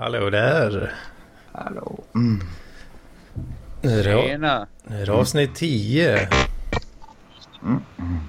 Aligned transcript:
Hallå 0.00 0.30
där. 0.30 0.92
Hallå. 1.52 2.04
Mm. 2.14 2.40
Nu 3.82 3.90
är 4.00 4.04
det, 4.04 4.22
Tjena! 4.28 4.66
nu 4.84 5.02
är 5.02 5.06
det 5.06 5.12
avsnitt 5.12 5.54
10. 5.54 6.28
Mm. 7.62 7.80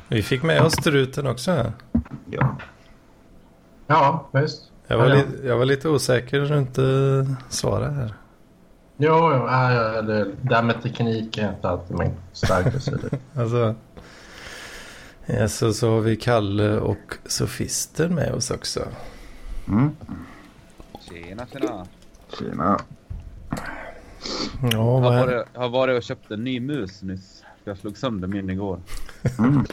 Vi 0.08 0.24
fick 0.24 0.44
med 0.44 0.62
oss 0.62 0.74
struten 0.74 1.28
också. 1.28 1.72
Ja. 2.30 2.56
Ja, 3.88 4.30
visst. 4.34 4.72
Jag 4.88 4.98
var, 4.98 5.08
Ja, 5.10 5.16
ja. 5.16 5.24
li- 5.24 5.48
jag 5.48 5.58
var 5.58 5.66
lite 5.66 5.90
osäker 5.90 6.40
runt 6.40 6.78
uh, 6.80 7.32
svaret 7.50 7.94
här. 7.94 8.14
Jo, 8.98 9.14
jo, 9.14 9.48
ja, 9.48 9.72
ja, 9.74 10.02
det 10.02 10.28
där 10.42 10.62
med 10.64 10.84
teknik 10.84 11.38
är 11.38 11.50
inte 11.50 11.70
alltid 11.70 11.98
min 11.98 12.12
starka 12.34 12.80
sida. 12.80 12.98
Alltså, 13.36 13.76
ja, 15.26 15.48
så, 15.48 15.74
så 15.74 15.92
har 15.94 16.02
vi 16.02 16.16
Kalle 16.16 16.78
och 16.78 17.14
Sofister 17.26 18.10
med 18.10 18.32
oss 18.34 18.52
också. 18.52 18.80
Mm. 19.68 19.96
Tjena, 21.12 21.46
tjena! 21.48 21.86
Tjena. 22.40 22.80
Ja, 24.62 24.70
Jag 24.72 25.02
vad 25.02 25.14
har 25.14 25.28
är, 25.28 25.36
varit, 25.36 25.48
jag 25.54 25.62
har 25.62 25.70
varit 25.70 25.98
och 25.98 26.04
köpt 26.04 26.32
en 26.32 26.44
ny 26.44 26.60
mus 26.60 27.02
nyss. 27.02 27.44
Jag 27.64 27.78
slog 27.78 27.98
sönder 27.98 28.28
min 28.28 28.50
igår. 28.50 28.80
Mm. 29.40 29.66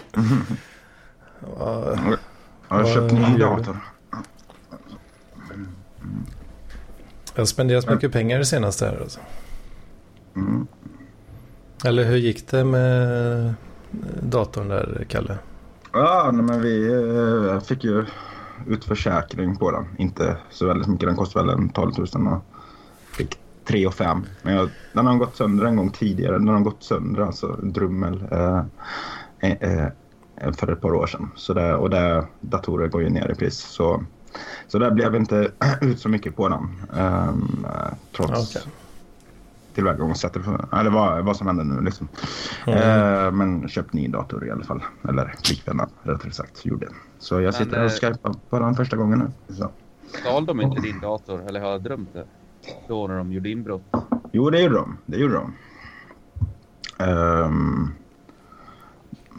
Jag 2.69 2.77
har 2.77 2.95
köpt 2.95 3.12
en 3.12 3.23
gör 3.23 3.29
ny 3.29 3.38
dator. 3.38 3.77
jag 7.34 7.41
har 7.41 7.46
spenderat 7.46 7.91
mycket 7.91 8.12
pengar 8.12 8.38
det 8.38 8.45
senaste 8.45 8.87
här 8.87 9.01
alltså. 9.01 9.20
Mm. 10.37 10.66
Eller 11.84 12.05
hur 12.05 12.16
gick 12.16 12.48
det 12.51 12.65
med 12.65 13.55
datorn 14.23 14.68
där, 14.68 15.07
Kalle? 15.09 15.38
Ja, 15.93 16.30
men 16.32 16.62
vi 16.62 16.93
eh, 16.93 17.60
fick 17.60 17.84
ju 17.84 18.05
utförsäkring 18.69 19.57
på 19.57 19.71
den. 19.71 19.87
Inte 19.99 20.37
så 20.51 20.67
väldigt 20.67 20.89
mycket. 20.89 21.09
Den 21.09 21.17
kostar 21.17 21.45
väl 21.45 21.51
en 21.51 21.69
12 21.69 21.93
000 22.15 22.27
och 22.27 22.45
fick 23.16 23.38
3 23.65 23.87
och 23.87 23.95
5. 23.95 24.27
Men 24.43 24.55
jag, 24.55 24.71
den 24.93 25.07
har 25.07 25.16
gått 25.16 25.37
sönder 25.37 25.65
en 25.65 25.77
gång 25.77 25.91
tidigare. 25.91 26.38
Den 26.38 26.49
har 26.49 26.60
gått 26.60 26.83
sönder, 26.83 27.23
alltså 27.23 27.47
drummel, 27.63 28.25
eh, 28.30 28.63
eh, 29.38 29.85
eh, 30.37 30.52
för 30.52 30.73
ett 30.73 30.80
par 30.80 30.95
år 30.95 31.07
sedan. 31.07 31.30
Så 31.37 31.55
det, 31.55 31.75
och 31.75 31.91
det, 31.91 32.27
datorer 32.41 32.88
går 32.88 33.02
ju 33.02 33.10
ner 33.10 33.30
i 33.30 33.35
pris. 33.35 33.59
Så, 33.59 34.05
så 34.69 34.79
där 34.79 34.91
blev 34.91 35.15
inte 35.15 35.51
ut 35.80 36.01
så 36.01 36.09
mycket 36.09 36.37
på 36.37 36.49
den. 36.49 36.69
Ehm, 36.97 37.66
eh, 37.69 37.95
trots 38.16 38.57
okay 38.57 38.73
tillvägagångssättet. 39.79 40.43
Eller 40.73 40.90
vad, 40.90 41.24
vad 41.24 41.37
som 41.37 41.46
händer 41.46 41.65
nu 41.65 41.80
liksom. 41.80 42.09
Mm. 42.66 42.79
Eh, 42.79 43.32
men 43.32 43.68
köpt 43.68 43.93
ny 43.93 44.09
dator 44.09 44.46
i 44.46 44.51
alla 44.51 44.65
fall. 44.65 44.82
Eller 45.09 45.35
flickvännen 45.45 45.87
rättare 46.02 46.32
sagt 46.32 46.66
gjorde. 46.66 46.88
Så 47.18 47.40
jag 47.40 47.54
sitter 47.54 47.70
Men, 47.70 47.87
och 47.87 48.04
eh, 48.04 48.10
skypar 48.10 48.35
på 48.51 48.59
den 48.59 48.74
första 48.74 48.96
gången 48.96 49.18
nu. 49.18 49.54
Så. 49.54 49.70
Stal 50.20 50.46
de 50.46 50.60
inte 50.60 50.80
din 50.80 51.01
dator? 51.01 51.43
Eller 51.48 51.60
har 51.60 51.70
jag 51.70 51.82
drömt 51.82 52.09
det? 52.12 52.24
Då 52.88 53.07
när 53.07 53.18
de 53.18 53.32
gjorde 53.32 53.51
inbrott. 53.51 53.82
Jo, 54.32 54.51
det 54.51 54.60
gjorde 54.60 54.74
de. 54.74 54.98
Det 55.07 55.16
gjorde 55.16 55.35
de. 55.35 55.52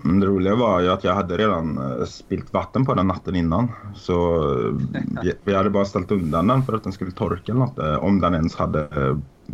Men 0.04 0.20
det 0.20 0.28
roliga 0.28 0.56
var 0.56 0.82
ju 0.82 0.90
att 0.90 1.04
jag 1.04 1.14
hade 1.14 1.38
redan 1.38 1.78
eh, 1.78 2.06
spilt 2.06 2.54
vatten 2.54 2.86
på 2.86 2.94
den 2.94 3.08
natten 3.08 3.36
innan. 3.36 3.72
Så 3.96 4.44
eh, 4.60 5.34
vi, 5.44 5.56
hade 5.56 5.70
bara 5.70 5.86
ställt 5.86 6.12
undan 6.12 6.48
den 6.48 6.64
för 6.64 6.74
att 6.74 6.84
den 6.84 6.94
skulle 6.94 7.12
torka 7.12 7.52
eller 7.52 7.60
något. 7.60 8.04
Om 8.04 8.22
den 8.22 8.36
ens 8.36 8.56
hade 8.56 8.88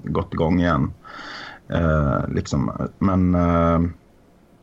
gått 0.03 0.33
igång 0.33 0.59
igen. 0.59 0.93
Eh, 1.67 2.27
liksom. 2.29 2.71
Men, 2.99 3.35
eh, 3.35 3.79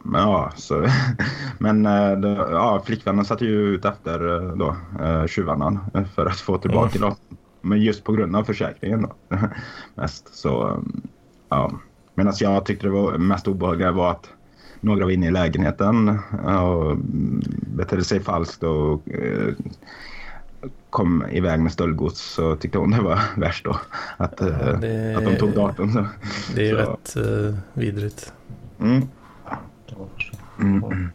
men 0.03 0.21
ja, 0.21 0.53
så, 0.57 0.87
men 1.59 1.87
eh, 1.87 2.13
det, 2.13 2.29
ja, 2.29 2.83
flickvännen 2.85 3.25
satte 3.25 3.45
ju 3.45 3.75
ut 3.75 3.85
efter 3.85 4.35
eh, 4.35 4.57
då, 4.57 4.77
eh, 5.05 5.27
tjuvarna 5.27 5.81
för 6.15 6.27
att 6.27 6.41
få 6.41 6.59
tillbaka 6.59 6.99
datorn. 6.99 7.37
Men 7.61 7.81
just 7.81 8.05
på 8.05 8.13
grund 8.13 8.37
av 8.37 8.45
försäkringen 8.45 9.03
då. 9.03 9.37
Mest 9.95 10.35
så, 10.35 10.69
eh, 10.69 10.79
ja. 11.49 11.73
Medan 12.15 12.33
jag 12.41 12.67
tyckte 12.67 12.87
det 12.87 12.93
var 12.93 13.19
mest 13.19 13.49
obehagliga 13.49 13.93
var 13.93 14.11
att 14.11 14.29
några 14.81 15.05
var 15.05 15.11
inne 15.11 15.27
i 15.27 15.31
lägenheten 15.31 16.19
och 16.45 16.91
mm, 16.91 17.43
betedde 17.77 18.05
sig 18.05 18.21
falskt 18.21 18.63
och 18.63 19.03
kom 20.91 21.25
iväg 21.33 21.61
med 21.61 21.73
stöldgods 21.73 22.21
så 22.21 22.57
tyckte 22.57 22.79
hon 22.79 22.91
det 22.91 23.01
var 23.03 23.21
värst 23.41 23.65
då. 23.65 23.81
Att, 24.17 24.41
eh, 24.41 24.49
Ja, 24.49 24.73
det- 24.73 25.15
att 25.17 25.25
de 25.25 25.37
tog 25.37 25.55
datorn. 25.55 25.93
Så. 25.93 26.07
Det 26.55 26.61
är 26.61 26.65
ju 26.79 26.85
Så- 26.85 26.91
rätt 26.93 27.17
uh, 27.17 27.55
vidrigt. 27.73 28.33
Mm. 28.81 29.03
Mm. 30.61 31.09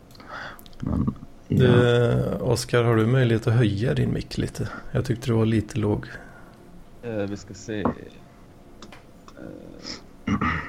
Men, 0.79 1.13
ja. 1.47 1.57
Du, 1.57 2.23
Oskar, 2.41 2.83
har 2.83 2.95
du 2.95 3.05
möjlighet 3.07 3.47
att 3.47 3.53
höja 3.53 3.93
din 3.93 4.13
mick 4.13 4.37
lite? 4.37 4.69
Jag 4.91 5.05
tyckte 5.05 5.27
det 5.27 5.33
var 5.33 5.45
lite 5.45 5.79
låg. 5.79 6.05
Eh, 7.03 7.11
vi 7.11 7.37
ska 7.37 7.53
se. 7.53 7.79
Eh, 7.81 7.87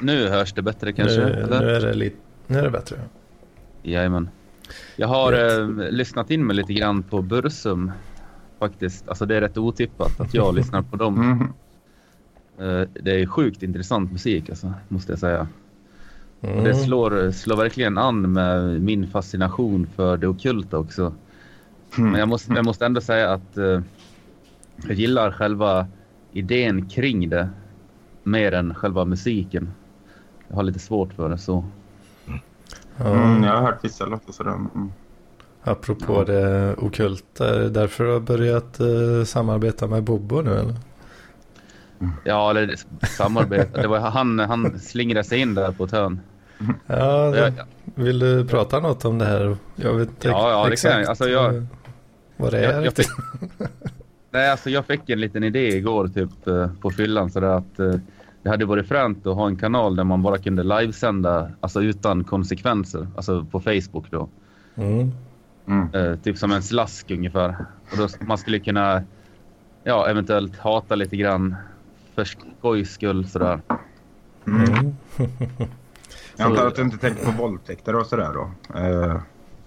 nu 0.02 0.28
hörs 0.28 0.52
det 0.52 0.62
bättre 0.62 0.92
kanske? 0.92 1.16
nu, 1.24 1.46
nu, 1.50 1.56
är 1.70 1.80
det 1.80 1.94
lite, 1.94 2.16
nu 2.46 2.58
är 2.58 2.62
det 2.62 2.70
bättre. 2.70 2.96
Jajamän. 3.82 4.28
Jag 4.96 5.08
har 5.08 5.32
eh, 5.32 5.68
lyssnat 5.90 6.30
in 6.30 6.46
mig 6.46 6.56
lite 6.56 6.72
grann 6.72 7.02
på 7.02 7.22
Bursum. 7.22 7.92
Faktiskt. 8.58 9.08
Alltså 9.08 9.26
det 9.26 9.36
är 9.36 9.40
rätt 9.40 9.58
otippat 9.58 10.20
att 10.20 10.34
jag 10.34 10.54
lyssnar 10.54 10.82
på 10.82 10.96
dem. 10.96 11.22
Mm. 11.22 11.42
Eh, 12.58 12.88
det 13.02 13.20
är 13.20 13.26
sjukt 13.26 13.62
intressant 13.62 14.12
musik 14.12 14.48
alltså, 14.50 14.72
måste 14.88 15.12
jag 15.12 15.18
säga. 15.18 15.48
Och 16.40 16.48
Mm. 16.48 16.64
det 16.64 16.74
slår, 16.74 17.30
slår 17.30 17.56
verkligen 17.56 17.98
an 17.98 18.32
med 18.32 18.82
min 18.82 19.06
fascination 19.08 19.86
för 19.96 20.16
det 20.16 20.26
ockulta 20.28 20.78
också. 20.78 21.14
Mm. 21.98 22.10
Men 22.10 22.20
jag 22.20 22.28
måste, 22.28 22.52
jag 22.52 22.64
måste 22.64 22.86
ändå 22.86 23.00
säga 23.00 23.32
att 23.32 23.56
eh, 23.56 23.80
jag 24.86 24.92
gillar 24.96 25.30
själva 25.30 25.86
idén 26.32 26.88
kring 26.88 27.28
det 27.28 27.48
mer 28.22 28.52
än 28.52 28.74
själva 28.74 29.04
musiken. 29.04 29.70
Jag 30.48 30.56
har 30.56 30.62
lite 30.62 30.78
svårt 30.78 31.12
för 31.12 31.28
det 31.28 31.38
så. 31.38 31.64
Ja, 32.96 33.14
Mm, 33.14 33.42
jag 33.44 33.52
har 33.52 33.62
hört 33.62 33.84
vissa 33.84 34.06
låtar 34.06 34.32
sådär. 34.32 34.54
Mm. 35.64 35.72
Apropå 35.72 36.24
det 36.24 36.74
ockulta, 36.74 37.54
är 37.54 37.58
det 37.58 37.70
därför 37.70 38.04
du 38.04 38.12
har 38.12 38.20
börjat 38.20 38.80
eh, 38.80 39.24
samarbeta 39.24 39.86
med 39.86 40.02
Bobo 40.02 40.40
nu 40.42 40.50
eller? 40.50 40.74
Ja, 42.24 42.50
eller 42.50 42.74
samarbete. 43.16 43.82
Det 43.82 43.88
var 43.88 43.98
han, 43.98 44.38
han 44.38 44.78
slingrade 44.80 45.24
sig 45.28 45.38
in 45.40 45.54
där 45.54 45.72
på 45.72 45.84
ett 45.84 45.92
hörn. 45.92 46.20
Ja, 46.86 47.36
Jag, 47.36 47.52
vill 47.94 48.18
du 48.18 48.44
prata 48.46 48.80
något 48.80 49.04
om 49.04 49.18
det 49.18 49.24
här? 49.24 49.56
Jag 49.76 49.94
vet 49.94 50.08
inte 50.08 50.28
Ja, 50.28 50.50
ja, 50.50 50.66
det 50.66 50.72
exakt 50.72 50.92
kan 50.92 51.00
jag. 51.00 51.08
Alltså, 51.08 51.28
jag- 51.28 51.54
eh, 51.56 51.62
vad 52.36 52.52
det 52.52 52.58
är 52.58 52.62
Jag- 52.62 52.74
jag 52.74 52.86
riktigt. 52.86 53.08
nej, 54.30 54.50
alltså 54.50 54.70
jag 54.70 54.84
fick 54.86 55.10
en 55.10 55.20
liten 55.20 55.44
idé 55.44 55.68
igår 55.76 56.08
typ 56.08 56.46
eh, 56.46 56.70
på 56.80 56.90
fyllan 56.90 57.30
sådär 57.30 57.48
att 57.48 57.78
eh, 57.80 57.94
det 58.42 58.48
hade 58.50 58.64
varit 58.64 58.88
fränt 58.88 59.26
att 59.26 59.34
ha 59.34 59.46
en 59.46 59.56
kanal 59.56 59.96
där 59.96 60.04
man 60.04 60.22
bara 60.22 60.38
kunde 60.38 60.62
livesända, 60.62 61.50
alltså 61.60 61.82
utan 61.82 62.24
konsekvenser, 62.24 63.06
alltså 63.16 63.44
på 63.44 63.60
Facebook 63.60 64.10
då. 64.10 64.28
Mm. 64.74 65.12
Mm. 65.68 65.94
Eh, 65.94 66.18
typ 66.18 66.38
som 66.38 66.52
en 66.52 66.62
slask 66.62 67.10
ungefär. 67.10 67.66
Och 67.92 67.98
då, 67.98 68.08
man 68.20 68.38
skulle 68.38 68.58
kunna, 68.58 69.02
ja, 69.84 70.08
eventuellt 70.08 70.58
hata 70.58 70.94
lite 70.94 71.16
grann 71.16 71.56
för 72.14 72.24
skojs 72.24 72.90
skull 72.90 73.28
sådär. 73.28 73.60
Mm. 74.46 74.96
Jag 76.36 76.46
antar 76.46 76.66
att 76.66 76.76
du 76.76 76.82
inte 76.82 76.98
tänker 76.98 77.24
på 77.24 77.30
våldtäkter 77.30 77.96
och 77.96 78.06
sådär 78.06 78.32
då? 78.34 78.50
Eh, 78.78 79.20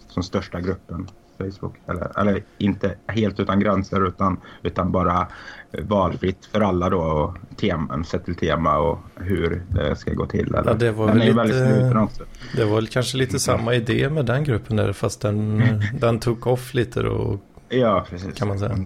som 0.07 0.23
största 0.23 0.61
gruppen 0.61 1.07
Facebook. 1.43 1.75
Eller, 1.87 2.19
eller 2.19 2.43
inte 2.57 2.95
helt 3.07 3.39
utan 3.39 3.59
gränser 3.59 4.07
utan, 4.07 4.37
utan 4.63 4.91
bara 4.91 5.27
eh, 5.71 5.83
valfritt 5.85 6.45
för 6.45 6.61
alla 6.61 6.89
då 6.89 7.01
och 7.01 7.57
teman, 7.57 8.05
sett 8.05 8.25
till 8.25 8.35
tema 8.35 8.77
och 8.77 8.99
hur 9.15 9.63
det 9.69 9.95
ska 9.95 10.13
gå 10.13 10.25
till. 10.25 10.55
Eller? 10.55 10.63
Ja, 10.65 10.73
det 10.73 10.91
var 10.91 11.07
Den 11.07 11.17
väl 11.17 11.39
är 11.39 11.45
lite-. 11.45 12.25
Det 12.55 12.65
var 12.65 12.75
väl 12.75 12.87
kanske 12.87 13.17
lite 13.17 13.39
samma 13.39 13.75
idé 13.75 14.09
med 14.09 14.25
den 14.25 14.43
gruppen 14.43 14.75
där 14.75 14.93
fast 14.93 15.21
den, 15.21 15.63
den 15.99 16.19
tog 16.19 16.47
off 16.47 16.73
lite 16.73 17.01
då. 17.01 17.39
Ja, 17.69 18.05
precis. 18.09 18.35
Kan 18.35 18.47
man 18.47 18.59
säga. 18.59 18.77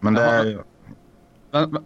Men 0.00 0.14
det 0.14 0.20
är 0.20 0.58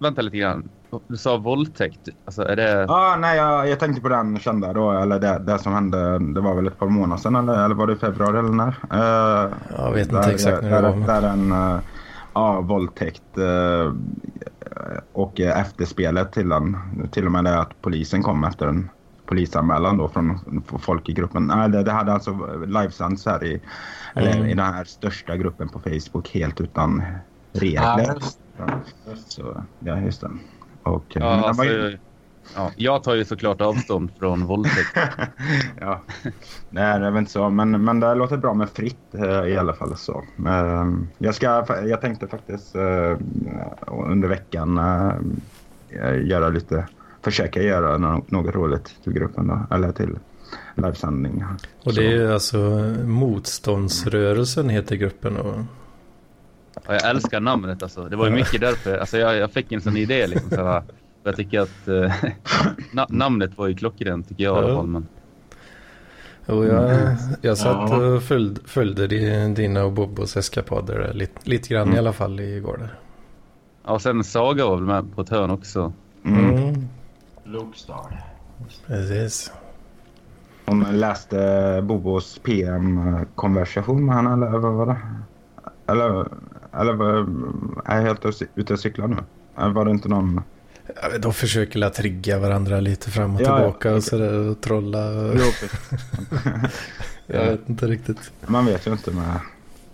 vänta 0.00 0.22
lite 0.22 0.36
grann. 0.36 0.68
Du 1.08 1.16
sa 1.16 1.36
våldtäkt. 1.36 2.08
Alltså 2.24 2.42
är 2.42 2.56
det... 2.56 2.86
Ah, 2.88 3.16
nej, 3.16 3.36
jag, 3.36 3.68
jag 3.68 3.80
tänkte 3.80 4.02
på 4.02 4.08
den 4.08 4.38
kända 4.38 4.72
då, 4.72 4.90
eller 4.92 5.18
det, 5.20 5.38
det 5.38 5.58
som 5.58 5.72
hände, 5.72 6.18
det 6.34 6.40
var 6.40 6.54
väl 6.54 6.66
ett 6.66 6.78
par 6.78 6.86
månader 6.86 7.22
sedan 7.22 7.36
eller, 7.36 7.64
eller 7.64 7.74
var 7.74 7.86
det 7.86 7.92
i 7.92 7.96
februari 7.96 8.38
eller 8.38 8.48
när? 8.52 8.74
Eh, 8.92 9.50
Jag 9.78 9.92
vet 9.92 10.02
inte 10.12 10.20
där, 10.20 10.34
exakt 10.34 10.62
när 10.62 10.70
det 10.70 10.88
där, 10.88 10.96
var. 10.96 11.06
Där 11.20 11.28
en 11.28 11.52
uh, 11.52 11.78
ja, 12.34 12.60
våldtäkt 12.60 13.38
eh, 13.38 13.92
och 15.12 15.40
efterspelet 15.40 16.32
till 16.32 16.48
den, 16.48 16.76
till 17.12 17.26
och 17.26 17.32
med 17.32 17.44
det 17.44 17.60
att 17.60 17.82
polisen 17.82 18.22
kom 18.22 18.44
efter 18.44 18.66
en 18.66 18.90
polisanmälan 19.26 19.96
då 19.96 20.08
från 20.08 20.38
folk 20.78 21.08
i 21.08 21.12
gruppen. 21.12 21.46
Nej, 21.46 21.68
det, 21.68 21.82
det 21.82 21.92
hade 21.92 22.12
alltså 22.12 22.38
livesänds 22.66 23.26
här 23.26 23.44
i, 23.44 23.60
eller 24.14 24.32
Mm. 24.32 24.46
i 24.46 24.54
den 24.54 24.74
här 24.74 24.84
största 24.84 25.36
gruppen 25.36 25.68
på 25.68 25.78
Facebook 25.78 26.30
helt 26.34 26.60
utan 26.60 27.02
Ja, 27.52 27.60
regler. 27.60 28.14
just 28.14 29.32
Så, 29.32 29.64
ja, 29.78 29.96
just 29.98 30.20
det. 30.20 30.30
Och, 30.82 31.16
eh, 31.16 31.22
Ja, 31.22 31.28
alltså, 31.48 31.64
ju- 31.64 31.98
Ja, 32.56 32.70
jag 32.76 33.02
tar 33.02 33.14
ju 33.14 33.24
såklart 33.24 33.60
avstånd 33.60 34.10
från 34.18 34.46
våldtäkt. 34.46 34.96
ja. 35.80 36.00
Nej, 36.70 37.00
det 37.00 37.06
är 37.06 37.10
väl 37.10 37.18
inte 37.18 37.30
så. 37.32 37.50
Men, 37.50 37.84
men 37.84 38.00
det 38.00 38.14
låter 38.14 38.36
bra 38.36 38.54
med 38.54 38.70
fritt 38.70 39.14
eh, 39.14 39.44
i 39.46 39.56
alla 39.56 39.72
fall. 39.72 39.96
så. 39.96 40.22
Eh, 40.46 40.86
jag, 41.18 41.34
ska, 41.34 41.64
jag 41.86 42.00
tänkte 42.00 42.26
faktiskt 42.26 42.74
eh, 42.76 43.16
under 43.86 44.28
veckan 44.28 44.80
göra 46.24 46.48
lite, 46.48 46.86
försöka 47.22 47.62
göra 47.62 47.98
något, 47.98 48.30
något 48.30 48.54
roligt 48.54 48.94
till 49.04 49.12
gruppen 49.12 49.46
då, 49.48 49.74
eller 49.74 49.92
till 49.92 50.18
livesändning. 50.74 51.44
Och 51.84 51.94
det 51.94 52.12
är 52.16 52.32
alltså 52.32 52.58
motståndsrörelsen 53.04 54.68
heter 54.68 54.96
gruppen 54.96 55.36
och 55.36 55.54
Ja, 56.86 56.92
jag 56.94 57.10
älskar 57.10 57.40
namnet 57.40 57.82
alltså. 57.82 58.04
Det 58.04 58.16
var 58.16 58.26
ju 58.26 58.32
mycket 58.32 58.60
därför. 58.60 58.98
Alltså, 58.98 59.18
jag, 59.18 59.36
jag 59.36 59.52
fick 59.52 59.72
en 59.72 59.80
sån 59.80 59.96
idé 59.96 60.26
liksom. 60.26 60.50
Så 60.50 60.82
jag 61.22 61.36
tycker 61.36 61.60
att 61.60 61.88
eh, 61.88 62.14
na 62.92 63.06
namnet 63.08 63.58
var 63.58 63.66
ju 63.66 63.74
klockrent 63.74 64.28
tycker 64.28 64.44
jag 64.44 64.56
i 64.56 64.64
alla 64.64 64.76
fall. 64.76 64.86
Men... 64.86 65.06
Och 66.46 66.66
jag, 66.66 67.16
jag 67.40 67.58
satt 67.58 67.92
och 67.92 68.22
följde, 68.22 68.60
följde 68.64 69.06
dina 69.46 69.84
och 69.84 69.92
Bobos 69.92 70.36
eskapader 70.36 71.12
lite, 71.14 71.50
lite 71.50 71.68
grann 71.68 71.82
mm. 71.82 71.94
i 71.94 71.98
alla 71.98 72.12
fall 72.12 72.40
igår. 72.40 72.76
Där. 72.76 72.94
Ja, 73.84 73.92
och 73.92 74.02
sen 74.02 74.24
Saga 74.24 74.66
var 74.66 74.76
väl 74.76 74.84
med 74.84 75.14
på 75.14 75.20
ett 75.20 75.28
hörn 75.28 75.50
också. 75.50 75.92
Mm. 76.24 76.56
mm. 76.56 76.88
Lukstar. 77.44 78.24
Precis. 78.86 79.52
Hon 80.66 81.00
läste 81.00 81.80
Bobos 81.82 82.38
PM-konversation 82.38 84.06
med 84.06 84.16
honom 84.16 84.42
eller 84.42 84.58
vad 84.58 84.72
var 84.72 84.86
det? 84.86 84.98
Eller, 85.86 86.26
eller 86.72 87.04
är 87.84 87.96
jag 87.96 88.02
helt 88.02 88.42
ute 88.54 88.72
och 88.72 88.80
cyklar 88.80 89.08
nu? 89.08 89.16
Var 89.54 89.84
det 89.84 89.90
inte 89.90 90.08
någon... 90.08 90.40
de 91.20 91.32
försöker 91.32 91.82
att 91.82 91.94
trigga 91.94 92.38
varandra 92.38 92.80
lite 92.80 93.10
fram 93.10 93.34
och 93.34 93.40
ja, 93.40 93.44
tillbaka 93.44 93.88
ja, 93.88 93.94
och 93.94 94.04
sådär 94.04 94.32
och 94.32 94.60
trolla. 94.60 95.12
jag 97.26 97.44
vet 97.44 97.68
inte 97.68 97.86
riktigt. 97.86 98.32
Man 98.46 98.66
vet 98.66 98.86
ju 98.86 98.92
inte 98.92 99.10
med 99.10 99.40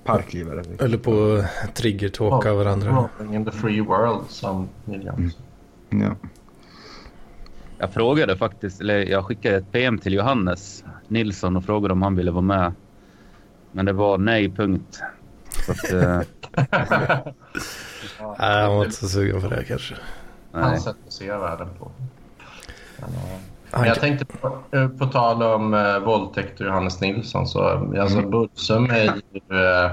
parklivare. 0.05 0.63
Eller 0.79 0.99
på 0.99 1.45
trigger-talka 1.75 2.53
oh, 2.53 2.57
varandra. 2.57 3.09
In 3.33 3.45
the 3.45 3.51
free 3.51 3.81
world 3.81 4.25
som 4.29 4.69
Williams. 4.85 5.37
Mm. 5.91 6.07
Ja. 6.07 6.29
Jag 7.79 7.93
frågade 7.93 8.37
faktiskt, 8.37 8.81
eller 8.81 9.07
jag 9.07 9.25
skickade 9.25 9.57
ett 9.57 9.73
PM 9.73 9.99
till 9.99 10.13
Johannes 10.13 10.85
Nilsson 11.09 11.57
och 11.57 11.65
frågade 11.65 11.93
om 11.93 12.03
han 12.03 12.17
ville 12.17 12.31
vara 12.31 12.43
med. 12.43 12.73
Men 13.73 13.87
det 13.87 13.93
var 13.93 14.19
nej, 14.19 14.51
punkt. 14.51 15.01
Så 15.67 15.73
att, 15.73 16.27
eh... 16.57 16.65
Nej, 18.39 18.63
han 18.63 18.77
var 18.77 18.85
inte 18.85 18.97
så 18.97 19.09
sugen 19.09 19.41
på 19.43 19.49
det 19.49 19.65
kanske. 19.65 19.95
Hans 20.53 20.85
sätt 20.85 20.97
att 21.07 21.13
se 21.13 21.33
världen 21.33 21.69
på. 21.79 21.91
Men 23.71 23.85
jag 23.85 24.01
tänkte 24.01 24.25
på, 24.25 24.59
eh, 24.71 24.89
på 24.89 25.07
tal 25.07 25.43
om 25.43 25.75
uh, 25.75 25.99
våldtäkt 25.99 26.61
och 26.61 26.67
Johannes 26.67 27.01
Nilsson 27.01 27.47
så 27.47 27.63
alltså 28.01 28.77
mm. 28.77 28.91
Är 28.91 29.05
ju... 29.05 29.57
Uh, 29.57 29.93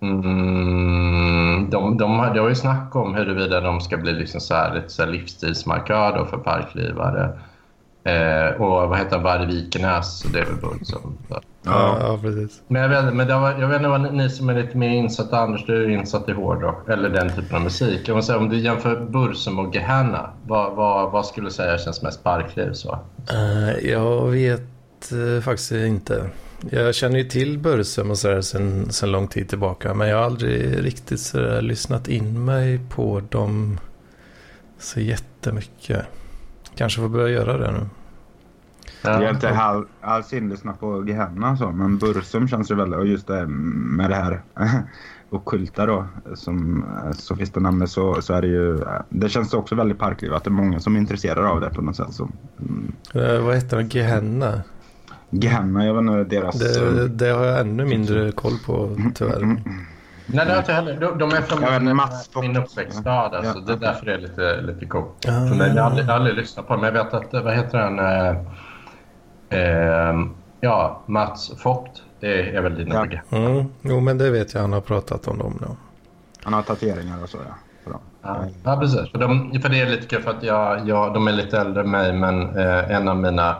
mm, 0.00 1.70
de, 1.70 1.98
de, 1.98 2.30
det 2.34 2.40
har 2.40 2.48
ju 2.48 2.54
snack 2.54 2.96
om 2.96 3.14
huruvida 3.14 3.60
de 3.60 3.80
ska 3.80 3.96
bli 3.96 4.12
liksom 4.12 4.40
så 4.40 4.54
här, 4.54 4.74
lite 4.74 4.88
så 4.88 5.02
här 5.02 5.10
livsstilsmarkör 5.10 6.24
för 6.30 6.38
parklivare. 6.38 7.40
Eh, 8.04 8.60
och 8.60 8.88
vad 8.88 8.98
heter 8.98 9.10
han? 9.10 9.22
Varg 9.22 9.46
Vikenäs, 9.46 10.22
det 10.32 10.38
är 10.38 10.44
väl 10.44 10.54
Budsum. 10.54 11.18
Ja, 11.62 11.98
ja, 12.00 12.18
precis. 12.22 12.62
Men, 12.68 12.82
jag 12.82 12.88
vet, 12.88 13.14
men 13.14 13.26
det 13.26 13.34
var, 13.34 13.50
jag 13.50 13.68
vet 13.68 13.76
inte 13.76 13.88
vad 13.88 14.14
ni 14.14 14.30
som 14.30 14.48
är 14.48 14.62
lite 14.62 14.76
mer 14.76 14.88
insatta, 14.88 15.38
Anders, 15.38 15.66
du 15.66 15.84
är 15.84 15.88
insatt 15.88 16.28
i 16.28 16.32
hårdrock 16.32 16.88
eller 16.88 17.08
den 17.08 17.28
typen 17.28 17.56
av 17.56 17.62
musik. 17.62 18.08
Jag 18.08 18.14
måste 18.14 18.26
säga, 18.26 18.38
om 18.38 18.48
du 18.48 18.58
jämför 18.58 19.00
Bursum 19.00 19.58
och 19.58 19.74
Gehenna, 19.74 20.30
vad, 20.46 20.76
vad, 20.76 21.12
vad 21.12 21.26
skulle 21.26 21.46
du 21.46 21.50
säga 21.50 21.78
känns 21.78 22.02
mest 22.02 22.24
parkliv? 22.24 22.72
Så? 22.72 22.98
Uh, 23.32 23.90
jag 23.90 24.26
vet 24.26 25.12
uh, 25.12 25.40
faktiskt 25.40 25.72
inte. 25.72 26.30
Jag 26.70 26.94
känner 26.94 27.18
ju 27.18 27.24
till 27.24 27.58
Bursum 27.58 28.10
och 28.10 28.18
sådär 28.18 28.40
sen, 28.40 28.92
sen 28.92 29.12
lång 29.12 29.28
tid 29.28 29.48
tillbaka. 29.48 29.94
Men 29.94 30.08
jag 30.08 30.16
har 30.16 30.24
aldrig 30.24 30.84
riktigt 30.84 31.20
sådär 31.20 31.62
lyssnat 31.62 32.08
in 32.08 32.44
mig 32.44 32.80
på 32.88 33.22
dem 33.30 33.78
så 34.78 35.00
jättemycket. 35.00 36.06
Kanske 36.78 37.00
får 37.00 37.08
börja 37.08 37.28
göra 37.28 37.58
det 37.58 37.72
nu. 37.72 37.86
Jag 39.02 39.22
är 39.22 39.30
inte 39.30 39.50
all, 39.50 39.84
alls 40.00 40.32
inlyssnad 40.32 40.80
på 40.80 41.04
Gehenna 41.08 41.56
så, 41.56 41.70
men 41.70 41.98
Bursum 41.98 42.48
känns 42.48 42.70
ju 42.70 42.74
väldigt, 42.74 42.98
och 42.98 43.06
just 43.06 43.26
det 43.26 43.46
med 43.46 44.10
det 44.10 44.16
här 44.16 44.40
okulta 45.30 45.86
då, 45.86 46.06
som 46.34 46.84
Sofista 47.12 47.60
nämnde 47.60 47.86
så, 47.86 48.22
så 48.22 48.34
är 48.34 48.42
det 48.42 48.48
ju, 48.48 48.80
det 49.08 49.28
känns 49.28 49.54
också 49.54 49.74
väldigt 49.74 49.98
parkliv 49.98 50.34
att 50.34 50.44
det 50.44 50.48
är 50.48 50.52
många 50.52 50.80
som 50.80 50.94
är 50.94 51.00
intresserade 51.00 51.48
av 51.48 51.60
det 51.60 51.70
på 51.70 51.82
något 51.82 51.96
sätt. 51.96 52.12
Så, 52.12 52.28
mm. 52.58 52.92
uh, 53.16 53.44
vad 53.44 53.54
heter 53.54 53.76
det, 53.76 53.94
Gehenna? 53.94 54.62
Gehenna, 55.30 55.86
jag 55.86 55.94
vet 55.94 56.00
inte 56.00 56.36
deras... 56.36 56.58
Det, 56.58 57.08
det 57.08 57.28
har 57.28 57.44
jag 57.44 57.60
ännu 57.60 57.84
mindre 57.84 58.32
koll 58.32 58.58
på 58.66 58.96
tyvärr. 59.14 59.56
Nej, 60.32 60.46
det 60.46 60.52
har 60.52 60.58
inte 60.58 60.72
heller. 60.72 61.00
De, 61.00 61.18
de 61.18 61.30
är 61.30 61.42
från 61.42 61.60
min, 61.60 61.96
min, 61.96 62.00
min 62.40 62.56
uppväxtstad. 62.56 63.10
Alltså. 63.10 63.58
Ja. 63.58 63.64
Det 63.66 63.72
är 63.72 63.76
därför 63.76 64.06
det 64.06 64.14
är 64.14 64.18
lite, 64.18 64.60
lite 64.60 64.86
coolt. 64.86 65.28
Ah. 65.28 65.30
Jag 65.30 65.74
har 65.74 65.80
aldrig, 65.80 66.10
aldrig 66.10 66.36
lyssnat 66.36 66.68
på 66.68 66.74
det, 66.74 66.80
men 66.80 66.94
jag 66.94 67.04
vet 67.04 67.14
att, 67.14 67.44
vad 67.44 67.54
heter 67.54 67.78
den? 67.78 67.98
Eh, 67.98 68.42
Eh, 69.50 70.26
ja, 70.60 71.02
Mats 71.06 71.64
Vogt, 71.64 72.02
det 72.20 72.56
är 72.56 72.62
väl 72.62 72.74
dina 72.74 72.94
ja. 72.94 73.02
begrepp. 73.02 73.32
Mm. 73.32 73.64
Jo, 73.82 74.00
men 74.00 74.18
det 74.18 74.30
vet 74.30 74.54
jag. 74.54 74.60
Han 74.60 74.72
har 74.72 74.80
pratat 74.80 75.28
om 75.28 75.38
dem. 75.38 75.58
Då. 75.60 75.76
Han 76.42 76.52
har 76.52 76.62
tatueringar 76.62 77.22
och 77.22 77.28
så, 77.28 77.38
ja. 77.46 77.54
Ja, 78.22 78.44
ja, 78.64 78.76
precis. 78.80 79.10
För, 79.10 79.18
de, 79.18 79.60
för 79.62 79.68
det 79.68 79.80
är 79.80 79.86
lite 79.86 80.06
kul 80.06 80.22
för 80.22 80.30
att 80.30 80.42
jag, 80.42 80.88
jag, 80.88 81.14
de 81.14 81.28
är 81.28 81.32
lite 81.32 81.58
äldre 81.58 81.82
än 81.82 81.90
mig 81.90 82.12
men 82.12 82.56
eh, 82.58 82.90
en 82.90 83.08
av 83.08 83.16
mina 83.16 83.56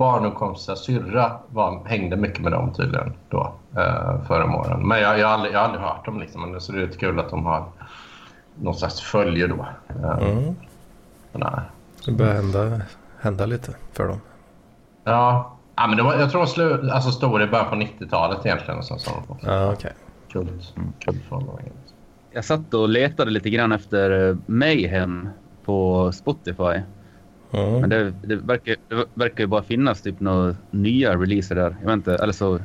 barndomskompisar 0.00 0.74
syrra 0.74 1.32
var, 1.48 1.84
hängde 1.84 2.16
mycket 2.16 2.40
med 2.40 2.52
dem 2.52 2.74
tydligen 2.74 3.12
då 3.28 3.54
eh, 3.76 4.22
förra 4.26 4.56
åren. 4.56 4.88
Men 4.88 5.00
jag, 5.00 5.18
jag, 5.18 5.26
har 5.26 5.34
aldrig, 5.34 5.54
jag 5.54 5.58
har 5.58 5.64
aldrig 5.64 5.82
hört 5.82 6.04
dem 6.04 6.20
liksom. 6.20 6.60
Så 6.60 6.72
det 6.72 6.78
är 6.78 6.86
lite 6.86 6.98
kul 6.98 7.18
att 7.18 7.30
de 7.30 7.46
har 7.46 7.64
någon 8.54 8.74
slags 8.74 9.00
följe 9.00 9.46
då. 9.46 9.66
Eh, 9.88 10.18
mm. 10.18 10.54
Det 12.06 12.12
börjar 12.12 12.34
hända, 12.34 12.80
hända 13.20 13.46
lite 13.46 13.74
för 13.92 14.08
dem. 14.08 14.20
Ja, 15.04 15.56
ja 15.76 15.86
men 15.86 15.96
det 15.96 16.02
var, 16.02 16.14
jag 16.14 16.30
tror 16.30 16.40
de 16.40 16.46
slu, 16.46 16.90
alltså 16.90 17.10
stod 17.10 17.42
i 17.42 17.46
början 17.46 17.70
på 17.70 17.76
90-talet 17.76 18.46
egentligen. 18.46 18.82
Så, 18.82 18.98
så, 18.98 19.10
ja, 19.40 19.72
okay. 19.72 19.92
Kult, 20.32 20.74
kult 20.98 21.22
Jag 22.30 22.44
satt 22.44 22.74
och 22.74 22.88
letade 22.88 23.30
lite 23.30 23.50
grann 23.50 23.72
efter 23.72 24.28
eh, 24.28 24.36
Mayhem 24.46 25.28
på 25.64 26.12
Spotify. 26.12 26.80
Mm. 27.52 27.80
Men 27.80 27.90
det, 27.90 28.12
det, 28.22 28.36
verkar, 28.36 28.76
det 28.88 29.04
verkar 29.14 29.40
ju 29.40 29.46
bara 29.46 29.62
finnas 29.62 30.02
typ 30.02 30.20
några 30.20 30.56
nya 30.70 31.16
releaser 31.16 31.54
där. 31.54 31.76
Jag 31.80 31.86
vet 31.86 31.92
inte, 31.92 32.14
eller 32.14 32.32
så 32.32 32.60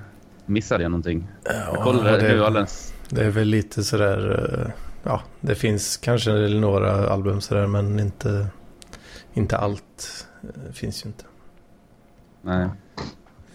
missade 0.46 0.84
jag 0.84 0.92
någonting. 0.92 1.28
Ja, 1.44 1.52
jag 1.74 1.84
kollade 1.84 2.18
det, 2.18 2.28
nu 2.28 2.44
alldeles. 2.44 2.94
Det 3.10 3.26
är 3.26 3.30
väl 3.30 3.48
lite 3.48 3.84
sådär, 3.84 4.50
eh, 4.64 4.72
ja, 5.04 5.22
det 5.42 5.56
finns 5.56 5.98
kanske 5.98 6.32
några 6.32 7.10
album 7.10 7.42
sådär 7.42 7.68
men 7.68 8.00
inte, 8.00 8.48
inte 9.34 9.58
allt 9.58 10.28
det 10.42 10.74
finns 10.74 11.06
ju 11.06 11.08
inte. 11.08 11.26
Nej. 12.42 12.68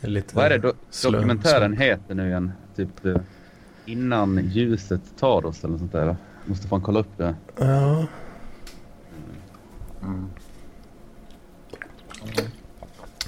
Lite 0.01 0.37
Vad 0.37 0.45
är 0.45 0.51
det 0.51 0.59
do 0.59 0.73
dokumentären 1.11 1.77
heter 1.77 2.15
nu 2.15 2.29
igen? 2.29 2.53
Typ 2.77 3.05
eh, 3.05 3.17
Innan 3.85 4.49
ljuset 4.49 5.01
tar 5.19 5.47
oss 5.47 5.65
eller 5.65 5.73
något 5.73 5.79
sånt 5.79 5.93
där. 5.93 6.17
Måste 6.45 6.69
fan 6.69 6.81
kolla 6.81 7.01
upp 7.01 7.17
det. 7.17 7.35
Ja. 7.57 8.07
Mm. 10.03 10.31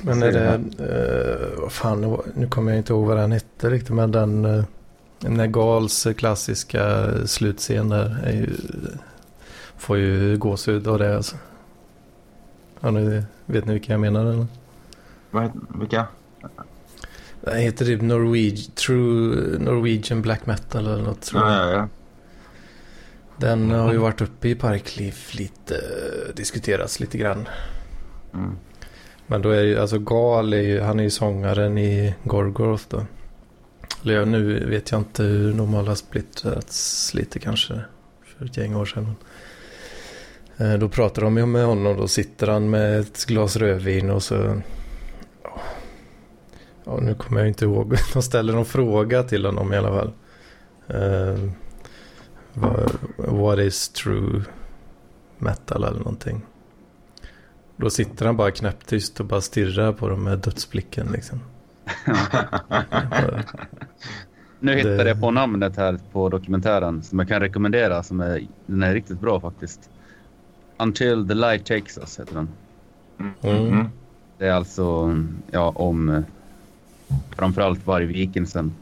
Men 0.03 0.23
är 0.23 0.33
det, 0.33 0.61
uh, 0.85 1.61
vad 1.61 1.73
fan, 1.73 2.19
nu 2.35 2.47
kommer 2.47 2.71
jag 2.71 2.79
inte 2.79 2.93
ihåg 2.93 3.07
vad 3.07 3.17
den 3.17 3.33
hette 3.33 3.71
riktigt, 3.71 3.95
men 3.95 4.13
den, 4.13 4.45
uh, 4.45 4.65
den 5.19 5.53
Gals 5.53 6.07
klassiska 6.17 7.09
slutscen 7.27 7.89
där 7.89 8.21
är 8.25 8.33
ju, 8.33 8.51
får 9.77 9.99
ju 9.99 10.39
gåshud 10.39 10.87
av 10.87 10.99
det 10.99 11.17
alltså. 11.17 11.37
Ja, 12.81 12.91
nu, 12.91 13.25
vet 13.47 13.67
ni 13.67 13.73
vilka 13.73 13.93
jag 13.93 14.01
menar 14.01 14.27
eller? 14.27 14.47
Vad 15.31 15.51
vilka? 15.81 16.07
Den 17.41 17.59
heter 17.59 17.85
typ 17.85 18.03
Norwegian, 18.03 18.73
True 18.75 19.59
Norwegian 19.59 20.23
Black 20.23 20.47
Metal 20.47 20.87
eller 20.87 21.03
något 21.03 21.23
tror 21.23 21.43
jag. 21.43 21.53
Ja, 21.53 21.71
ja, 21.71 21.73
ja. 21.73 21.89
Den 23.37 23.63
mm. 23.63 23.81
har 23.81 23.93
ju 23.93 23.99
varit 23.99 24.21
uppe 24.21 24.49
i 24.49 24.55
Parkliv 24.55 25.17
lite, 25.33 25.75
diskuterats 26.35 27.01
lite 27.01 27.19
grann. 27.19 27.49
Mm. 28.35 28.57
Men 29.27 29.43
då 29.43 29.51
är 29.51 29.63
ju, 29.63 29.79
alltså 29.79 29.99
Gal 29.99 30.53
är 30.53 30.61
ju, 30.61 30.81
han 30.81 31.01
är 31.01 31.05
ju 31.05 31.11
sångaren 31.11 31.79
i 31.79 32.15
Gorgoroth 32.25 32.85
då. 32.89 33.07
Eller 34.03 34.27
nu 34.27 34.67
vet 34.67 34.91
jag 34.91 35.01
inte 35.01 35.23
hur 35.23 35.53
de 35.53 35.75
har 35.75 35.95
splittrats 35.95 37.15
lite 37.15 37.39
kanske 37.39 37.81
för 38.25 38.45
ett 38.45 38.57
gäng 38.57 38.77
år 38.77 38.85
sedan. 38.85 39.15
Eh, 40.57 40.75
då 40.75 40.89
pratar 40.89 41.23
de 41.23 41.37
ju 41.37 41.47
med 41.47 41.65
honom, 41.65 41.97
då 41.97 42.09
sitter 42.09 42.47
han 42.47 42.71
med 42.71 43.01
ett 43.01 43.25
glas 43.27 43.57
rödvin 43.57 44.11
och 44.11 44.23
så 44.23 44.63
Ja, 46.85 46.99
nu 47.01 47.15
kommer 47.15 47.41
jag 47.41 47.49
inte 47.49 47.65
ihåg. 47.65 47.97
De 48.13 48.23
ställer 48.23 48.53
någon 48.53 48.65
fråga 48.65 49.23
till 49.23 49.47
honom 49.47 49.73
i 49.73 49.77
alla 49.77 49.89
fall. 49.89 50.13
Uh, 50.95 51.51
what 53.17 53.59
is 53.59 53.89
true 53.89 54.43
metal 55.39 55.85
eller 55.85 55.99
någonting. 55.99 56.43
Då 57.83 57.91
sitter 57.91 58.27
han 58.27 58.37
bara 58.37 58.51
knäpptyst 58.51 59.21
och 59.21 59.27
bara 59.27 59.41
stirrar 59.41 59.93
på 59.93 60.09
dem 60.09 60.25
med 60.25 60.39
dödsblicken 60.39 61.07
liksom. 61.13 61.41
Bara- 63.11 63.43
Nu 64.61 64.75
hittade 64.77 64.97
Det- 64.97 65.09
jag 65.09 65.21
på 65.21 65.31
namnet 65.31 65.77
här 65.77 65.99
på 66.13 66.29
dokumentären 66.29 67.03
som 67.03 67.19
jag 67.19 67.29
kan 67.29 67.41
rekommendera. 67.41 68.03
Som 68.03 68.21
är, 68.21 68.47
den 68.67 68.83
är 68.83 68.95
riktigt 68.95 69.21
bra 69.21 69.41
faktiskt. 69.41 69.91
Until 70.79 71.29
the 71.29 71.35
light 71.35 71.67
takes 71.67 71.99
us 71.99 72.21
heter 72.21 72.35
den. 72.35 72.49
Mm. 73.43 73.67
Mm. 73.73 73.87
Det 74.39 74.47
är 74.47 74.53
alltså 74.53 75.17
ja, 75.51 75.73
om 75.77 76.09
eh, 76.09 76.23
framförallt 77.37 77.87
Varg 77.87 78.07
Vikinsen. 78.07 78.75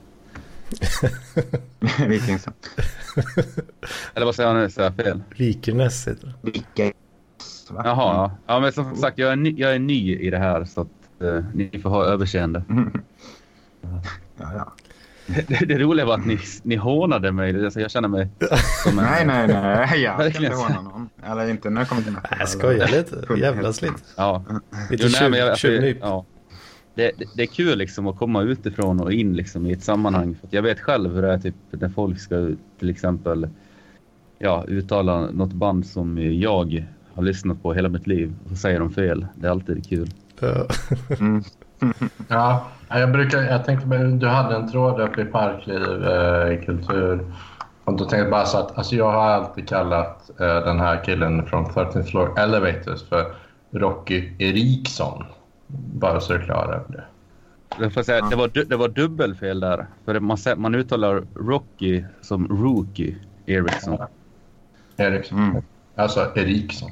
Vikingsen. 2.08 2.52
Eller 4.14 4.26
vad 4.26 4.34
säger 4.34 4.48
jag 4.54 4.58
nu? 4.62 4.70
Säger 4.70 4.92
jag 4.96 5.04
fel? 5.06 5.22
Vikernes 5.36 6.08
heter 6.08 6.34
det. 6.42 6.52
Vilka... 7.70 7.82
va? 7.82 7.82
Jaha, 7.84 8.14
ja. 8.14 8.54
ja. 8.54 8.60
men 8.60 8.72
som 8.72 8.96
sagt, 8.96 9.18
jag 9.18 9.32
är, 9.32 9.36
ny, 9.36 9.54
jag 9.56 9.74
är 9.74 9.78
ny 9.78 10.16
i 10.16 10.30
det 10.30 10.38
här 10.38 10.64
så 10.64 10.80
att 10.80 10.88
eh, 11.22 11.44
ni 11.54 11.80
får 11.82 11.90
ha 11.90 12.04
överseende. 12.04 12.62
Mm. 12.70 12.92
Ja, 14.42 14.52
ja. 14.54 14.72
Det, 15.48 15.64
det 15.66 15.78
roliga 15.78 16.06
var 16.06 16.14
att 16.14 16.26
ni, 16.26 16.38
ni 16.62 16.76
hånade 16.76 17.32
mig. 17.32 17.64
Alltså, 17.64 17.80
jag 17.80 17.90
känner 17.90 18.08
mig 18.08 18.28
som 18.84 18.98
en... 18.98 19.04
Nej, 19.04 19.26
nej, 19.26 19.48
nej. 19.48 20.00
Jag 20.02 20.14
ska 20.14 20.22
Verkligen. 20.22 20.52
inte 20.52 20.64
håna 20.64 20.82
någon. 20.82 21.08
Eller 21.24 21.50
inte 21.50 21.70
när 21.70 21.80
jag 21.80 21.88
kommer 21.88 22.02
till 22.02 22.12
natten. 22.12 22.36
Jag 22.40 22.48
skojar 22.48 22.88
lite. 22.88 23.40
Jävlas 23.40 23.82
lite. 23.82 23.94
Ja. 24.16 24.44
Lite 24.90 25.06
tjuv- 25.08 25.42
alltså, 25.42 25.66
tjuvnyp. 25.66 25.96
ja. 26.00 26.24
det, 26.94 27.10
det, 27.18 27.24
det 27.36 27.42
är 27.42 27.46
kul 27.46 27.78
liksom 27.78 28.06
att 28.06 28.18
komma 28.18 28.42
utifrån 28.42 29.00
och 29.00 29.12
in 29.12 29.36
liksom 29.36 29.66
i 29.66 29.72
ett 29.72 29.82
sammanhang. 29.82 30.36
För 30.40 30.46
att 30.46 30.52
jag 30.52 30.62
vet 30.62 30.80
själv 30.80 31.14
hur 31.14 31.22
det 31.22 31.32
är 31.32 31.38
typ, 31.38 31.54
när 31.70 31.88
folk 31.88 32.20
ska 32.20 32.50
till 32.78 32.90
exempel 32.90 33.48
ja, 34.38 34.64
uttala 34.68 35.30
något 35.30 35.52
band 35.52 35.86
som 35.86 36.18
jag 36.40 36.86
har 37.20 37.24
lyssnat 37.26 37.62
på 37.62 37.72
hela 37.72 37.88
mitt 37.88 38.06
liv 38.06 38.34
och 38.44 38.50
så 38.50 38.56
säger 38.56 38.80
de 38.80 38.90
fel. 38.90 39.26
Det 39.34 39.46
är 39.46 39.50
alltid 39.50 39.88
kul. 39.88 40.10
Ja. 40.40 40.66
Mm. 41.20 41.42
Ja, 42.28 42.68
jag, 42.88 43.12
brukar, 43.12 43.42
jag 43.42 43.64
tänkte 43.64 43.86
du 43.96 44.26
hade 44.26 44.56
en 44.56 44.70
tråd 44.70 45.00
uppe 45.00 45.22
i 45.22 45.24
Parkliv, 45.24 45.82
eh, 45.82 46.64
kultur. 46.64 47.20
Och 47.84 47.92
då 47.92 47.98
tänkte 47.98 48.16
jag 48.16 48.30
bara 48.30 48.46
så 48.46 48.58
att 48.58 48.78
alltså 48.78 48.96
jag 48.96 49.12
har 49.12 49.28
alltid 49.30 49.68
kallat 49.68 50.30
eh, 50.40 50.46
den 50.46 50.80
här 50.80 51.04
killen 51.04 51.46
från 51.46 51.66
13th 51.66 52.02
Floor 52.02 52.38
Elevators 52.38 53.08
för 53.08 53.34
Rocky 53.70 54.32
Eriksson. 54.38 55.24
Bara 55.94 56.20
så 56.20 56.32
du 56.32 56.38
är 56.38 56.44
klar 56.44 56.64
över 56.64 56.84
det. 56.88 57.04
Jag 57.80 57.92
får 57.92 58.02
säga, 58.02 58.24
att 58.24 58.30
det, 58.30 58.36
var, 58.36 58.64
det 58.64 58.76
var 58.76 58.88
dubbelfel 58.88 59.60
där. 59.60 59.86
För 60.04 60.20
man, 60.20 60.38
man 60.56 60.74
uttalar 60.74 61.22
Rocky 61.34 62.04
som 62.20 62.48
Rookie 62.48 63.16
Eriksson. 63.46 63.98
Eriksson. 64.96 65.38
Mm. 65.38 65.62
Alltså 65.94 66.32
Eriksson. 66.34 66.90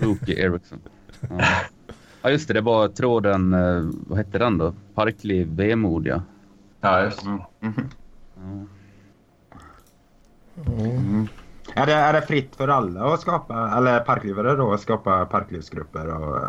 Rookie 0.00 0.44
Eriksson. 0.44 0.78
Ja. 1.30 1.44
ja, 2.22 2.30
just 2.30 2.48
det. 2.48 2.54
Det 2.54 2.60
var 2.60 2.88
tråden, 2.88 3.54
eh, 3.54 3.82
vad 4.06 4.18
hette 4.18 4.38
den 4.38 4.58
då? 4.58 4.74
Parkliv 4.94 5.48
Vemodiga. 5.56 6.22
Ja, 6.80 7.02
just 7.04 7.22
det. 7.24 7.28
Mm. 7.28 7.88
Ja. 8.36 8.66
Mm. 10.66 11.28
Är, 11.74 11.86
det, 11.86 11.92
är 11.92 12.12
det 12.12 12.22
fritt 12.22 12.56
för 12.56 12.68
alla 12.68 13.14
att 13.14 13.20
skapa, 13.20 13.74
eller 13.76 14.00
parklivare 14.00 14.56
då, 14.56 14.72
att 14.72 14.80
skapa 14.80 15.26
parklivsgrupper? 15.26 16.06
Och, 16.08 16.36
eh, 16.36 16.42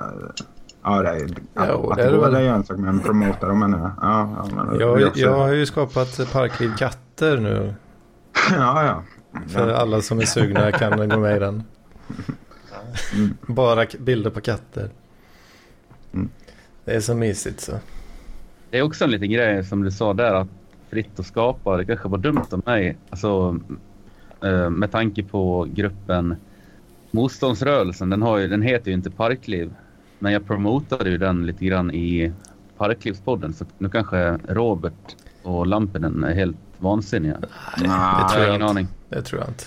ja, 0.84 1.02
det 1.02 1.10
är, 1.10 1.24
att, 1.54 1.70
Jo, 1.70 1.90
att 1.90 1.98
det 1.98 2.04
är 2.04 2.12
det 2.12 2.18
väl. 2.18 2.32
det 2.32 2.38
är 2.38 2.42
ju 2.42 2.48
en 2.48 2.64
sak, 2.64 2.78
men 2.78 3.00
promota 3.00 3.48
dem 3.48 3.60
menar 3.60 3.80
jag. 3.80 3.92
Ja, 4.02 4.30
ja, 4.38 4.66
men, 4.66 4.80
Jag, 4.80 5.12
jag 5.18 5.38
har 5.38 5.54
ju 5.54 5.66
skapat 5.66 6.32
Parkliv 6.34 6.76
Katter 6.78 7.38
nu. 7.38 7.74
ja, 8.52 8.86
ja. 8.86 9.04
För 9.48 9.74
alla 9.74 10.02
som 10.02 10.20
är 10.20 10.26
sugna 10.26 10.72
kan 10.72 11.10
gå 11.10 11.20
med 11.20 11.36
i 11.36 11.40
den. 11.40 11.64
Mm. 13.14 13.38
Bara 13.48 13.86
bilder 14.00 14.30
på 14.30 14.42
katter. 14.42 14.90
Mm. 16.14 16.30
Det 16.86 16.92
är 16.96 17.00
så 17.00 17.16
mysigt 17.16 17.60
så. 17.62 17.72
Det 18.70 18.78
är 18.78 18.82
också 18.82 19.04
en 19.04 19.12
liten 19.12 19.32
grej 19.32 19.64
som 19.64 19.84
du 19.84 19.92
sa 19.92 20.14
där 20.14 20.34
att 20.34 20.48
fritt 20.90 21.20
att 21.20 21.26
skapa. 21.26 21.78
Det 21.78 21.86
kanske 21.86 22.08
var 22.08 22.18
dumt 22.18 22.46
av 22.52 22.62
mig. 22.66 22.98
Alltså, 23.10 23.60
eh, 24.44 24.70
med 24.70 24.92
tanke 24.92 25.24
på 25.24 25.68
gruppen 25.74 26.36
Motståndsrörelsen. 27.12 28.10
Den, 28.10 28.22
har 28.22 28.38
ju, 28.38 28.48
den 28.48 28.62
heter 28.62 28.88
ju 28.92 28.94
inte 28.94 29.12
Parkliv. 29.12 29.74
Men 30.20 30.34
jag 30.34 30.48
promotade 30.48 31.10
ju 31.10 31.18
den 31.18 31.46
lite 31.46 31.66
grann 31.66 31.92
i 31.92 32.32
Parklivspodden. 32.78 33.54
Så 33.54 33.66
nu 33.78 33.90
kanske 33.90 34.38
Robert 34.48 35.16
och 35.44 35.68
Lampinen 35.68 36.24
är 36.24 36.34
helt 36.36 36.58
vansinniga. 36.80 37.38
det 37.40 37.50
Jag 37.86 38.30
tror 38.30 38.40
har 38.42 38.48
jag 38.48 38.48
ingen 38.48 38.54
inte. 38.54 38.66
aning. 38.66 38.88
Det 39.10 39.22
tror 39.22 39.42
jag 39.42 39.50
inte. 39.50 39.64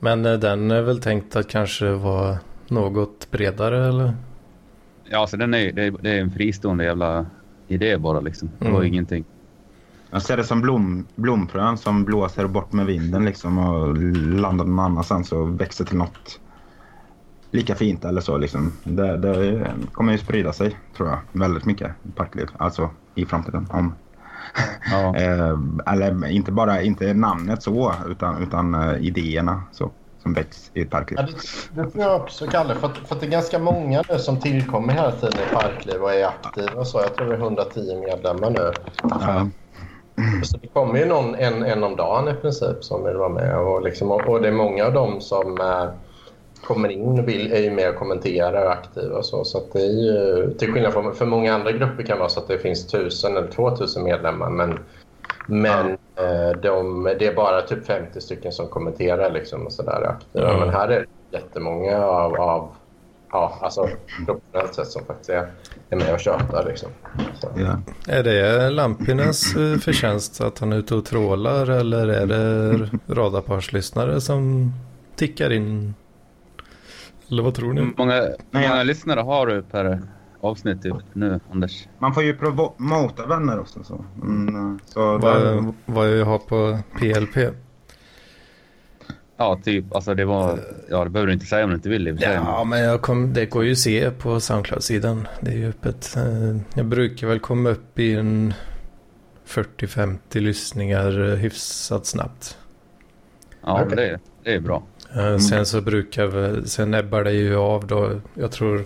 Men 0.00 0.26
eh, 0.26 0.32
den 0.38 0.70
är 0.70 0.82
väl 0.82 1.00
tänkt 1.00 1.36
att 1.36 1.48
kanske 1.48 1.90
vara 1.90 2.38
något 2.68 3.30
bredare 3.30 3.88
eller? 3.88 4.14
Ja, 5.04 5.18
alltså 5.18 5.36
den 5.36 5.54
är, 5.54 5.72
det, 5.72 5.82
är, 5.84 5.90
det 6.00 6.10
är 6.10 6.20
en 6.20 6.30
fristående 6.30 6.84
jävla 6.84 7.26
idé 7.68 7.96
bara 7.98 8.20
liksom. 8.20 8.50
Det 8.58 8.64
var 8.70 8.74
Mm. 8.80 8.86
ingenting. 8.86 9.24
Jag 10.10 10.22
ser 10.22 10.36
det 10.36 10.44
som 10.44 10.60
blom, 10.60 11.06
blomfrön 11.14 11.78
som 11.78 12.04
blåser 12.04 12.46
bort 12.46 12.72
med 12.72 12.86
vinden 12.86 13.24
liksom 13.24 13.58
och 13.58 13.96
landar 14.38 14.64
någon 14.64 14.78
annanstans 14.78 15.32
och 15.32 15.60
växer 15.60 15.84
till 15.84 15.96
något 15.96 16.40
lika 17.50 17.74
fint 17.74 18.04
eller 18.04 18.20
så 18.20 18.38
liksom. 18.38 18.72
Det, 18.84 19.16
det 19.16 19.66
kommer 19.92 20.12
ju 20.12 20.18
sprida 20.18 20.52
sig 20.52 20.76
tror 20.96 21.08
jag 21.08 21.18
väldigt 21.32 21.64
mycket 21.64 21.90
parkliv, 22.14 22.48
alltså 22.58 22.90
i 23.14 23.24
framtiden. 23.26 23.66
Om, 23.70 23.94
Ja. 24.90 25.16
eh, 25.16 25.58
eller 25.92 26.30
inte 26.30 26.52
bara 26.52 26.82
inte 26.82 27.14
namnet 27.14 27.62
så 27.62 27.94
utan, 28.08 28.42
utan 28.42 28.74
eh, 28.74 29.06
idéerna 29.06 29.62
så, 29.72 29.90
som 30.22 30.32
väcks 30.34 30.70
i 30.74 30.80
ett 30.80 30.90
parkliv. 30.90 31.18
Ja, 31.20 31.26
det, 31.26 31.82
det 31.82 31.90
tror 31.90 32.04
jag 32.04 32.20
också, 32.20 32.46
Kalle. 32.46 32.74
För 32.74 32.86
att, 32.86 32.98
för 32.98 33.14
att 33.14 33.20
det 33.20 33.26
är 33.26 33.30
ganska 33.30 33.58
många 33.58 34.02
nu 34.08 34.18
som 34.18 34.40
tillkommer 34.40 34.92
hela 34.92 35.12
tiden 35.12 35.38
i 35.50 35.54
Parkliv 35.54 36.02
och 36.02 36.14
är 36.14 36.26
aktiva 36.26 36.84
så. 36.84 37.00
Jag 37.00 37.14
tror 37.14 37.26
det 37.26 37.34
är 37.34 37.38
110 37.38 38.00
medlemmar 38.06 38.50
nu. 38.50 38.72
Ja. 39.02 39.48
Så 40.42 40.56
det 40.56 40.68
kommer 40.68 40.98
ju 40.98 41.04
någon 41.06 41.34
en, 41.34 41.62
en 41.62 41.84
om 41.84 41.96
dagen 41.96 42.28
i 42.28 42.34
princip 42.34 42.84
som 42.84 43.04
vill 43.04 43.16
vara 43.16 43.28
med. 43.28 43.58
Och, 43.58 43.82
liksom, 43.82 44.10
och, 44.10 44.28
och 44.28 44.42
det 44.42 44.48
är 44.48 44.52
många 44.52 44.84
av 44.84 44.92
dem 44.92 45.20
som 45.20 45.60
eh, 45.60 45.88
kommer 46.64 46.88
in 46.88 47.18
och 47.18 47.28
vill, 47.28 47.52
är 47.52 47.60
ju 47.60 47.70
med 47.70 47.88
och 47.88 47.96
kommenterar 47.96 48.64
och 48.64 48.72
aktiva. 48.72 49.18
Och 49.18 49.26
så 49.26 49.44
så 49.44 49.58
att 49.58 49.72
det 49.72 49.80
är 49.80 49.92
ju, 49.92 50.54
till 50.54 50.72
skillnad 50.72 50.92
från 50.92 51.14
för 51.14 51.26
många 51.26 51.54
andra 51.54 51.72
grupper 51.72 52.02
kan 52.02 52.16
det 52.16 52.20
vara 52.20 52.28
så 52.28 52.40
att 52.40 52.48
det 52.48 52.58
finns 52.58 52.86
tusen 52.86 53.36
eller 53.36 53.48
2000 53.48 54.04
medlemmar. 54.04 54.50
Men, 54.50 54.78
men 55.46 55.90
eh, 55.90 56.60
de, 56.62 57.04
det 57.18 57.26
är 57.26 57.34
bara 57.34 57.62
typ 57.62 57.86
50 57.86 58.20
stycken 58.20 58.52
som 58.52 58.66
kommenterar 58.68 59.30
liksom 59.30 59.66
och 59.66 59.72
så 59.72 59.82
där 59.82 60.00
är 60.00 60.08
aktiva. 60.08 60.52
Ja. 60.52 60.58
Men 60.58 60.68
här 60.68 60.88
är 60.88 61.00
det 61.30 61.38
jättemånga 61.38 62.04
av, 62.04 62.34
av 62.34 62.68
ja, 63.34 63.58
alltså 63.60 63.88
proportionellt 64.26 64.74
sett 64.74 64.88
som 64.88 65.04
faktiskt 65.04 65.30
är, 65.30 65.46
är 65.90 65.96
med 65.96 66.14
och 66.14 66.20
tjatar. 66.20 66.64
Liksom. 66.68 66.88
Ja. 67.56 67.78
Är 68.08 68.22
det 68.22 68.70
Lampinens 68.70 69.56
eh, 69.56 69.78
förtjänst 69.78 70.40
att 70.40 70.58
han 70.58 70.72
är 70.72 70.76
ute 70.76 70.94
och 70.94 71.04
trålar 71.04 71.70
eller 71.70 72.08
är 72.08 72.26
det 72.26 72.88
radarparslyssnare 73.14 74.20
som 74.20 74.72
tickar 75.16 75.52
in? 75.52 75.94
Eller 77.34 77.42
vad 77.42 77.54
tror 77.54 77.72
ni? 77.72 77.80
Hur 77.80 77.94
många, 77.96 78.12
hur 78.14 78.20
Nej, 78.22 78.36
många 78.50 78.76
jag- 78.76 78.86
lyssnare 78.86 79.20
har 79.20 79.46
du 79.46 79.62
per 79.62 80.02
avsnitt 80.40 80.82
typ, 80.82 80.94
nu, 81.12 81.40
Anders? 81.52 81.88
Man 81.98 82.14
får 82.14 82.22
ju 82.22 82.36
promota 82.36 83.26
vänner 83.26 83.60
också. 83.60 83.84
Så, 83.84 84.04
mm, 84.22 84.78
så 84.86 85.18
Vad, 85.18 85.42
där, 85.42 85.72
vad 85.86 86.08
jag 86.18 86.24
har 86.26 86.38
på 86.38 86.78
PLP? 86.98 87.54
Ja, 89.36 89.60
typ. 89.64 89.94
Alltså 89.94 90.14
det 90.14 90.24
var... 90.24 90.58
Ja, 90.90 91.04
det 91.04 91.10
behöver 91.10 91.26
du 91.26 91.32
inte 91.32 91.46
säga 91.46 91.64
om 91.64 91.70
du 91.70 91.76
inte 91.76 91.88
vill. 91.88 92.18
Ja, 92.20 92.64
men 92.64 92.80
jag 92.80 93.02
kom, 93.02 93.32
det 93.32 93.46
går 93.46 93.64
ju 93.64 93.72
att 93.72 93.78
se 93.78 94.10
på 94.10 94.40
Soundcloud-sidan. 94.40 95.28
Det 95.40 95.50
är 95.50 95.56
ju 95.56 95.68
öppet. 95.68 96.16
Eh, 96.16 96.56
Jag 96.74 96.86
brukar 96.86 97.26
väl 97.26 97.40
komma 97.40 97.68
upp 97.70 97.98
i 97.98 98.14
en 98.14 98.54
40-50 99.46 100.18
lyssningar 100.40 101.28
eh, 101.30 101.34
hyfsat 101.36 102.06
snabbt. 102.06 102.58
Ja, 103.66 103.82
Okej. 103.84 103.96
det, 103.96 104.18
det 104.44 104.54
är 104.54 104.60
bra. 104.60 104.82
Eh, 105.16 105.38
Sen 105.38 105.66
så 105.66 105.80
brukar 105.80 106.26
väl, 106.26 106.68
sen 106.68 106.94
ebbar 106.94 107.24
det 107.24 107.32
ju 107.32 107.56
av 107.56 107.86
då. 107.86 108.20
Jag 108.34 108.52
tror 108.52 108.84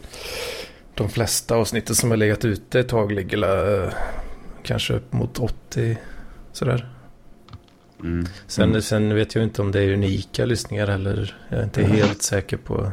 de 0.94 1.08
flesta 1.08 1.56
avsnitten 1.56 1.94
som 1.96 2.10
har 2.10 2.16
legat 2.16 2.44
ute 2.44 2.80
ett 2.80 2.88
tag 2.88 3.12
ligger 3.12 3.82
eh, 3.84 3.92
kanske 4.62 4.94
upp 4.94 5.12
mot 5.12 5.38
80 5.38 5.98
sådär. 6.52 6.88
Mm. 8.00 8.26
Sen, 8.46 8.68
Mm. 8.70 8.82
sen 8.82 9.14
vet 9.14 9.34
jag 9.34 9.44
inte 9.44 9.62
om 9.62 9.72
det 9.72 9.80
är 9.82 9.92
unika 9.92 10.44
lyssningar 10.44 10.86
heller. 10.86 11.36
Jag 11.48 11.58
är 11.60 11.64
inte 11.64 11.82
helt 11.84 12.22
säker 12.22 12.56
på 12.56 12.92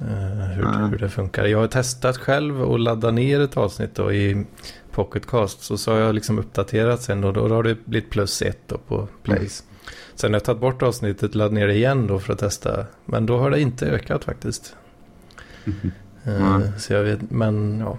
eh, 0.00 0.06
hur, 0.54 0.88
hur 0.90 0.98
det 0.98 1.08
funkar. 1.08 1.44
Jag 1.44 1.58
har 1.58 1.66
testat 1.66 2.16
själv 2.16 2.62
och 2.62 2.78
ladda 2.78 3.10
ner 3.10 3.40
ett 3.40 3.56
avsnitt 3.56 3.94
då 3.94 4.12
i 4.12 4.44
Pocketcast. 4.92 5.62
Så, 5.62 5.78
så 5.78 5.92
har 5.92 5.98
jag 5.98 6.14
liksom 6.14 6.38
uppdaterat 6.38 7.02
sen 7.02 7.24
och 7.24 7.32
då, 7.32 7.48
då 7.48 7.54
har 7.54 7.62
det 7.62 7.76
blivit 7.84 8.10
plus 8.10 8.42
ett 8.42 8.60
då 8.66 8.78
på 8.78 9.08
plays. 9.22 9.64
Sen 10.14 10.32
har 10.32 10.36
jag 10.36 10.44
tagit 10.44 10.60
bort 10.60 10.82
avsnittet, 10.82 11.34
laddat 11.34 11.52
ner 11.52 11.66
det 11.66 11.74
igen 11.74 12.06
då 12.06 12.18
för 12.18 12.32
att 12.32 12.38
testa. 12.38 12.86
Men 13.04 13.26
då 13.26 13.38
har 13.38 13.50
det 13.50 13.60
inte 13.60 13.86
ökat 13.86 14.24
faktiskt. 14.24 14.76
Mm. 16.24 16.78
Så 16.78 16.92
jag 16.92 17.02
vet, 17.02 17.30
men 17.30 17.80
ja. 17.80 17.98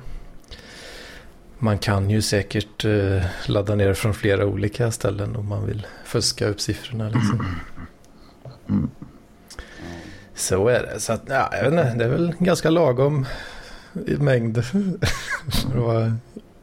Man 1.59 1.77
kan 1.77 2.09
ju 2.09 2.21
säkert 2.21 2.85
eh, 2.85 3.23
ladda 3.47 3.75
ner 3.75 3.93
från 3.93 4.13
flera 4.13 4.45
olika 4.45 4.91
ställen 4.91 5.35
om 5.35 5.47
man 5.47 5.65
vill 5.65 5.87
fuska 6.05 6.47
upp 6.47 6.61
siffrorna. 6.61 7.09
Liksom. 7.09 7.45
Mm. 8.69 8.89
Så 10.35 10.67
är 10.67 10.81
det. 10.81 10.99
Så 10.99 11.13
att, 11.13 11.21
ja, 11.25 11.49
jag 11.51 11.71
vet 11.71 11.85
inte, 11.85 11.95
det 11.95 12.05
är 12.05 12.09
väl 12.09 12.35
ganska 12.39 12.69
lagom 12.69 13.25
i 14.07 14.17
mängd 14.17 14.65
för 14.65 14.79
att 15.57 15.75
vara 15.75 16.13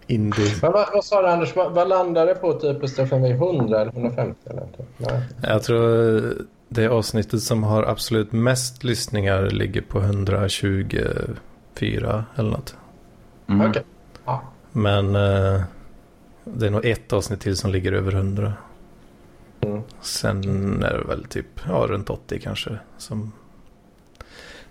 indie. 0.06 0.54
Men 0.62 0.72
vad, 0.72 0.88
vad 0.92 1.04
sa 1.04 1.22
du 1.22 1.28
Anders, 1.28 1.56
vad, 1.56 1.72
vad 1.72 1.88
landar 1.88 2.26
det 2.26 2.34
på 2.34 2.52
typ 2.52 2.80
på 2.80 2.88
Stefan 2.88 3.24
100 3.24 3.80
eller 3.80 3.92
150 3.92 4.40
eller 4.44 4.60
något? 4.60 4.78
Nej. 4.96 5.22
Jag 5.42 5.62
tror 5.62 6.22
det 6.68 6.88
avsnittet 6.88 7.42
som 7.42 7.62
har 7.62 7.82
absolut 7.82 8.32
mest 8.32 8.84
lyssningar 8.84 9.50
ligger 9.50 9.80
på 9.80 9.98
124 9.98 12.24
eller 12.34 12.50
något. 12.50 12.76
Mm. 13.48 13.70
Okej. 13.70 13.82
Ja. 14.24 14.42
Men 14.72 15.14
eh, 15.14 15.60
det 16.44 16.66
är 16.66 16.70
nog 16.70 16.84
ett 16.84 17.12
avsnitt 17.12 17.40
till 17.40 17.56
som 17.56 17.70
ligger 17.70 17.92
över 17.92 18.12
100. 18.12 18.52
Mm. 19.60 19.82
Sen 20.00 20.82
är 20.82 20.98
det 20.98 21.04
väl 21.04 21.24
typ 21.24 21.60
ja, 21.68 21.86
runt 21.88 22.10
80 22.10 22.40
kanske. 22.40 22.78
Som 22.98 23.32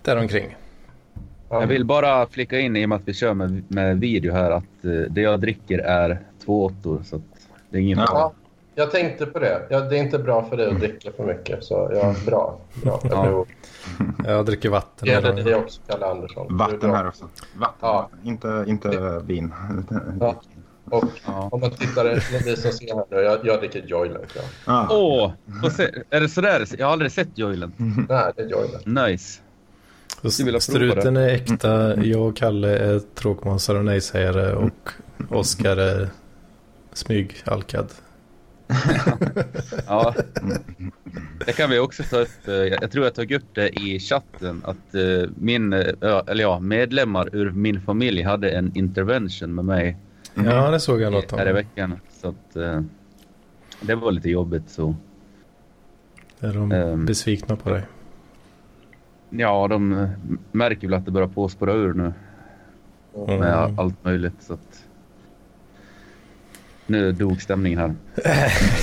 däromkring. 0.02 0.56
Ja. 1.48 1.60
Jag 1.60 1.66
vill 1.66 1.84
bara 1.84 2.26
flika 2.26 2.58
in 2.60 2.76
i 2.76 2.84
och 2.84 2.88
med 2.88 2.96
att 2.96 3.02
vi 3.08 3.14
kör 3.14 3.34
med, 3.34 3.62
med 3.68 4.00
video 4.00 4.32
här 4.32 4.50
att 4.50 4.84
eh, 4.84 4.90
det 4.90 5.20
jag 5.20 5.40
dricker 5.40 5.78
är 5.78 6.20
två 6.44 6.64
åttor. 6.64 7.02
Så 7.04 7.16
att 7.16 7.22
det 7.70 7.78
är 7.78 7.82
ingen 7.82 7.98
Ja. 7.98 8.06
fara. 8.06 8.18
Ja, 8.20 8.32
jag 8.74 8.90
tänkte 8.90 9.26
på 9.26 9.38
det. 9.38 9.66
Ja, 9.70 9.80
det 9.80 9.98
är 9.98 10.02
inte 10.02 10.18
bra 10.18 10.44
för 10.48 10.56
dig 10.56 10.66
att 10.70 10.80
dricka 10.80 11.10
för 11.16 11.24
mycket. 11.26 11.64
Så 11.64 11.90
ja, 11.94 12.14
bra. 12.26 12.58
bra. 12.82 13.00
Ja. 13.04 13.10
Ja. 13.10 13.44
Jag 14.26 14.46
dricker 14.46 14.68
vatten. 14.68 15.06
Det 15.06 15.10
gäller 15.10 15.32
dig 15.44 15.54
också, 15.54 15.80
Kalle 15.86 16.06
Andersson. 16.06 16.56
Vatten 16.56 16.90
här 16.90 17.08
också. 17.08 17.24
Vatten. 17.56 17.76
Ja. 17.80 18.10
Inte, 18.24 18.64
inte 18.66 19.20
vin. 19.24 19.54
Ja. 20.20 20.34
Och 20.90 21.04
Ja. 21.26 21.48
om 21.52 21.60
man 21.60 21.70
tittar, 21.70 22.04
ni 22.46 22.56
som 22.56 22.72
ser 22.72 22.94
här 22.94 23.04
nu, 23.10 23.16
jag, 23.16 23.38
jag 23.46 23.60
dricker. 23.60 23.84
Ja. 23.88 24.02
Ah. 24.66 24.86
Åh! 24.90 25.32
få 25.62 25.70
se. 25.70 25.90
Är 26.10 26.20
det 26.20 26.28
sådär? 26.28 26.66
Jag 26.78 26.86
har 26.86 26.92
aldrig 26.92 27.12
sett 27.12 27.38
Joyland. 27.38 27.72
Nej, 28.08 28.32
det 28.36 28.42
är 28.42 28.46
Joyland. 28.48 28.86
Nice. 28.86 29.40
Så 29.40 29.42
skulle 29.42 29.42
vilja 29.42 29.42
prova 29.42 29.95
Struten 30.60 31.16
är 31.16 31.28
äkta, 31.28 32.04
jag 32.04 32.22
och 32.28 32.36
Kalle 32.36 32.76
är 32.78 32.98
tråkmånsar 33.14 33.74
och 33.74 33.84
nejsägare 33.84 34.52
och 34.52 34.90
Oskar 35.28 35.76
är 35.76 36.08
smygalkad. 36.92 37.92
Ja. 39.86 40.14
Det 41.46 41.52
kan 41.52 41.70
vi 41.70 41.78
också 41.78 42.02
ta 42.02 42.16
upp. 42.18 42.28
Jag 42.80 42.90
tror 42.90 43.04
jag 43.04 43.14
tog 43.14 43.32
upp 43.32 43.44
det 43.54 43.68
i 43.68 44.00
chatten 44.00 44.62
att 44.64 44.94
eh, 44.94 45.28
min, 45.36 45.72
eh, 45.72 45.86
eller 46.26 46.42
ja, 46.42 46.60
medlemmar 46.60 47.28
ur 47.36 47.50
min 47.50 47.80
familj 47.80 48.22
hade 48.22 48.50
en 48.50 48.76
intervention 48.76 49.54
med 49.54 49.64
mig 49.64 49.96
Ja, 50.34 50.70
det 50.70 50.80
såg 50.80 51.00
jag 51.00 51.12
något 51.12 51.30
här 51.32 51.46
i 51.46 51.50
om. 51.50 51.54
veckan. 51.54 52.00
Så 52.22 52.28
att 52.28 52.56
eh, 52.56 52.82
det 53.80 53.94
var 53.94 54.12
lite 54.12 54.30
jobbigt 54.30 54.70
så. 54.70 54.96
Är 56.40 56.52
de 56.52 56.72
Ehm. 56.72 57.06
besvikna 57.06 57.56
på 57.56 57.70
dig? 57.70 57.82
Ja, 59.30 59.66
de 59.70 60.08
märker 60.52 60.88
väl 60.88 60.94
att 60.94 61.04
det 61.04 61.10
börjar 61.10 61.28
på 61.28 61.44
att 61.44 61.50
spåra 61.50 61.72
ur 61.72 61.94
nu 61.94 62.12
Mm. 63.24 63.40
med 63.40 63.74
allt 63.78 64.04
möjligt. 64.04 64.34
Så 64.42 64.52
att... 64.54 64.84
Nu 66.86 67.12
dog 67.12 67.42
stämningen 67.42 67.78
här. 67.78 67.94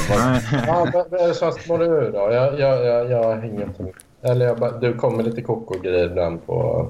Nej. 0.09 0.41
Ja, 1.11 1.33
som 1.33 1.51
spårar 1.51 1.85
ur 1.85 2.11
då? 2.11 2.17
Jag, 2.31 2.59
jag, 2.59 2.85
jag, 2.85 3.11
jag 3.11 3.35
hänger 3.35 3.63
inte 3.63 3.83
med. 3.83 3.93
Eller 4.21 4.45
jag 4.45 4.57
bara, 4.57 4.71
du 4.71 4.93
kommer 4.93 5.23
lite 5.23 5.41
koko-grejer 5.41 6.05
ibland 6.05 6.45
på 6.45 6.87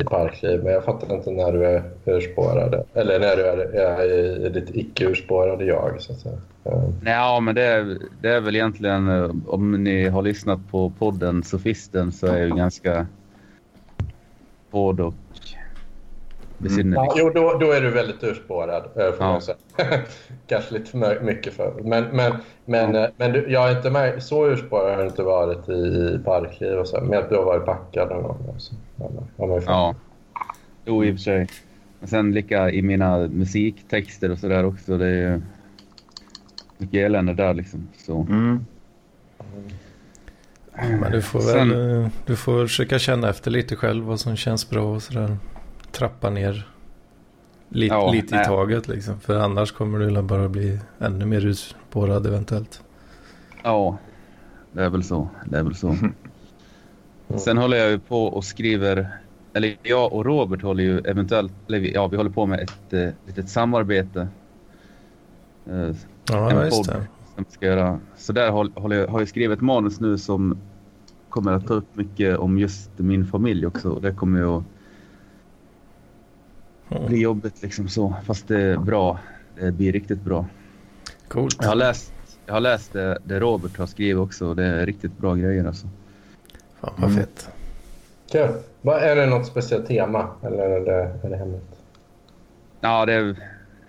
i 0.00 0.04
parkliv, 0.04 0.64
men 0.64 0.72
jag 0.72 0.84
fattar 0.84 1.14
inte 1.14 1.30
när 1.30 1.52
du 1.52 1.66
är 1.66 1.82
urspårad. 2.04 2.86
Eller 2.94 3.20
när 3.20 3.36
du 3.36 3.42
är, 3.42 3.56
är 3.56 4.46
i, 4.46 4.48
ditt 4.48 4.70
icke-urspårade 4.76 5.64
jag, 5.64 6.02
så 6.02 6.12
att 6.12 6.18
säga. 6.18 6.38
Ja. 6.64 6.82
Ja, 7.04 7.40
men 7.40 7.54
det 7.54 7.62
är, 7.62 7.98
det 8.20 8.28
är 8.28 8.40
väl 8.40 8.56
egentligen, 8.56 9.08
eh, 9.08 9.30
om 9.46 9.84
ni 9.84 10.08
har 10.08 10.22
lyssnat 10.22 10.60
på 10.70 10.92
podden 10.98 11.42
Sofisten 11.42 12.12
så 12.12 12.26
är 12.26 12.42
ju 12.42 12.50
ganska 12.50 13.06
hård 14.70 15.00
och 15.00 15.14
besynnerlig. 16.58 17.08
Ja, 17.08 17.14
jo, 17.16 17.30
då, 17.34 17.58
då 17.58 17.72
är 17.72 17.80
du 17.80 17.90
väldigt 17.90 18.24
urspårad, 18.24 18.82
eh, 18.96 19.14
Ja. 19.18 19.40
Kanske 20.46 20.74
lite 20.74 20.90
för 20.90 21.20
mycket 21.20 21.52
för. 21.52 21.72
Men, 21.82 22.04
men, 22.04 22.32
men, 22.64 22.96
eh, 22.96 23.08
men 23.16 23.32
du, 23.32 23.52
jag 23.52 23.60
har 23.60 23.70
inte 23.70 23.90
med, 23.90 24.22
så 24.22 24.46
urspårad 24.46 24.94
har 24.94 25.02
du 25.02 25.08
inte 25.08 25.22
varit 25.22 25.68
i, 25.68 25.72
i 25.72 26.20
parkliv 26.24 26.78
och 26.78 26.88
så. 26.88 27.00
Men 27.00 27.28
du 27.28 27.36
har 27.36 27.44
varit 27.44 27.64
packad 27.64 28.08
någon 28.08 28.22
gång. 28.22 28.56
Ja, 29.66 29.94
jo 30.84 31.04
i 31.04 31.10
och 31.10 31.14
för 31.14 31.20
sig. 31.22 31.48
Men 31.98 32.08
sen 32.08 32.32
lika 32.32 32.70
i 32.70 32.82
mina 32.82 33.18
musiktexter 33.18 34.30
och 34.30 34.38
sådär 34.38 34.64
också. 34.64 34.98
Det 34.98 35.06
är 35.06 35.32
ju 35.32 35.42
mycket 36.78 37.06
elände 37.06 37.34
där 37.34 37.54
liksom. 37.54 37.88
Så. 38.06 38.20
Mm. 38.20 38.64
Men 41.00 41.12
du 41.12 41.22
får 41.22 41.40
Sen- 41.40 41.68
väl 41.68 42.02
eh, 42.02 42.08
du 42.26 42.36
får 42.36 42.66
försöka 42.66 42.98
känna 42.98 43.28
efter 43.28 43.50
lite 43.50 43.76
själv 43.76 44.04
vad 44.04 44.20
som 44.20 44.36
känns 44.36 44.70
bra 44.70 44.94
och 44.94 45.02
sådär. 45.02 45.36
Trappa 45.92 46.30
ner 46.30 46.68
lite, 47.68 47.94
Ja, 47.94 48.12
lite 48.12 48.36
i 48.36 48.44
taget 48.44 48.88
liksom. 48.88 49.20
För 49.20 49.38
annars 49.38 49.72
kommer 49.72 49.98
du 49.98 50.04
väl 50.06 50.22
bara 50.22 50.48
bli 50.48 50.78
ännu 50.98 51.26
mer 51.26 51.46
urspårad 51.46 52.26
eventuellt. 52.26 52.82
Ja, 53.62 53.98
det 54.72 54.82
är 54.84 54.90
väl 54.90 55.04
så. 55.04 55.28
Det 55.44 55.58
är 55.58 55.62
väl 55.62 55.74
så. 55.74 55.96
Sen 57.38 57.58
håller 57.58 57.76
jag 57.76 57.90
ju 57.90 57.98
på 57.98 58.24
och 58.24 58.44
skriver, 58.44 59.08
eller 59.52 59.76
jag 59.82 60.12
och 60.12 60.24
Robert 60.24 60.62
håller 60.62 60.84
ju 60.84 60.98
eventuellt, 60.98 61.52
eller 61.68 61.78
ja 61.94 62.06
vi 62.08 62.16
håller 62.16 62.30
på 62.30 62.46
med 62.46 62.60
ett 62.60 62.92
eh, 62.92 63.08
litet 63.26 63.48
samarbete. 63.48 64.28
Eh, 65.70 65.90
Ja, 66.30 66.50
En 66.50 66.64
just 66.64 66.84
det. 66.84 67.06
som 67.36 67.44
ska 67.48 67.66
göra. 67.66 68.00
Så 68.16 68.32
där 68.32 68.50
håll- 68.50 68.72
håller 68.74 68.96
jag, 68.96 69.08
har 69.08 69.18
jag 69.18 69.28
skrivit 69.28 69.56
ett 69.58 69.62
manus 69.62 70.00
nu 70.00 70.18
som 70.18 70.58
kommer 71.28 71.52
att 71.52 71.66
ta 71.66 71.74
upp 71.74 71.96
mycket 71.96 72.38
om 72.38 72.58
just 72.58 72.90
min 72.96 73.26
familj 73.26 73.66
också. 73.66 73.94
Det 74.00 74.12
kommer 74.12 74.38
ju 74.38 74.46
att 74.46 74.64
Mm. 76.90 77.06
bli 77.06 77.20
jobbigt 77.20 77.62
liksom 77.62 77.88
så. 77.88 78.14
Fast 78.24 78.48
det 78.48 78.60
är 78.60 78.76
bra. 78.78 79.18
Det 79.60 79.72
blir 79.72 79.92
riktigt 79.92 80.22
bra. 80.22 80.46
Coolt. 81.28 81.56
Jag 81.60 81.68
har 81.68 81.74
läst, 81.76 82.12
jag 82.46 82.54
har 82.54 82.60
läst 82.60 82.92
det, 82.92 83.18
det 83.24 83.40
Robert 83.40 83.78
har 83.78 83.86
skrivit 83.86 84.16
också 84.16 84.46
och 84.46 84.56
det 84.56 84.64
är 84.64 84.86
riktigt 84.86 85.18
bra 85.18 85.34
grejer 85.34 85.64
alltså. 85.64 85.88
Fan 86.80 86.92
vad 86.96 87.10
Mm. 87.10 87.16
fett. 87.22 87.48
Kul. 88.32 88.48
Vad- 88.82 89.02
Är 89.02 89.16
det 89.16 89.26
något 89.26 89.46
speciellt 89.46 89.86
tema 89.86 90.28
eller 90.42 90.58
är 90.70 90.80
det, 90.80 91.16
är 91.26 91.30
det 91.30 91.36
hemligt? 91.36 91.76
Ja, 92.80 93.06
det 93.06 93.12
är, 93.12 93.36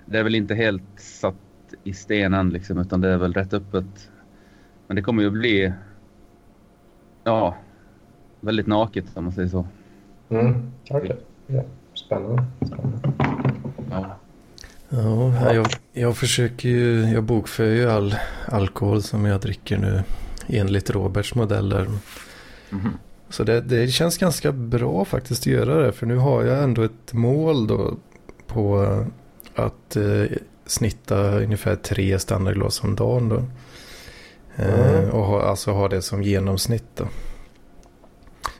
det 0.05 0.19
är 0.19 0.23
väl 0.23 0.35
inte 0.35 0.55
helt 0.55 0.83
satt 0.97 1.35
i 1.83 1.93
stenen 1.93 2.49
liksom, 2.49 2.77
utan 2.77 3.01
det 3.01 3.09
är 3.09 3.17
väl 3.17 3.33
rätt 3.33 3.53
öppet. 3.53 4.09
Men 4.87 4.95
det 4.95 5.01
kommer 5.01 5.23
ju 5.23 5.29
bli, 5.29 5.73
ja, 7.23 7.55
väldigt 8.39 8.67
naket 8.67 9.05
om 9.13 9.23
man 9.23 9.33
säger 9.33 9.47
så. 9.49 9.67
Mm. 10.29 10.71
Okej. 10.89 11.17
Ja. 11.47 11.63
Spännande. 11.93 12.43
Spännande. 12.65 12.99
Ja. 13.91 14.17
Ja, 14.89 15.53
jag, 15.53 15.67
jag 15.93 16.17
försöker 16.17 16.69
ju, 16.69 17.01
jag 17.05 17.23
bokför 17.23 17.65
ju 17.65 17.89
all 17.91 18.15
alkohol 18.45 19.01
som 19.01 19.25
jag 19.25 19.41
dricker 19.41 19.77
nu 19.77 20.03
enligt 20.47 20.89
Roberts 20.89 21.35
modeller. 21.35 21.87
Mhm. 22.71 22.97
Så 23.29 23.43
det, 23.43 23.61
det 23.61 23.87
känns 23.87 24.17
ganska 24.17 24.51
bra 24.51 25.05
faktiskt 25.05 25.41
att 25.41 25.47
göra 25.47 25.81
det. 25.85 25.91
För 25.91 26.05
nu 26.05 26.15
har 26.15 26.43
jag 26.43 26.63
ändå 26.63 26.81
ett 26.83 27.13
mål 27.13 27.67
då 27.67 27.97
på 28.47 28.85
att 29.55 29.95
eh, 29.95 30.23
snitta 30.65 31.39
ungefär 31.39 31.75
tre 31.75 32.19
standardglas 32.19 32.83
om 32.83 32.95
dagen 32.95 33.29
då. 33.29 33.43
Eh, 34.55 34.89
Mm. 34.99 35.09
och 35.09 35.25
ha, 35.25 35.41
alltså 35.43 35.71
ha 35.71 35.87
det 35.87 36.01
som 36.01 36.23
genomsnitt 36.23 36.85
då. 36.95 37.07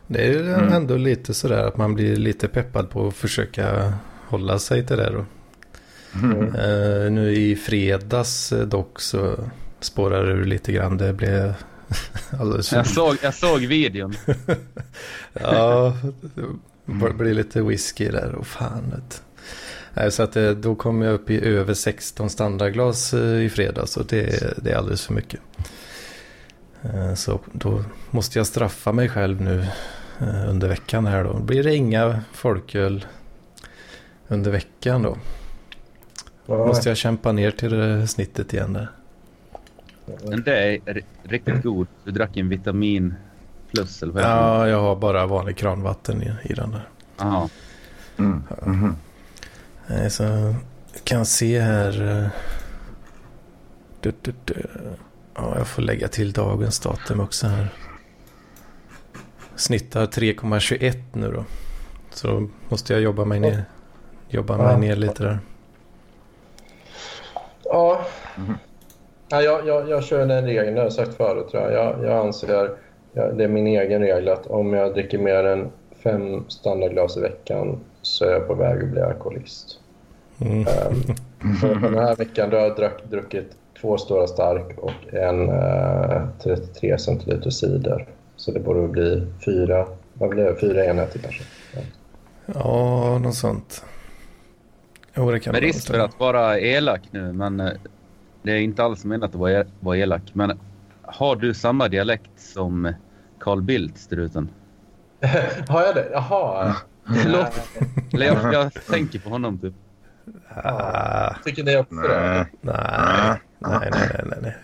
Det 0.07 0.25
är 0.27 0.39
Mm. 0.39 0.73
ändå 0.73 0.95
lite 0.97 1.33
sådär 1.33 1.67
att 1.67 1.77
man 1.77 1.93
blir 1.93 2.15
lite 2.15 2.47
peppad 2.47 2.89
på 2.89 3.07
att 3.07 3.13
försöka 3.13 3.93
hålla 4.27 4.59
sig 4.59 4.85
till 4.87 4.97
det 4.97 5.09
då. 5.09 5.25
Mm. 6.23 6.55
Eh, 6.55 7.11
nu 7.11 7.31
i 7.33 7.55
fredags 7.55 8.51
eh, 8.51 8.65
dock 8.67 8.99
så 8.99 9.35
spårar 9.79 10.25
det 10.25 10.31
ur 10.31 10.45
lite 10.45 10.71
grann. 10.71 10.97
Det 10.97 11.13
blev 11.13 11.53
alldeles 12.39 12.69
för 12.69 12.77
Jag, 12.77 12.87
såg, 12.87 13.17
jag 13.21 13.33
såg 13.33 13.59
videon. 13.59 14.13
Ja, 15.33 15.97
det 16.85 17.13
blir 17.13 17.33
lite 17.33 17.61
whisky 17.61 18.09
där 18.09 18.35
och 18.35 18.47
fan 18.47 18.83
vet. 18.91 19.23
Så 20.13 20.23
att 20.23 20.35
eh, 20.35 20.49
då 20.51 20.75
kom 20.75 21.01
jag 21.01 21.13
upp 21.13 21.29
i 21.29 21.45
över 21.45 21.73
16 21.73 22.29
standardglas 22.29 23.13
eh, 23.13 23.41
i 23.45 23.49
fredags 23.49 23.97
och 23.97 24.05
det, 24.05 24.53
det 24.63 24.71
är 24.71 24.75
alldeles 24.75 25.05
för 25.05 25.13
mycket. 25.13 25.39
Eh, 26.83 27.13
Så 27.13 27.39
då 27.53 27.83
måste 28.11 28.39
jag 28.39 28.47
straffa 28.47 28.91
mig 28.91 29.09
själv 29.09 29.41
nu 29.41 29.67
under 30.47 30.67
veckan 30.67 31.05
här 31.05 31.23
då. 31.23 31.33
Blir 31.39 31.63
det 31.63 31.75
inga 31.75 32.21
folköl 32.33 33.05
under 34.27 34.51
veckan 34.51 35.01
då. 35.01 35.17
Måste 36.45 36.89
jag 36.89 36.97
kämpa 36.97 37.31
ner 37.31 37.51
till 37.51 38.07
snittet 38.07 38.53
igen 38.53 38.73
där. 38.73 38.87
Men 40.23 40.43
det 40.43 40.75
är 40.85 41.01
riktigt 41.23 41.63
god. 41.63 41.87
Du 42.03 42.11
drack 42.11 42.37
en 42.37 42.49
vitamin 42.49 43.15
plus 43.71 44.03
eller 44.03 44.13
vad? 44.13 44.23
Ja, 44.23 44.67
jag 44.67 44.81
har 44.81 44.95
bara 44.95 45.25
vanlig 45.25 45.57
kranvatten 45.57 46.23
i, 46.23 46.31
i 46.43 46.53
den 46.53 46.71
där. 46.71 46.87
Aha. 47.17 47.49
Mm. 48.17 48.43
Mhm. 48.65 48.95
Nej, 49.87 50.09
så 50.11 50.55
kan 51.03 51.25
se 51.25 51.59
här. 51.59 52.17
eh, 52.23 52.27
Du, 54.01 54.13
du, 54.21 54.33
du. 54.45 54.67
Ja, 55.35 55.57
jag 55.57 55.67
får 55.67 55.81
lägga 55.81 56.07
till 56.07 56.31
dagens 56.31 56.79
datum 56.79 57.19
också 57.19 57.47
här. 57.47 57.67
snittar 59.55 60.05
3,21 60.05 61.01
nu 61.13 61.31
då. 61.31 61.45
Så 62.11 62.27
då 62.27 62.49
måste 62.69 62.93
jag 62.93 63.01
jobba 63.01 63.25
mig 63.25 63.39
ner, 63.39 63.63
jobba 64.29 64.57
mig 64.57 64.77
ner 64.79 64.95
lite 64.95 65.23
där. 65.23 65.39
Ja. 67.63 68.05
Ja 69.31 69.41
jag, 69.41 69.67
jag, 69.67 69.89
jag 69.89 70.03
kör 70.03 70.25
den 70.25 70.45
regeln, 70.45 70.73
det 70.73 70.79
har 70.79 70.85
jag 70.85 70.93
sagt 70.93 71.13
förut 71.13 71.49
tror 71.51 71.63
jag. 71.63 71.73
Jag, 71.73 72.05
jag 72.05 72.25
anser, 72.25 72.69
jag, 73.13 73.37
det 73.37 73.43
är 73.43 73.47
min 73.47 73.67
egen 73.67 74.01
regel, 74.01 74.29
att 74.29 74.47
om 74.47 74.73
jag 74.73 74.93
dricker 74.93 75.17
mer 75.17 75.43
än 75.43 75.71
fem 76.03 76.43
standardglas 76.47 77.17
i 77.17 77.21
veckan 77.21 77.79
så 78.01 78.25
är 78.25 78.31
jag 78.31 78.47
på 78.47 78.53
väg 78.53 78.83
att 78.83 78.89
bli 78.89 79.01
alkoholist. 79.01 79.79
Mm. 80.41 80.59
Um, 80.59 81.15
den 81.81 81.97
här 81.97 82.15
veckan 82.15 82.49
då 82.49 82.57
har 82.57 82.63
jag 82.63 82.75
druck, 82.75 83.03
druckit 83.09 83.51
två 83.81 83.97
stora 83.97 84.27
stark 84.27 84.77
och 84.77 85.13
en 85.13 85.49
uh, 85.49 86.27
33 86.43 86.97
centiliter 86.97 87.49
cider. 87.49 88.07
Så 88.35 88.51
det 88.51 88.59
borde 88.59 88.87
bli 88.87 89.27
fyra, 89.45 89.87
vad 90.13 90.29
blir 90.29 90.43
det, 90.43 90.55
fyra 90.55 90.85
enheter 90.85 91.19
kanske. 91.19 91.43
Ja, 92.45 93.19
något 93.23 93.35
sånt. 93.35 93.83
Jo, 95.13 95.31
det 95.31 95.39
kan 95.39 95.51
Med 95.51 95.61
risk 95.61 95.87
för 95.87 95.99
att 95.99 96.19
vara 96.19 96.59
elak 96.59 97.01
nu, 97.11 97.33
men 97.33 97.59
eh, 97.59 97.71
det 98.41 98.51
är 98.51 98.57
inte 98.59 98.83
alls 98.83 99.05
menat 99.05 99.29
att 99.35 99.65
vara, 99.81 99.97
elak. 99.97 100.21
Men 100.33 100.59
har 101.01 101.35
du 101.35 101.53
samma 101.53 101.87
dialekt 101.87 102.31
som 102.35 102.93
Carl 103.39 103.61
Bildt, 103.61 103.97
struten? 103.97 104.49
Har 105.67 105.81
jag 105.81 105.95
det? 105.95 106.09
Jaha. 106.11 106.75
Förlåt. 107.23 107.61
Eller 108.13 108.25
jag, 108.25 108.53
jag 108.53 108.73
tänker 108.73 109.19
på 109.19 109.29
honom 109.29 109.59
typ. 109.59 109.73
Ah, 110.63 111.33
Tycker 111.45 111.63
ni 111.63 111.77
också 111.77 111.95
det? 111.95 112.47
Nej. 112.61 113.37
nej, 113.59 113.89
nej, 113.89 113.89
nej, 113.91 114.23
nej, 114.25 114.37
nej. 114.41 114.55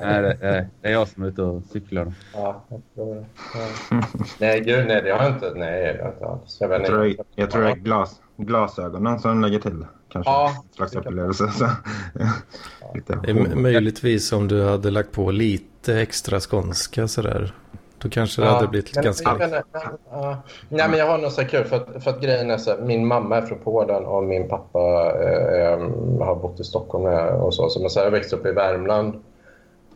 Nej, 0.00 0.22
det, 0.22 0.46
är- 0.46 0.68
det 0.80 0.88
är 0.88 0.92
jag 0.92 1.08
som 1.08 1.22
är 1.22 1.26
ute 1.28 1.42
och 1.42 1.62
cyklar. 1.64 2.12
Ja, 2.34 2.64
jag 2.68 2.82
tror 2.94 3.14
det. 3.14 3.24
Ja. 3.90 4.02
Nej, 4.40 4.60
gud, 4.60 4.86
nej, 4.86 5.02
det 5.02 5.10
har 5.10 5.22
jag 5.24 5.32
inte. 5.32 5.52
Nej, 5.56 5.92
det 5.92 6.02
har 6.02 6.08
jag 6.08 6.12
inte 6.14 6.26
alls. 6.26 6.58
Jag, 6.60 6.70
Jag 6.72 6.86
tror, 6.86 7.14
jag 7.34 7.50
tror 7.50 7.62
det 7.62 7.70
är 7.70 7.74
glas, 7.76 8.20
glasögonen 8.36 9.18
som 9.18 9.40
lägger 9.40 9.58
till. 9.58 9.86
Kanske 10.12 10.30
Ja, 10.32 10.64
slags 10.76 10.96
upplevelse. 10.96 11.48
Så. 11.48 11.68
Lite 12.94 13.34
möjligtvis 13.56 14.32
om 14.32 14.48
du 14.48 14.64
hade 14.64 14.90
lagt 14.90 15.12
på 15.12 15.30
lite 15.30 16.00
extra 16.00 16.40
skånska 16.40 17.08
sådär. 17.08 17.54
Då 17.98 18.08
kanske 18.08 18.42
det 18.42 18.48
hade 18.48 18.68
blivit 18.68 18.94
men- 18.94 19.04
ganska... 19.04 19.34
men- 19.34 19.50
men- 19.50 19.62
ja. 20.10 20.42
Nej, 20.68 20.88
men 20.88 20.98
jag 20.98 21.06
har 21.06 21.18
något 21.18 21.32
så 21.32 21.40
här 21.40 21.48
kul 21.48 21.64
för 21.64 21.76
att, 21.76 22.04
för 22.04 22.10
att 22.10 22.20
grejen 22.20 22.50
är 22.50 22.58
så 22.58 22.70
här, 22.70 22.78
min 22.78 23.06
mamma 23.06 23.36
är 23.36 23.42
från 23.42 23.58
Polen 23.58 24.04
och 24.04 24.24
min 24.24 24.48
pappa 24.48 24.78
eh, 25.22 25.78
har 26.26 26.34
bott 26.42 26.60
i 26.60 26.64
Stockholm 26.64 27.06
eh, 27.06 27.24
och 27.26 27.54
så. 27.54 27.68
Så, 27.68 27.80
men 27.80 27.90
så 27.90 28.00
har 28.00 28.04
jag 28.04 28.10
växt 28.10 28.32
upp 28.32 28.46
i 28.46 28.52
Värmland 28.52 29.14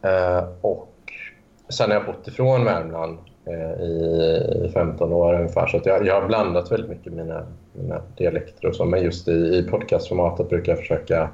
eh, 0.03 0.45
och 0.61 0.93
sen 1.69 1.91
har 1.91 1.97
jag 1.97 2.07
bott 2.07 2.29
ifrån 2.29 2.65
Värmland 2.65 3.19
i 4.67 4.71
15 4.75 5.13
år 5.13 5.35
ungefär. 5.35 5.67
Så 5.67 5.77
att 5.77 5.87
jag, 5.87 6.07
jag 6.07 6.21
har 6.21 6.29
blandat 6.29 6.73
väldigt 6.73 6.91
mycket 6.91 7.13
mina, 7.13 7.47
mina 7.73 8.03
dialekter 8.17 8.69
och 8.69 8.77
så. 8.77 8.85
Men 8.85 9.03
just 9.03 9.29
i, 9.29 9.33
i 9.33 9.63
podcastformatet 9.71 10.49
brukar 10.49 10.73
jag 10.73 10.79
försöka 10.79 11.31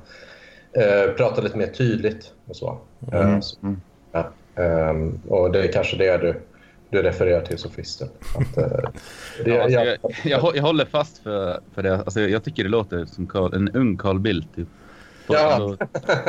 eh, 0.72 1.12
prata 1.16 1.40
lite 1.40 1.58
mer 1.58 1.66
tydligt 1.66 2.32
och 2.46 2.56
så. 2.56 2.78
Eh, 3.12 3.40
så 3.40 3.56
Mm. 3.62 3.80
Ja, 4.12 4.30
ehm, 4.62 5.20
och 5.28 5.52
det 5.52 5.64
är 5.64 5.72
kanske 5.72 5.96
det 5.96 6.16
du, 6.16 6.34
du 6.90 7.02
refererar 7.02 7.40
till, 7.40 7.58
sofisten. 7.58 8.08
Att, 8.38 8.56
eh, 8.56 8.68
det, 9.44 9.50
Ja, 9.50 9.62
alltså, 9.62 9.80
jag, 9.80 9.98
jag, 10.24 10.56
jag 10.56 10.62
håller 10.62 10.84
fast 10.84 11.18
för, 11.18 11.60
för 11.74 11.82
det. 11.82 11.96
Alltså, 11.96 12.20
jag 12.20 12.44
tycker 12.44 12.62
det 12.62 12.68
låter 12.68 13.04
som 13.04 13.26
Carl, 13.26 13.54
en 13.54 13.68
ung 13.68 13.96
Carl 13.96 14.18
Bildt. 14.18 14.56
Typ. 14.56 14.68
Ja. 15.28 15.38
Alltså, 15.54 15.86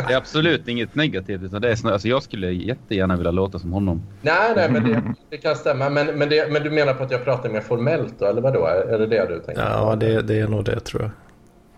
det 0.08 0.14
är 0.14 0.18
absolut 0.18 0.68
inget 0.68 0.96
negativt. 0.96 1.42
Utan 1.44 1.62
det 1.62 1.72
är 1.72 1.76
snarare, 1.76 1.94
alltså, 1.96 2.08
jag 2.08 2.24
skulle 2.24 2.52
jättegärna 2.52 3.16
vilja 3.16 3.32
låta 3.32 3.60
som 3.60 3.74
honom. 3.74 4.02
nej, 4.22 4.54
nej, 4.56 4.72
men 4.72 4.84
det, 4.84 5.02
det 5.30 5.38
kan 5.38 5.56
stämma. 5.56 5.90
Men, 5.90 6.08
men, 6.08 6.30
det, 6.30 6.52
men 6.52 6.64
du 6.64 6.70
menar 6.70 6.94
på 6.94 7.04
att 7.04 7.12
jag 7.12 7.24
pratar 7.24 7.50
mer 7.50 7.62
formellt 7.62 8.14
då, 8.20 8.26
eller 8.26 8.42
vadå? 8.42 8.66
Är, 8.66 8.76
är 8.82 9.00
det 9.00 9.08
det 9.08 9.26
du 9.26 9.40
tänker? 9.40 9.62
Ja, 9.64 9.96
det, 9.96 10.22
det 10.22 10.40
är 10.40 10.48
nog 10.48 10.64
det 10.66 10.80
tror 10.80 11.02
jag. 11.02 11.12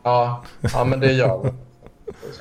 ja, 0.03 0.43
ja, 0.73 0.83
men 0.83 0.99
det 0.99 1.11
gör. 1.13 1.53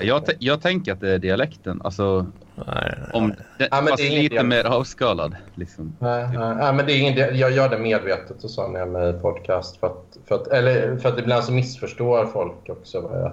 Jag, 0.01 0.27
t- 0.27 0.33
jag 0.39 0.63
tänker 0.63 0.93
att 0.93 1.01
det 1.01 1.11
är 1.11 1.19
dialekten. 1.19 1.81
Alltså, 1.85 2.27
Nej, 2.55 2.67
nej, 2.77 2.95
om, 3.13 3.29
det, 3.59 3.69
Ja, 3.71 3.81
men 3.81 3.87
fast 3.87 3.97
det 3.97 4.03
är 4.03 4.11
ingen 4.11 4.23
lite 4.23 4.35
dialekt. 4.35 4.49
mer 4.67 4.73
avskalad. 4.73 5.37
Liksom. 5.55 5.97
Nej, 5.99 6.29
nej, 6.35 6.55
nej, 6.57 6.73
men 6.73 6.87
det 6.87 6.93
är 6.93 6.99
ingen, 7.01 7.39
jag 7.39 7.51
gör 7.53 7.69
det 7.69 7.79
medvetet 7.79 8.45
och 8.45 8.51
så 8.51 8.69
när 8.69 8.79
jag 8.79 8.89
är 8.89 8.93
med 8.93 9.15
i 9.15 9.19
podcast. 9.19 9.77
För 9.81 9.87
att, 9.87 10.17
för 10.29 10.35
att, 10.35 10.47
eller 10.49 10.97
för 10.97 11.09
att 11.09 11.19
ibland 11.19 11.45
så 11.45 11.53
missförstår 11.53 12.27
folk 12.27 12.69
också 12.69 13.01
vad 13.01 13.21
jag, 13.21 13.33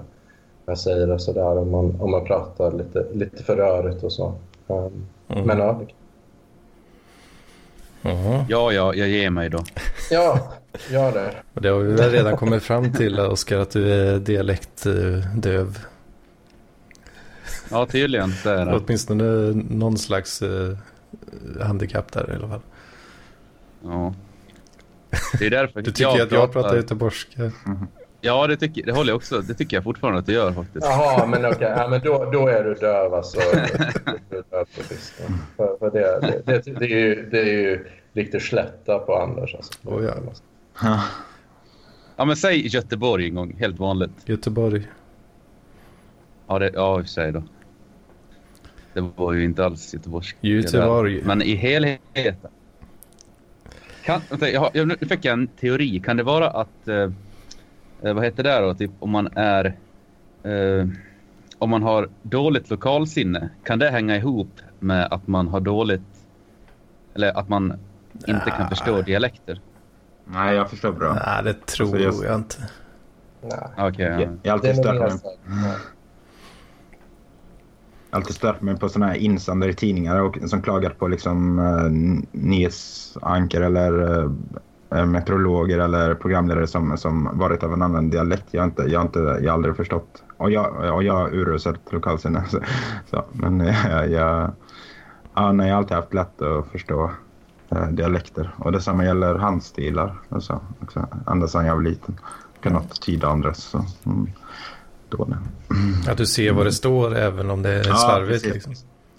jag 0.66 0.78
säger 0.78 1.12
och 1.12 1.22
sådär. 1.22 1.58
Om 1.58 1.72
man, 1.72 2.02
om 2.02 2.12
man 2.12 2.26
pratar 2.26 2.72
lite, 2.72 3.06
lite 3.14 3.44
för 3.44 3.56
rörigt 3.56 4.04
och 4.04 4.12
så. 4.12 4.34
Um, 4.68 5.06
Mm. 5.28 5.44
Men 5.48 5.60
ja, 5.60 5.80
det- 5.80 5.94
Mhm. 8.12 8.46
Ja, 8.50 8.72
ja, 8.72 8.94
jag 8.94 9.08
ger 9.08 9.30
mig 9.30 9.50
då. 9.50 9.64
ja, 10.12 10.54
gör 10.92 11.12
det. 11.12 11.32
Och 11.54 11.62
det 11.62 11.70
har 11.70 11.80
vi 11.80 11.94
väl 11.94 12.12
redan 12.12 12.38
kommit 12.38 12.64
fram 12.64 12.94
till, 12.94 13.20
Oskar, 13.20 13.60
att 13.60 13.72
du 13.72 13.94
är 13.94 14.20
dialektdöv. 14.20 15.80
Ja, 17.72 17.86
tydligen 17.86 18.32
så 18.32 18.50
är 18.50 18.66
det. 18.66 18.82
Åtminstone 18.86 19.24
någon 19.70 19.98
slags 19.98 20.42
eh, 20.42 20.78
handikapp 21.62 22.12
där 22.12 22.32
i 22.34 22.36
alla 22.36 22.48
fall. 22.48 22.62
Ja. 23.84 24.14
Det 25.40 25.46
är 25.46 25.50
därför 25.50 25.82
Du 25.82 25.92
tycker 25.92 26.22
att 26.24 26.32
jag 26.32 26.52
pratar 26.52 26.76
göteborgska? 26.76 27.52
Ja, 28.26 28.48
det, 28.48 28.58
tycker, 28.58 28.86
det 28.86 28.92
håller 28.92 29.10
jag 29.10 29.16
också. 29.16 29.42
Det 29.42 29.54
tycker 29.54 29.78
jag 29.78 29.84
fortfarande 29.84 30.20
att 30.20 30.26
du 30.26 30.34
gör 30.34 30.52
faktiskt. 30.52 30.86
Jaha, 30.86 31.26
men 31.26 31.46
okej. 31.46 31.74
Ja, 31.78 31.88
men 31.88 32.02
då, 32.04 32.30
då 32.32 32.48
är 32.48 32.64
du 32.64 32.74
döv 32.74 33.14
alltså. 33.14 33.40
Du 34.30 34.44
döv. 34.52 34.66
För, 35.58 35.78
för 35.80 35.92
det, 35.92 36.20
det, 36.22 36.42
det, 36.66 36.80
det, 36.80 36.86
är 36.86 37.00
ju, 37.00 37.30
det 37.32 37.40
är 37.40 37.46
ju 37.46 37.86
riktigt 38.14 38.42
slätta 38.44 39.00
på 39.00 39.16
Anders. 39.16 39.56
Alltså. 39.56 39.74
Oh, 39.84 40.04
ja. 40.06 40.14
Ja. 40.82 41.02
Ja, 42.16 42.26
men 42.26 42.36
säg 42.36 42.68
Göteborg 42.68 43.26
en 43.28 43.36
gång, 43.36 43.56
helt 43.60 43.80
vanligt. 43.80 44.12
Göteborg. 44.26 44.88
Ja, 46.48 46.60
det, 46.60 46.72
ja 46.74 47.00
i 47.00 47.02
och 47.02 47.06
för 47.06 47.10
sig 47.12 47.32
då. 47.32 47.44
Det 48.94 49.02
var 49.16 49.34
ju 49.34 49.44
inte 49.44 49.66
alls 49.66 49.94
göteborgsk. 49.94 50.38
Göteborg. 50.42 51.22
Men 51.24 51.42
i 51.42 51.56
helheten. 51.56 52.52
Kan, 54.06 54.22
vänta, 54.30 54.50
jag, 54.50 54.60
har- 54.62 54.70
jag, 54.74 54.88
nu 54.88 54.98
fick 54.98 55.26
jag 55.26 55.34
en 55.34 55.48
teori. 55.48 56.02
Kan 56.06 56.18
det 56.18 56.24
vara 56.24 56.50
att... 56.50 56.88
Eh, 56.88 57.12
eh, 58.02 58.14
vad 58.14 58.24
heter 58.24 58.44
det 58.44 58.60
då? 58.60 58.74
Typ 58.74 58.92
om 59.00 59.10
man 59.10 59.30
är... 59.36 59.66
Eh, 60.44 60.88
om 61.60 61.70
man 61.70 61.84
har 61.84 62.10
dåligt 62.22 62.70
lokalsinne. 62.70 63.50
Kan 63.64 63.80
det 63.80 63.90
hänga 63.90 64.18
ihop 64.18 64.50
med 64.80 65.08
att 65.12 65.28
man 65.28 65.48
har 65.48 65.60
dåligt... 65.60 66.02
Eller 67.14 67.38
att 67.38 67.50
man 67.50 67.74
inte 68.28 68.52
kan 68.58 68.70
förstå 68.70 69.02
dialekter? 69.02 69.62
Nej, 70.26 70.56
jag 70.56 70.70
förstår 70.70 70.92
bra. 70.92 71.14
Nej, 71.26 71.44
det 71.44 71.66
tror 71.66 71.88
Alltså, 71.88 72.04
just- 72.04 72.24
jag 72.24 72.36
inte. 72.36 72.56
Nej. 73.42 73.88
Okej, 73.88 74.06
ja. 74.06 74.30
Jag, 74.44 74.52
har 74.52 74.58
alltid 74.58 74.76
stört 74.76 75.00
mig, 75.00 75.12
så 75.12 75.28
här, 75.28 75.68
ja. 75.68 75.76
alltid 78.10 78.36
stört 78.36 78.62
mig 78.62 78.78
på 78.78 78.90
sådana 78.90 79.12
här 79.12 79.18
insändare 79.20 79.72
i 79.72 79.74
tidningar 79.74 80.20
och, 80.20 80.38
som 80.46 80.62
klagat 80.62 81.00
på 81.00 81.08
liksom, 81.08 81.60
uh, 81.60 81.92
nyhetsankar 82.32 83.62
eller 83.62 84.02
uh, 84.02 84.32
meteorologer 84.90 85.80
eller 85.80 86.14
programledare 86.16 86.68
som, 86.68 86.98
som 86.98 87.38
varit 87.38 87.64
av 87.64 87.74
en 87.74 87.82
annan 87.82 88.10
dialekt. 88.10 88.46
Jag 88.52 88.62
har, 88.62 88.66
inte, 88.66 88.84
jag 88.84 89.00
har, 89.00 89.06
inte, 89.06 89.20
jag 89.20 89.52
har 89.52 89.54
aldrig 89.54 89.76
förstått. 89.76 90.24
Och 90.38 90.52
jag, 90.52 90.94
och 90.96 91.04
jag 91.04 91.14
har 91.14 91.34
uruselt 91.36 91.94
lokalsinne. 91.94 92.44
Så, 92.50 92.60
så, 93.10 93.24
men 93.32 93.60
jag, 93.60 94.10
jag, 94.12 94.52
ja, 95.36 95.52
nej, 95.52 95.68
jag 95.68 95.76
har 95.76 95.80
alltid 95.82 95.96
haft 95.98 96.14
lätt 96.14 96.42
att 96.42 96.68
förstå 96.68 97.12
eh, 97.70 97.88
dialekter. 97.88 98.56
Och 98.58 98.72
detsamma 98.72 99.06
gäller 99.06 99.36
handstilar. 99.36 100.16
Alltså, 100.30 100.60
också, 100.82 101.08
ända 101.28 101.48
sedan 101.48 101.66
jag 101.66 101.76
var 101.76 101.84
liten. 101.84 102.20
Kan 102.62 102.74
något 102.74 103.02
tyda 103.02 103.28
andras. 103.28 103.58
Så, 103.64 103.86
mm, 104.06 104.30
då. 105.10 105.28
Att 106.10 106.18
du 106.18 106.26
ser 106.26 106.54
vad 106.54 106.66
det 106.66 106.72
står 106.72 107.16
även 107.16 107.50
om 107.52 107.62
det 107.62 107.70
är 107.74 107.88
Ja, 107.88 107.96
slarvigt. 107.96 108.44
precis. 108.44 108.54
liksom. 108.68 108.74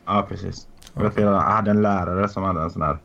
Ja, 0.06 0.26
precis. 0.28 0.66
Jag, 0.94 1.02
vet, 1.02 1.18
jag 1.18 1.40
hade 1.40 1.70
en 1.70 1.82
lärare 1.82 2.28
som 2.28 2.42
hade 2.42 2.60
en 2.62 2.70
sån 2.70 2.82
här 2.82 2.98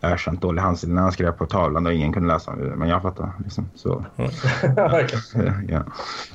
erkänt 0.00 0.42
dålig 0.42 0.62
handstil 0.62 0.90
när 0.90 1.02
han 1.02 1.12
skrev 1.12 1.32
på 1.32 1.46
tavlan 1.46 1.86
och 1.86 1.92
ingen 1.92 2.12
kunde 2.12 2.28
läsa. 2.34 2.52
Men 2.52 2.88
jag 2.88 3.02
fattar. 3.02 3.32
Liksom. 3.44 3.70
Så, 3.74 4.04
Okej. 4.16 5.08
ja. 5.68 5.82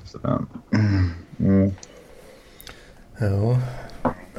Så, 0.04 0.18
ja. 0.22 0.40
Mm. 1.40 1.72
Ja. 3.18 3.60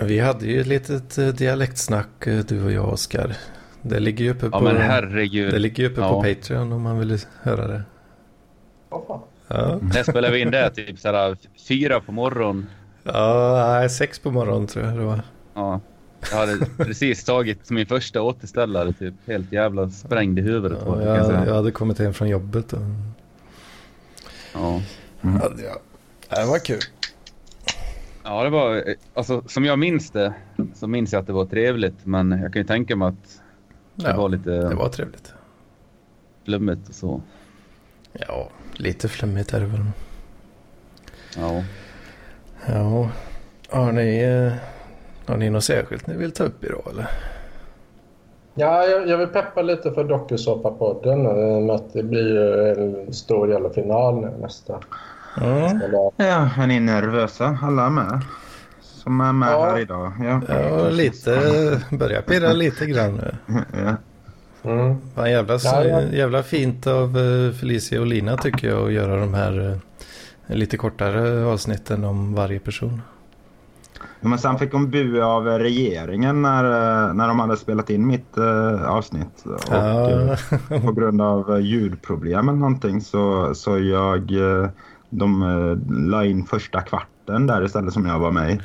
Vi 0.00 0.18
hade 0.20 0.46
ju 0.46 0.60
ett 0.60 0.66
litet 0.66 1.18
eh, 1.18 1.26
dialektsnack 1.28 2.26
eh, 2.26 2.38
du 2.38 2.64
och 2.64 2.72
jag 2.72 2.88
Oskar. 2.88 3.37
Det 3.82 4.00
ligger 4.00 4.24
ju 4.24 4.30
uppe 4.30 4.46
ja 4.46 4.58
på, 4.58 4.64
men 4.64 4.76
herregud. 4.76 5.52
det 5.52 5.58
ligger 5.58 5.84
uppe 5.84 5.94
på 5.94 6.00
Ja. 6.00 6.22
Patreon 6.34 6.72
om 6.72 6.82
man 6.82 6.98
vill 6.98 7.18
höra 7.42 7.66
det. 7.66 7.82
Fan. 8.90 9.20
Ja, 9.48 9.78
När 9.82 10.02
spelade 10.02 10.30
vi 10.32 10.40
in 10.40 10.50
det? 10.50 10.70
Typ 10.70 10.98
såhär 10.98 11.37
fyra 11.68 12.00
på 12.00 12.12
morgonen. 12.12 12.66
ja 13.02 13.54
nej, 13.68 13.90
sex 13.90 14.18
på 14.18 14.30
morgonen 14.30 14.66
tror 14.66 14.84
jag 14.87 14.94
det 14.96 15.04
var. 15.04 15.20
Ja. 15.54 15.80
Jag 16.30 16.38
hade 16.38 16.66
precis 16.76 17.24
tagit 17.24 17.70
min 17.70 17.87
första 17.87 18.22
återställare, 18.22 18.92
typ 18.92 19.14
helt 19.26 19.52
jävla 19.52 19.90
sprängd 19.90 20.38
i 20.38 20.42
huvudet. 20.42 20.84
på, 20.84 21.00
Ja, 21.02 21.06
jag 21.06 21.18
jag, 21.18 21.26
säga. 21.26 21.46
jag 21.46 21.54
hade 21.54 21.70
kommit 21.70 21.98
hem 21.98 22.14
från 22.14 22.28
jobbet. 22.28 22.72
Och... 22.72 22.80
Ja. 24.54 24.82
Ja, 25.20 25.48
det, 25.56 25.72
det 26.37 26.44
var 26.46 26.58
kul. 26.58 26.80
ja, 28.24 28.44
det 28.44 28.50
var, 28.50 28.84
alltså 29.14 29.42
som 29.48 29.64
jag 29.64 29.78
minns 29.78 30.10
det, 30.10 30.34
så 30.74 30.87
minns 30.87 31.12
jag 31.12 31.20
att 31.20 31.26
det 31.26 31.32
var 31.32 31.46
trevligt. 31.46 32.06
Men 32.06 32.30
jag 32.30 32.52
kan 32.52 32.62
ju 32.62 32.66
tänka 32.66 32.96
mig 32.96 33.08
att 33.08 33.40
det 33.94 34.10
Ja, 34.10 34.16
var 34.16 34.28
lite... 34.28 34.50
det 34.50 34.74
var 34.74 34.88
trevligt. 34.88 35.34
flummigt 36.44 36.88
och 36.88 36.94
så. 36.94 37.22
Ja, 38.12 38.48
lite 38.72 39.08
flummigt 39.08 39.52
är 39.54 39.60
det 39.60 39.66
väl. 39.66 39.84
Ja. 41.37 41.64
Ja, 42.66 43.10
har 43.68 43.92
ni, 43.92 44.18
eh, 44.18 44.52
har 45.26 45.37
ni 45.37 45.50
något 45.50 45.64
särskilt 45.64 46.06
ni 46.06 46.16
vill 46.16 46.32
ta 46.32 46.44
upp 46.44 46.64
idag 46.64 46.82
eller? 46.90 47.06
Ja, 48.54 48.84
jag, 48.87 49.08
jag 49.08 49.18
vill 49.18 49.26
peppa 49.28 49.62
lite 49.62 49.92
för 49.92 50.04
dokusåpa-podden. 50.04 51.26
eh, 51.26 51.60
med 51.66 51.74
att 51.76 51.92
Det 51.92 52.02
blir 52.02 52.37
en 52.78 53.12
stor 53.12 53.50
jävla 53.50 53.70
final 53.70 54.20
nu 54.20 54.30
nästa. 54.40 54.80
Mm. 55.42 55.80
Ja, 56.16 56.48
är 56.58 56.66
ni 56.66 56.80
nervösa? 56.80 57.58
Alla 57.62 57.87
är 57.87 57.90
med? 57.90 58.20
Som 58.80 59.20
är 59.20 59.32
med 59.32 59.48
Ja. 59.52 59.64
här 59.64 59.78
idag. 59.78 60.12
Ja, 60.22 60.40
Ja, 60.48 60.88
lite. 60.88 61.30
Börjar 61.90 62.22
pirra 62.22 62.52
lite 62.52 62.87
grann 62.87 63.14
nu. 63.14 63.34
ja. 63.84 63.96
Mm. 64.70 64.96
Fan, 65.14 65.30
jävla, 65.30 65.58
Ja, 65.64 65.84
ja. 65.84 66.00
jävla 66.02 66.42
fint 66.42 66.87
av 66.87 67.18
eh, 67.18 67.52
Felicia 67.52 68.00
och 68.00 68.06
Lina 68.06 68.37
tycker 68.37 68.68
jag 68.68 68.87
att 68.87 68.92
göra 68.92 69.16
de 69.20 69.34
här 69.34 69.70
eh, 70.48 70.56
lite 70.56 70.76
kortare 70.76 71.44
avsnitten 71.44 72.04
om 72.04 72.34
varje 72.34 72.58
person. 72.58 73.02
Men 74.24 74.38
sen 74.38 74.58
fick 74.58 74.72
hon 74.72 74.90
bu 74.90 75.22
av 75.22 75.46
regeringen 75.46 76.42
när, 76.42 76.64
eh, 77.08 77.14
när 77.14 77.28
de 77.28 77.38
hade 77.40 77.56
spelat 77.56 77.90
in 77.90 78.06
mitt 78.06 78.37
eh, 78.37 78.84
avsnitt. 78.90 79.44
Och, 79.44 79.74
Ja. 79.74 80.10
eh, 80.70 80.84
på 80.84 80.92
grund 80.92 81.22
av 81.22 81.50
eh, 81.54 81.58
ljudproblem 81.60 82.48
eller 82.48 82.58
någonting 82.58 83.00
så, 83.00 83.54
så 83.54 83.78
jag... 83.78 84.32
eh, 84.62 84.68
De 85.16 85.42
eh, 85.42 85.78
la 86.08 86.24
in 86.24 86.44
första 86.46 86.80
kvarten 86.80 87.08
där 87.26 87.64
istället 87.64 87.92
som 87.92 88.06
jag 88.06 88.18
var 88.18 88.30
med 88.30 88.50
i. 88.50 88.60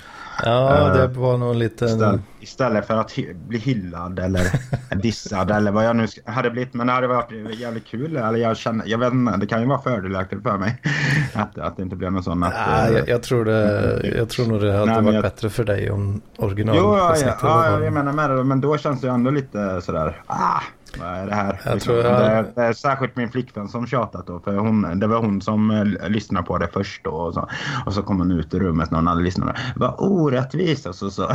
Ja, 0.46 0.88
Eh, 0.88 0.94
det 0.94 1.08
var 1.08 1.38
nog 1.38 1.56
lite... 1.56 1.86
Istället, 1.86 2.22
istället 2.40 2.88
för 2.88 2.94
att 2.98 3.12
hy- 3.12 3.34
bli 3.48 3.58
hyllad 3.60 4.20
eller 4.20 4.42
dissad 4.96 5.52
eller 5.52 5.72
vad 5.72 5.86
jag 5.86 5.96
nu 5.96 6.08
hade 6.26 6.50
blivit. 6.50 6.74
Men 6.74 6.88
det 6.88 6.94
hade 6.94 7.08
varit 7.08 7.60
jävligt 7.60 7.86
kul. 7.88 8.18
Eller 8.18 8.40
jag, 8.40 8.58
känner, 8.58 8.86
jag 8.88 8.98
vet 8.98 9.14
inte, 9.14 9.38
det 9.38 9.48
kan 9.48 9.62
ju 9.62 9.68
vara 9.68 9.82
fördelaktigt 9.82 10.44
för 10.44 10.58
mig. 10.58 10.82
Att, 11.34 11.58
att 11.58 11.78
det 11.78 11.84
inte 11.84 11.96
blev 11.96 12.12
någon 12.12 12.24
sån 12.24 12.44
att... 12.44 12.54
Ja, 12.68 12.90
jag, 12.98 13.10
jag, 13.10 13.24
tror 13.24 13.46
det, 13.46 14.02
jag 14.18 14.30
tror 14.30 14.46
nog 14.48 14.62
det 14.62 14.72
hade 14.72 14.86
Nej, 14.86 15.02
varit 15.02 15.14
jag- 15.14 15.24
bättre 15.24 15.50
för 15.50 15.64
dig 15.64 15.92
om 15.92 16.22
Jo, 16.40 16.74
ja, 16.98 17.16
ja, 17.22 17.36
ja, 17.42 17.80
jag 17.84 17.94
menar 17.94 18.14
med 18.14 18.30
det. 18.30 18.44
Men 18.44 18.62
då 18.62 18.78
känns 18.78 19.02
det 19.02 19.08
ju 19.08 19.14
ändå 19.14 19.32
lite 19.32 19.82
sådär... 19.82 20.22
Ah, 20.28 20.62
det 20.98 21.34
här? 21.36 21.62
Jag 21.66 21.74
Liksom. 21.74 21.80
tror 21.94 21.98
jag- 22.06 22.20
det, 22.22 22.26
är, 22.26 22.46
det 22.56 22.62
är 22.62 22.74
särskilt 22.74 23.16
min 23.16 23.30
flickvän 23.32 23.68
som 23.68 23.88
tjatat 23.88 24.28
då. 24.28 24.40
För 24.40 24.56
hon, 24.58 25.00
det 25.00 25.08
var 25.08 25.18
hon 25.22 25.42
som 25.42 25.72
eh, 25.72 26.10
lyssnade 26.10 26.46
på 26.46 26.58
det 26.58 26.68
först 26.74 27.04
då. 27.04 27.10
Och 27.12 27.34
så, 27.34 27.48
och 27.86 27.94
så 27.94 28.04
kom 28.04 28.18
hon 28.20 28.32
ut 28.32 28.54
ur 28.54 28.60
rummet 28.60 28.92
när 28.92 28.98
hon 28.98 29.08
hade 29.08 29.22
lyssnat. 29.22 29.56
Vad 29.76 29.96
orättvist! 29.98 30.86
Och 30.86 30.96
så, 30.96 31.10
så, 31.12 31.30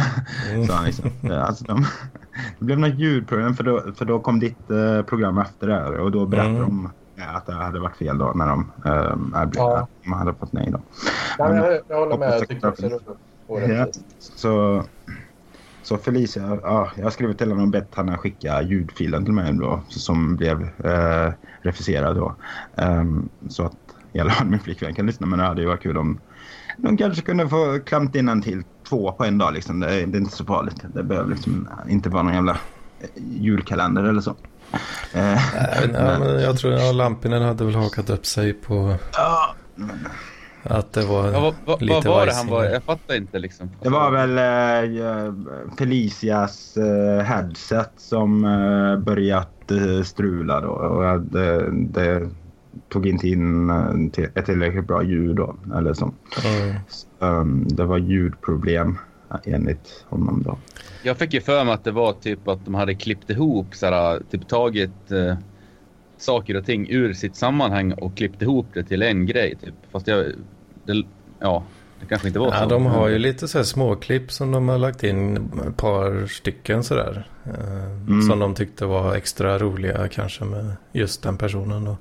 Mm. 0.53 0.67
så 0.67 0.73
han 0.73 0.85
liksom. 0.85 1.11
Det, 1.21 1.45
alltså, 1.45 1.65
de, 1.65 1.87
det 2.59 2.65
blev 2.65 2.79
något 2.79 2.95
ljudproblem 2.95 3.55
för 3.55 3.65
då, 3.65 3.83
för 3.97 4.05
då 4.05 4.19
kom 4.21 4.41
ditt 4.41 4.71
eh, 4.71 5.03
program 5.03 5.39
efter 5.39 5.67
det. 5.67 5.75
här 5.75 5.99
Och 6.01 6.11
då 6.11 6.27
berättade 6.27 6.57
Mm. 6.57 6.67
de 6.69 6.91
att 7.37 7.47
det 7.47 7.53
hade 7.55 7.81
varit 7.81 7.97
fel 7.97 8.19
då 8.19 8.33
när 8.35 8.47
de, 8.47 8.71
eh, 8.85 8.93
erbjöd- 9.43 9.53
Ja. 9.57 9.89
de 10.05 10.13
hade 10.13 10.35
fått 10.35 10.53
nej 10.53 10.69
då. 10.73 10.81
Ja, 11.39 11.49
men 11.49 11.57
jag, 11.57 11.81
jag 11.89 11.97
håller 11.99 12.19
med. 12.19 12.33
Jag 12.33 12.49
tycker 12.49 12.69
också 12.69 12.89
det 12.89 12.95
är 12.95 13.01
orättvist. 13.47 14.03
Så, 14.19 14.85
så 15.85 15.99
Felicia, 15.99 16.59
ja, 16.63 16.91
jag 16.97 17.13
skrivit 17.13 17.39
till 17.39 17.49
honom 17.49 17.65
och 17.65 17.71
bett 17.71 17.95
henne 17.95 18.17
skicka 18.19 18.63
ljudfilen 18.63 19.25
till 19.25 19.35
mig 19.35 19.53
då, 19.53 19.81
som 19.89 20.37
blev 20.37 20.63
eh, 20.85 21.33
refuserad 21.63 22.17
då. 22.17 22.35
Ehm, 22.77 23.29
så 23.49 23.65
att 23.65 23.77
i 24.13 24.21
alla 24.21 24.31
fall 24.31 24.47
min 24.47 24.61
flickvän 24.61 24.95
kan 24.95 25.07
lyssna, 25.07 25.27
men 25.27 25.39
det 25.39 25.45
hade 25.45 25.61
ju 25.63 25.67
varit 25.69 25.83
kul 25.83 25.97
om 25.99 26.21
de 26.77 26.97
kanske 26.97 27.23
kunde 27.23 27.49
få 27.49 27.81
klämt 27.87 28.15
in 28.15 28.29
en 28.29 28.43
till 28.43 28.63
två 28.89 29.13
på 29.13 29.25
en 29.25 29.39
dag 29.39 29.55
liksom. 29.55 29.81
Det 29.81 29.87
är, 29.87 30.07
det 30.07 30.19
är 30.19 30.21
inte 30.21 30.37
så 30.37 30.45
farligt. 30.45 30.77
Det 30.95 31.03
behöver 31.03 31.31
liksom 31.31 31.69
inte 31.89 32.09
vara 32.09 32.23
någon 32.23 32.35
jävla 32.35 32.59
eh, 33.01 33.09
julkalender 33.41 34.03
eller 34.05 34.21
så. 34.21 34.35
Eh, 35.13 35.39
Ja, 35.93 36.19
men 36.19 36.41
jag 36.43 36.59
tror 36.59 36.75
att 36.75 36.95
Lampinen 36.95 37.43
hade 37.43 37.65
väl 37.65 37.75
hakat 37.75 38.11
upp 38.11 38.27
sig 38.27 38.53
på 38.53 38.97
ja, 39.13 39.55
att 40.65 40.93
det 40.93 41.05
var 41.07 41.33
Ja, 41.33 41.55
vad, 41.65 41.83
lite 41.83 41.95
vad 41.95 42.05
var 42.05 42.27
det 42.27 42.35
han 42.35 42.47
var? 42.47 42.65
Jag 42.65 42.83
fattar 42.83 43.15
inte 43.15 43.39
liksom. 43.39 43.71
Det 43.83 43.89
var 43.89 44.11
väl 44.11 44.39
eh, 44.39 45.35
Felicias 45.79 46.77
eh, 46.77 47.25
headset 47.25 47.93
som 47.97 48.45
eh, 48.45 49.05
börjat 49.05 49.71
eh, 49.71 50.03
strula 50.03 50.61
då. 50.61 50.69
Och 50.69 51.11
att 51.11 51.33
det, 51.33 51.71
det 51.73 52.29
tog 52.89 53.07
inte 53.07 53.29
in 53.29 53.71
eh, 53.71 54.25
ett 54.35 54.47
tillräckligt 54.47 54.87
bra 54.87 55.03
ljud 55.03 55.37
då. 55.37 55.57
Eller 55.77 55.93
så. 55.93 56.13
Mm. 56.45 56.77
Um, 57.19 57.69
det 57.69 57.85
var 57.85 57.99
ljudproblem 57.99 58.99
eh, 59.31 59.55
enligt 59.55 60.05
honom 60.09 60.43
då. 60.47 60.59
Jag 61.03 61.17
fick 61.17 61.35
ju 61.35 61.41
för 61.41 61.65
mig 61.65 61.75
att 61.75 61.85
det 61.85 61.91
var 61.93 62.13
typ 62.13 62.49
att 62.49 62.65
de 62.65 62.75
hade 62.75 62.95
klippt 62.95 63.31
ihop, 63.31 63.75
såhär, 63.75 64.23
typ 64.31 64.49
tagit 64.49 65.11
eh, 65.11 65.37
saker 66.17 66.57
och 66.57 66.67
ting 66.67 66.91
ur 66.91 67.13
sitt 67.13 67.37
sammanhang 67.37 67.93
och 67.93 68.17
klippt 68.17 68.43
ihop 68.43 68.67
det 68.75 68.85
till 68.85 69.03
en 69.03 69.27
grej. 69.27 69.57
Typ. 69.63 69.75
Fast 69.93 70.07
jag, 70.07 70.25
det, 70.87 71.03
ja, 71.41 71.63
det 72.01 72.07
kanske 72.07 72.29
inte 72.29 72.39
var 72.41 72.47
Ja, 72.53 72.63
så. 72.63 72.69
de 72.69 72.87
har 72.87 73.09
ju 73.09 73.19
lite 73.19 73.49
så 73.49 73.59
här 73.59 73.65
småklipp 73.65 74.33
som 74.33 74.51
de 74.53 74.69
har 74.69 74.79
lagt 74.79 75.03
in 75.05 75.37
ett 75.69 75.77
par 75.77 76.27
stycken 76.27 76.85
sådär. 76.85 77.29
Eh, 77.45 77.85
Mm. 78.09 78.23
Som 78.23 78.39
de 78.39 78.55
tyckte 78.55 78.87
var 78.87 79.15
extra 79.15 79.59
roliga 79.59 80.09
kanske 80.09 80.45
med 80.45 80.77
just 80.93 81.23
den 81.23 81.37
personen 81.39 81.85
då. 81.85 81.97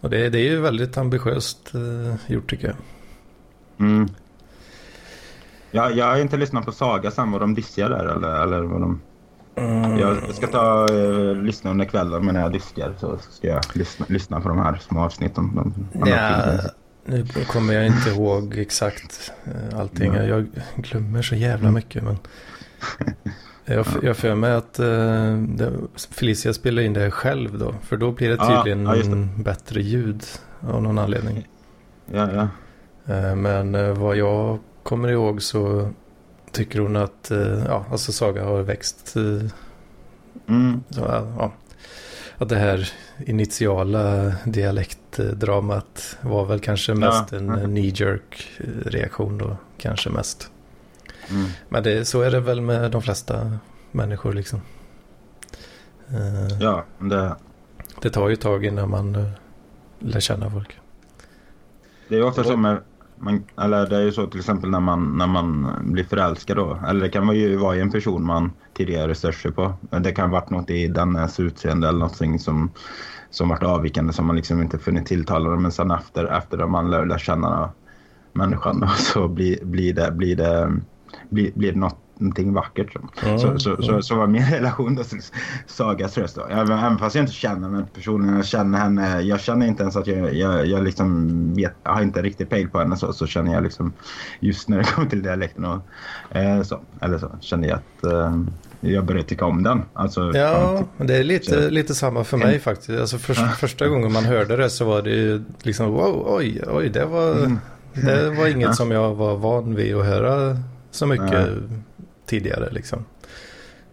Och 0.00 0.10
det, 0.10 0.28
det 0.28 0.38
är 0.38 0.50
ju 0.50 0.60
väldigt 0.60 0.98
ambitiöst 0.98 1.74
eh, 1.74 2.32
gjort 2.32 2.50
tycker 2.50 2.66
jag. 2.66 2.76
Mm. 3.86 4.08
Ja, 5.70 5.90
jag 5.90 6.06
har 6.06 6.16
inte 6.18 6.36
lyssnat 6.36 6.64
på 6.66 6.72
Saga 6.72 7.10
sen 7.10 7.30
vad 7.32 7.40
de 7.40 7.54
dissiga 7.54 7.88
där 7.88 8.04
eller, 8.04 8.42
eller 8.42 8.60
vad 8.62 8.80
de... 8.80 9.00
Mm. 9.56 9.98
Jag 9.98 10.34
ska 10.34 10.46
ta 10.46 10.86
eh, 10.94 11.34
lyssna 11.42 11.70
under 11.70 11.84
kvällen 11.84 12.24
men 12.24 12.34
när 12.34 12.42
jag 12.42 12.52
diskar 12.52 12.94
så 12.98 13.18
ska 13.30 13.46
jag 13.48 13.62
lyssna, 13.74 14.06
lyssna 14.08 14.40
på 14.40 14.48
de 14.48 14.58
här 14.58 14.76
små 14.88 15.00
avsnitten. 15.00 15.50
De, 15.54 15.74
de 16.00 16.10
Ja. 16.10 16.42
Nu 17.06 17.26
kommer 17.46 17.74
jag 17.74 17.86
inte 17.86 18.10
ihåg 18.10 18.58
exakt 18.58 19.32
eh, 19.44 19.78
allting. 19.78 20.12
Nej. 20.12 20.28
Jag 20.28 20.46
glömmer 20.76 21.22
så 21.22 21.34
jävla 21.34 21.68
Mm. 21.68 21.74
mycket. 21.74 22.02
Men 22.04 22.18
jag 23.64 23.86
jag 24.02 24.16
för 24.16 24.34
mig 24.34 24.52
att 24.52 24.74
det, 24.74 25.72
Felicia 26.10 26.52
spelar 26.52 26.82
in 26.82 26.92
det 26.92 27.10
själv 27.10 27.58
då. 27.58 27.74
För 27.82 27.96
då 27.96 28.12
blir 28.12 28.28
det 28.28 28.34
Ja, 28.38 28.56
tydligen 28.64 28.86
ja, 28.86 28.96
just 28.96 29.10
det. 29.10 29.28
bättre 29.42 29.80
ljud 29.82 30.24
av 30.60 30.82
någon 30.82 30.98
anledning. 30.98 31.48
Ja, 32.12 32.28
ja. 32.32 32.48
Eh, 33.14 33.34
Men 33.36 33.74
eh, 33.74 33.92
vad 33.92 34.16
jag 34.16 34.58
kommer 34.82 35.08
ihåg 35.08 35.42
så 35.42 35.90
tycker 36.52 36.78
hon 36.80 36.96
att 36.96 37.30
ja, 37.66 37.84
alltså 37.90 38.12
Saga 38.12 38.44
har 38.44 38.62
växt. 38.62 39.14
Mm. 40.48 40.82
Så, 40.90 41.00
ja, 41.38 41.52
att 42.38 42.48
det 42.48 42.56
här 42.56 42.92
initiala 43.26 44.32
dialektdramat 45.16 46.18
var 46.20 46.44
väl 46.44 46.60
kanske 46.60 46.94
mest 46.94 47.32
Ja. 47.32 47.38
en 47.38 47.64
knee 47.64 47.92
jerk 47.94 48.50
reaktion 48.86 49.38
då. 49.38 49.56
Kanske 49.78 50.10
mest. 50.10 50.50
Mm. 51.30 51.46
Men 51.68 51.82
det, 51.82 52.04
så 52.04 52.20
är 52.22 52.30
det 52.30 52.40
väl 52.40 52.60
med 52.60 52.90
de 52.90 53.02
flesta 53.02 53.58
människor 53.92 54.32
liksom. 54.32 54.60
Eh, 56.08 56.58
Ja, 56.60 56.84
det, 56.98 57.36
Det 58.02 58.10
tar 58.10 58.28
ju 58.28 58.36
tag 58.36 58.64
innan 58.64 58.90
man 58.90 59.14
eh, 59.14 59.28
lär 59.98 60.20
känna 60.20 60.50
folk. 60.50 60.78
det 62.08 62.16
är 62.16 62.22
ofta 62.22 62.44
så 62.44 62.56
med... 62.56 62.78
Man, 63.18 63.44
eller 63.60 63.86
det 63.86 63.96
är 63.96 64.00
ju 64.00 64.12
så 64.12 64.26
till 64.26 64.40
exempel 64.40 64.70
när 64.70 64.80
man, 64.80 65.18
när 65.18 65.26
man 65.26 65.74
blir 65.82 66.04
förälskad 66.04 66.56
då. 66.56 66.78
Eller 66.88 67.00
det 67.00 67.08
kan 67.08 67.36
ju 67.36 67.56
vara 67.56 67.76
i 67.76 67.80
en 67.80 67.90
person 67.90 68.26
man 68.26 68.52
tidigare 68.74 69.08
resurser 69.08 69.50
på. 69.50 69.72
Det 69.80 70.12
kan 70.12 70.30
ha 70.30 70.40
varit 70.40 70.50
något 70.50 70.70
i 70.70 70.88
dennes 70.88 71.38
eh, 71.38 71.46
utseende 71.46 71.88
eller 71.88 71.98
någonting 71.98 72.38
som, 72.38 72.70
som 73.30 73.48
varit 73.48 73.62
avvikande 73.62 74.12
som 74.12 74.26
man 74.26 74.36
liksom 74.36 74.62
inte 74.62 74.78
funnit 74.78 75.06
tilltalande. 75.06 75.58
Men 75.58 75.72
sen 75.72 75.90
efter, 75.90 76.24
efter 76.24 76.58
att 76.58 76.70
man 76.70 76.90
lär, 76.90 77.06
lär 77.06 77.18
känna 77.18 77.70
människan 78.32 78.80
då, 78.80 78.86
så 78.96 79.28
blir, 79.28 79.64
blir 79.64 79.94
det, 79.94 80.12
blir 80.12 80.36
det, 80.36 80.72
blir, 81.28 81.52
blir 81.54 81.72
det 81.72 81.78
något, 81.78 81.98
någonting 82.18 82.52
vackert. 82.52 82.92
Så. 82.92 83.26
Mm, 83.26 83.38
Så, 83.38 83.58
så, 83.58 83.82
så, 83.82 83.88
mm. 83.90 84.02
så 84.02 84.14
var 84.16 84.26
min 84.26 84.42
relation 84.50 84.96
till 84.96 85.20
Sagas 85.66 86.18
röst 86.18 86.36
då. 86.36 86.44
Även, 86.50 86.78
även 86.78 86.98
fast 86.98 87.14
jag 87.16 87.22
inte 87.22 87.32
känner 87.32 87.68
den 87.68 87.86
personen, 87.94 88.36
jag 88.36 88.46
känner 88.46 88.78
henne. 88.78 89.20
Jag 89.20 89.40
känner 89.40 89.66
inte 89.66 89.82
ens 89.82 89.96
att 89.96 90.06
jag, 90.06 90.34
jag, 90.34 90.66
jag 90.66 90.84
liksom 90.84 91.28
vet, 91.54 91.72
jag 91.84 91.90
har 91.92 92.02
inte 92.02 92.22
riktigt 92.22 92.50
pejl 92.50 92.68
på 92.68 92.78
henne 92.78 92.96
så, 92.96 93.12
så 93.12 93.26
känner 93.26 93.54
jag 93.54 93.62
liksom 93.62 93.92
just 94.40 94.68
när 94.68 94.78
det 94.78 94.84
kommer 94.94 95.08
till 95.08 95.22
dialekten 95.22 95.64
och 95.64 95.80
eh, 96.36 96.62
så. 96.62 96.80
Eller 97.00 97.18
så 97.18 97.30
känner 97.40 97.68
jag 97.68 97.78
att 97.78 98.12
eh, 98.12 98.40
jag 98.80 99.04
börjar 99.04 99.22
tycka 99.22 99.44
om 99.44 99.62
den. 99.62 99.82
Alltså, 99.92 100.36
Ja, 100.36 100.84
det 100.98 101.16
är 101.16 101.24
lite, 101.24 101.70
lite 101.70 101.94
samma 101.94 102.24
för 102.24 102.36
mig 102.36 102.58
faktiskt. 102.58 103.00
Alltså 103.00 103.18
för, 103.18 103.34
första 103.58 103.88
gången 103.88 104.12
man 104.12 104.24
hörde 104.24 104.56
det 104.56 104.70
så 104.70 104.84
var 104.84 105.02
det 105.02 105.10
ju 105.10 105.44
liksom 105.62 105.86
wow, 105.90 106.24
oj, 106.26 106.62
oj, 106.66 106.88
det 106.88 107.04
var, 107.04 107.56
Mm. 107.98 108.06
det 108.06 108.30
var 108.30 108.46
inget 108.46 108.74
som 108.74 108.90
jag 108.90 109.14
var 109.14 109.36
van 109.36 109.74
vid 109.74 109.96
att 109.96 110.06
höra 110.06 110.56
så 110.90 111.06
mycket. 111.06 111.48
Tidigare 112.26 112.70
liksom. 112.70 113.04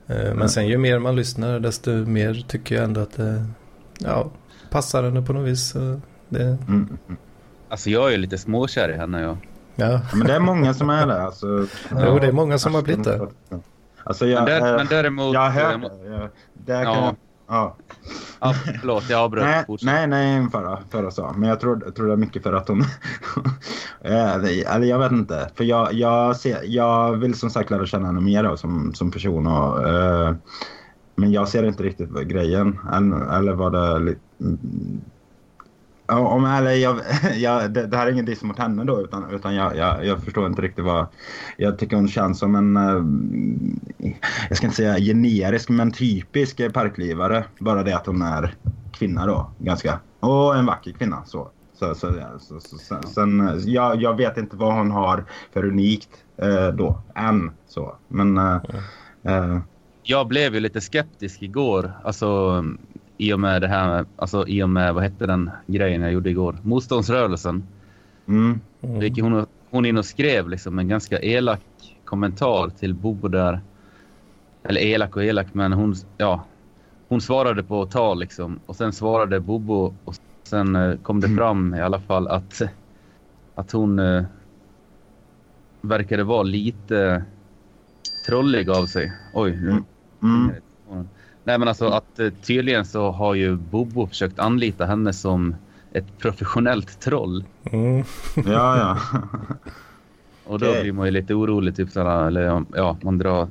Eh, 0.07 0.33
Men 0.35 0.49
sen 0.49 0.67
ju 0.67 0.77
mer 0.77 0.99
man 0.99 1.15
lyssnar 1.15 1.59
desto 1.59 1.91
mer 1.91 2.45
tycker 2.47 2.75
jag 2.75 2.83
ändå 2.83 3.01
att 3.01 3.13
det 3.17 3.45
ja, 3.99 4.31
passar 4.69 5.03
henne 5.03 5.21
på 5.21 5.33
något 5.33 5.47
vis. 5.47 5.73
Det, 6.29 6.43
Mm, 6.43 6.57
mm. 6.67 7.17
Alltså 7.69 7.89
jag 7.89 8.13
är 8.13 8.17
lite 8.17 8.37
småkär 8.37 8.89
i 8.89 8.93
henne. 8.93 9.21
Jag. 9.21 9.37
ja. 9.75 9.85
Ja, 9.91 10.01
Men 10.13 10.27
det 10.27 10.33
är 10.33 10.39
många 10.39 10.73
som 10.73 10.89
är 10.89 11.07
det. 11.07 11.21
Alltså, 11.21 11.67
Jo, 11.91 12.19
det 12.19 12.27
är 12.27 12.31
många 12.31 12.57
som 12.57 12.75
har 12.75 12.81
blivit 12.81 13.03
det. 13.03 13.27
Alltså, 14.03 14.27
jag, 14.27 14.43
Men, 14.43 14.61
där, 14.63 14.77
men 14.77 14.87
däremot... 14.87 15.33
jag 15.33 15.49
hört 15.49 15.81
det. 16.53 16.73
Kan 16.73 16.83
Ja. 16.83 17.05
jag, 17.05 17.15
ja. 17.47 17.75
Ja, 18.39 18.53
förlåt, 18.81 19.09
jag 19.09 19.19
avbröt. 19.19 19.67
Nej, 19.67 20.07
nej, 20.07 20.07
nej, 20.07 20.49
förra, 20.51 20.79
förra 20.89 21.11
sa. 21.11 21.33
Men 21.37 21.49
jag 21.49 21.59
tror, 21.59 21.91
tror 21.91 22.07
det 22.07 22.13
är 22.13 22.17
mycket 22.17 22.43
för 22.43 22.53
att 22.53 22.67
hon... 22.67 22.83
Eh, 24.05 24.35
Eller 24.35 24.83
jag 24.83 24.99
vet 24.99 25.11
inte. 25.11 25.49
För 25.55 25.63
jag, 25.63 25.93
jag, 25.93 26.35
ser, 26.35 26.59
jag 26.63 27.17
vill 27.17 27.35
som 27.35 27.49
sagt 27.49 27.69
lära 27.69 27.85
känna 27.85 28.07
henne 28.07 28.21
mer 28.21 28.55
som, 28.55 28.93
som 28.93 29.11
person. 29.11 29.47
Och, 29.47 29.87
eh, 29.87 30.35
men 31.15 31.31
jag 31.31 31.47
ser 31.47 31.63
inte 31.63 31.83
riktigt 31.83 32.13
grejen. 32.13 32.79
Eller, 32.93 33.37
eller 33.37 33.53
vad 33.53 33.71
det... 33.71 34.15
Om, 36.17 36.45
eller 36.45 36.71
jag, 36.71 36.99
jag, 37.36 37.71
det, 37.71 37.88
det 37.88 37.97
här 37.97 38.08
är 38.08 38.12
ingen 38.12 38.26
diss 38.26 38.43
mot 38.43 38.60
henne 38.60 38.84
då, 38.84 39.02
utan, 39.02 39.32
utan 39.32 39.56
jag, 39.56 39.78
jag, 39.78 40.06
jag 40.06 40.23
förstår 40.23 40.47
inte 40.47 40.62
riktigt 40.62 40.86
vad... 40.86 41.08
Jag 41.58 41.80
tycker 41.80 41.95
hon 41.95 42.08
känns 42.08 42.39
som 42.39 42.56
en, 42.56 42.78
eh, 42.78 44.13
jag 44.49 44.58
ska 44.58 44.67
inte 44.67 44.78
säga 44.78 44.99
generisk, 44.99 45.69
men 45.69 45.91
typisk 45.91 46.73
parklivare. 46.73 47.43
Bara 47.60 47.84
det 47.84 47.95
att 47.95 48.06
hon 48.06 48.21
är 48.21 48.56
kvinna 48.91 49.26
då, 49.26 49.52
ganska. 49.60 49.99
Och 50.19 50.56
en 50.56 50.65
vacker 50.65 50.91
kvinna, 50.91 51.26
så. 51.26 51.49
Så, 51.80 51.95
så, 51.95 52.13
så, 52.39 52.60
så, 52.60 52.78
sen, 52.78 53.04
sen, 53.04 53.62
jag, 53.65 54.02
jag 54.02 54.17
vet 54.17 54.38
inte 54.38 54.56
vad 54.56 54.73
hon 54.73 54.91
har 54.91 55.26
för 55.54 55.65
unikt 55.65 56.10
eh, 56.38 56.67
då, 56.67 57.02
än 57.15 57.52
så. 57.67 57.95
Men... 58.08 58.38
Eh, 58.38 58.60
eh, 59.23 59.60
Jag 60.04 60.28
blev 60.28 60.54
ju 60.54 60.60
lite 60.60 60.82
skeptisk 60.82 61.41
igår. 61.41 61.91
Alltså 62.04 62.63
i 63.23 63.33
och 63.33 63.39
med 63.39 63.62
det 63.62 63.67
här, 63.67 64.05
alltså 64.15 64.47
i 64.47 64.63
och 64.63 64.69
med, 64.69 64.93
vad 64.93 65.03
hette 65.03 65.25
den 65.25 65.49
grejen 65.67 66.01
jag 66.01 66.12
gjorde 66.12 66.29
igår? 66.29 66.57
Motståndsrörelsen. 66.63 67.63
mm, 68.27 68.59
Då 68.81 69.03
gick 69.03 69.21
hon, 69.21 69.45
hon 69.69 69.86
in 69.86 69.97
och 69.97 70.05
skrev 70.05 70.49
liksom 70.49 70.79
en 70.79 70.88
ganska 70.88 71.19
elak 71.19 71.62
kommentar 72.05 72.69
till 72.69 72.93
Bobo 72.93 73.27
där. 73.27 73.62
Eller 74.63 74.81
elak 74.81 75.15
och 75.15 75.23
elak, 75.23 75.47
men 75.53 75.73
hon, 75.73 75.95
ja. 76.17 76.45
Hon 77.07 77.21
svarade 77.21 77.63
på 77.63 77.86
tal 77.86 78.19
liksom. 78.19 78.59
Och 78.65 78.75
sen 78.75 78.93
svarade 78.93 79.39
Bobo 79.39 79.95
och 80.03 80.15
sen 80.43 80.75
eh, 80.75 80.95
kom 80.97 81.21
det 81.21 81.29
fram 81.29 81.73
i 81.75 81.81
alla 81.81 81.99
fall 81.99 82.27
att, 82.27 82.62
att 83.55 83.71
hon 83.71 83.99
eh, 83.99 84.23
verkade 85.81 86.23
vara 86.23 86.43
lite 86.43 87.25
trollig 88.27 88.69
av 88.69 88.86
sig. 88.86 89.13
Oj, 89.33 89.51
nu 89.62 89.83
mm, 90.23 90.51
Nej 91.43 91.58
men 91.58 91.67
alltså 91.67 91.88
att 91.88 92.19
eh, 92.19 92.29
tydligen 92.29 92.86
så 92.86 93.12
har 93.12 93.34
ju 93.34 93.56
Bobo 93.56 94.08
försökt 94.08 94.39
anlita 94.39 94.86
henne 94.86 95.13
som 95.13 95.56
ett 95.91 96.17
professionellt 96.19 96.99
troll. 96.99 97.43
Mm. 97.71 98.03
ja, 98.36 98.43
ja. 98.45 98.97
Och 100.45 100.60
då 100.60 100.69
Okej. 100.69 100.82
blir 100.82 100.91
man 100.91 101.06
ju 101.06 101.12
lite 101.12 101.34
orolig 101.34 101.75
typ 101.75 101.89
såhär, 101.89 102.27
eller 102.27 102.63
ja, 102.75 102.97
man 103.01 103.17
drar 103.17 103.47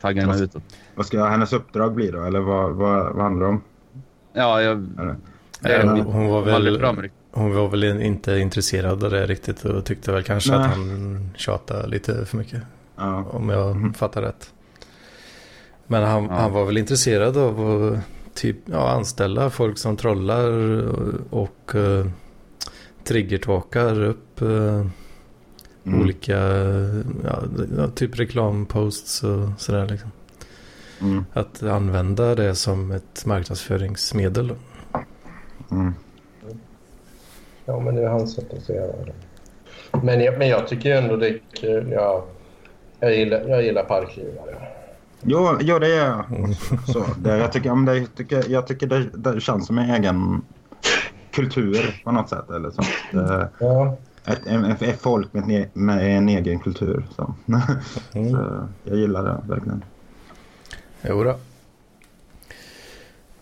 taggarna 0.00 0.32
Vad- 0.32 0.40
utåt. 0.42 0.62
Vad 0.94 1.06
ska 1.06 1.24
hennes 1.24 1.52
uppdrag 1.52 1.94
bli 1.94 2.10
då? 2.10 2.22
Eller 2.22 2.40
vad, 2.40 2.74
vad, 2.74 3.14
vad 3.14 3.22
handlar 3.22 3.46
det 3.46 3.52
om? 3.52 3.62
Ja, 4.32 4.62
jag... 4.62 4.86
Eller? 4.98 5.16
Det 5.60 5.88
hon, 5.90 6.00
hon, 6.00 6.26
var 6.28 6.42
väl, 6.42 7.08
hon 7.32 7.54
var 7.54 7.68
väl 7.68 7.84
inte 7.84 8.32
intresserad 8.38 9.04
av 9.04 9.10
det 9.10 9.26
riktigt 9.26 9.64
och 9.64 9.84
tyckte 9.84 10.12
väl 10.12 10.22
kanske 10.22 10.50
Nej. 10.50 10.60
att 10.60 10.66
han 10.76 11.30
tjatade 11.36 11.88
lite 11.88 12.26
för 12.26 12.36
mycket. 12.36 12.62
Ja. 12.96 13.24
Om 13.30 13.48
jag 13.48 13.96
fattar 13.96 14.22
rätt. 14.22 14.52
Men 15.86 16.02
han, 16.02 16.24
Ja. 16.24 16.30
han 16.32 16.52
var 16.52 16.64
väl 16.64 16.78
intresserad 16.78 17.36
av 17.36 17.60
att 17.60 18.34
typ, 18.34 18.56
ja, 18.66 18.90
anställa 18.90 19.50
folk 19.50 19.78
som 19.78 19.96
trollar 19.96 20.50
och, 21.34 21.72
uh, 21.74 22.06
triggertalkar 23.04 24.02
upp 24.02 24.40
eh, 24.42 24.86
Mm. 25.86 26.00
olika, 26.00 26.38
ja, 27.24 27.88
typ 27.94 28.18
reklamposts 28.20 29.22
och 29.22 29.48
sådär 29.58 29.86
liksom. 29.88 30.10
Mm. 31.00 31.24
Att 31.32 31.62
använda 31.62 32.34
det 32.34 32.54
som 32.54 32.90
ett 32.90 33.26
marknadsföringsmedel. 33.26 34.48
då. 34.48 34.54
Mm. 35.70 35.94
Ja, 37.64 37.80
men 37.80 37.94
det 37.94 38.02
är 38.02 38.08
hans 38.08 38.34
sätt 38.34 38.52
att 38.54 38.62
se 38.64 38.72
det. 38.72 39.12
Men 40.02 40.20
jag, 40.20 40.38
men 40.38 40.48
jag 40.48 40.68
tycker 40.68 40.88
ju 40.88 40.94
ändå 40.96 41.16
det 41.16 41.28
är 41.28 41.40
kul. 41.52 41.90
Jag, 41.90 42.22
jag, 43.00 43.16
gillar, 43.16 43.48
jag 43.48 43.62
gillar 43.62 43.84
parklivare. 43.84 44.56
Jo, 45.26 45.56
jo, 45.60 45.78
det 45.78 45.88
gör 45.88 46.06
jag. 46.06 46.54
Så, 46.86 47.04
det, 47.18 47.36
jag 47.38 47.52
tycker, 47.52 47.70
om 47.70 47.84
det, 47.84 47.96
jag 47.98 48.14
tycker, 48.14 48.44
jag 48.50 48.66
tycker 48.66 48.86
det, 48.86 49.04
det 49.14 49.40
känns 49.40 49.66
som 49.66 49.78
en 49.78 49.90
egen 49.90 50.42
kultur 51.32 52.00
på 52.04 52.12
något 52.12 52.28
sätt. 52.28 52.50
Eller 52.50 52.70
så. 52.70 52.82
Det, 53.12 53.48
Ja. 53.58 53.96
ett, 54.26 54.46
ett, 54.46 54.82
ett 54.82 55.00
folk 55.02 55.32
med, 55.32 55.44
en 55.50 55.66
med 55.84 56.16
en 56.16 56.28
egen 56.28 56.58
kultur. 56.58 57.06
Så. 57.16 57.34
Mm. 57.46 58.30
så 58.30 58.68
jag 58.84 58.96
gillar 58.98 59.24
det 59.24 59.36
verkligen. 59.54 59.84
Jo 61.02 61.24
då. 61.24 61.30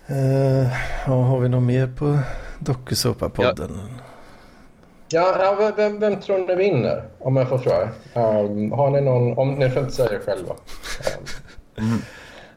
Eh, 0.07 0.67
ja, 1.07 1.13
har 1.23 1.41
vi 1.41 1.49
något 1.49 1.63
mer 1.63 1.87
på 1.87 2.19
Dokusåpa-podden? 2.59 3.79
Ja, 5.09 5.37
ja, 5.39 5.55
vem- 5.59 5.73
vem, 5.77 6.01
vem 6.01 6.21
tror 6.21 6.39
ni 6.47 6.55
vinner? 6.55 7.05
Om 7.19 7.37
jag 7.37 7.49
får 7.49 7.59
fråga. 7.59 7.89
Um, 8.15 8.73
har 8.73 8.91
ni 8.91 9.01
någon... 9.01 9.39
Om 9.39 9.55
ni 9.55 9.71
får 9.71 9.83
inte 9.83 9.95
säga 9.95 10.19
själva. 10.27 10.51
Um, 10.53 11.25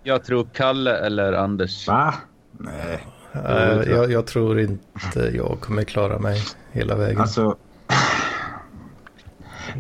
Jag 0.04 0.24
tror 0.24 0.48
Kalle 0.54 0.98
eller 0.98 1.34
Anders. 1.34 1.88
Va? 1.88 2.14
Nej. 2.52 3.06
Jag, 3.88 4.12
jag 4.12 4.28
tror 4.28 4.60
inte 4.60 5.20
jag 5.34 5.58
kommer 5.62 5.84
klara 5.84 6.20
mig 6.20 6.42
hela 6.72 6.96
vägen. 6.96 7.22
Alltså... 7.22 7.56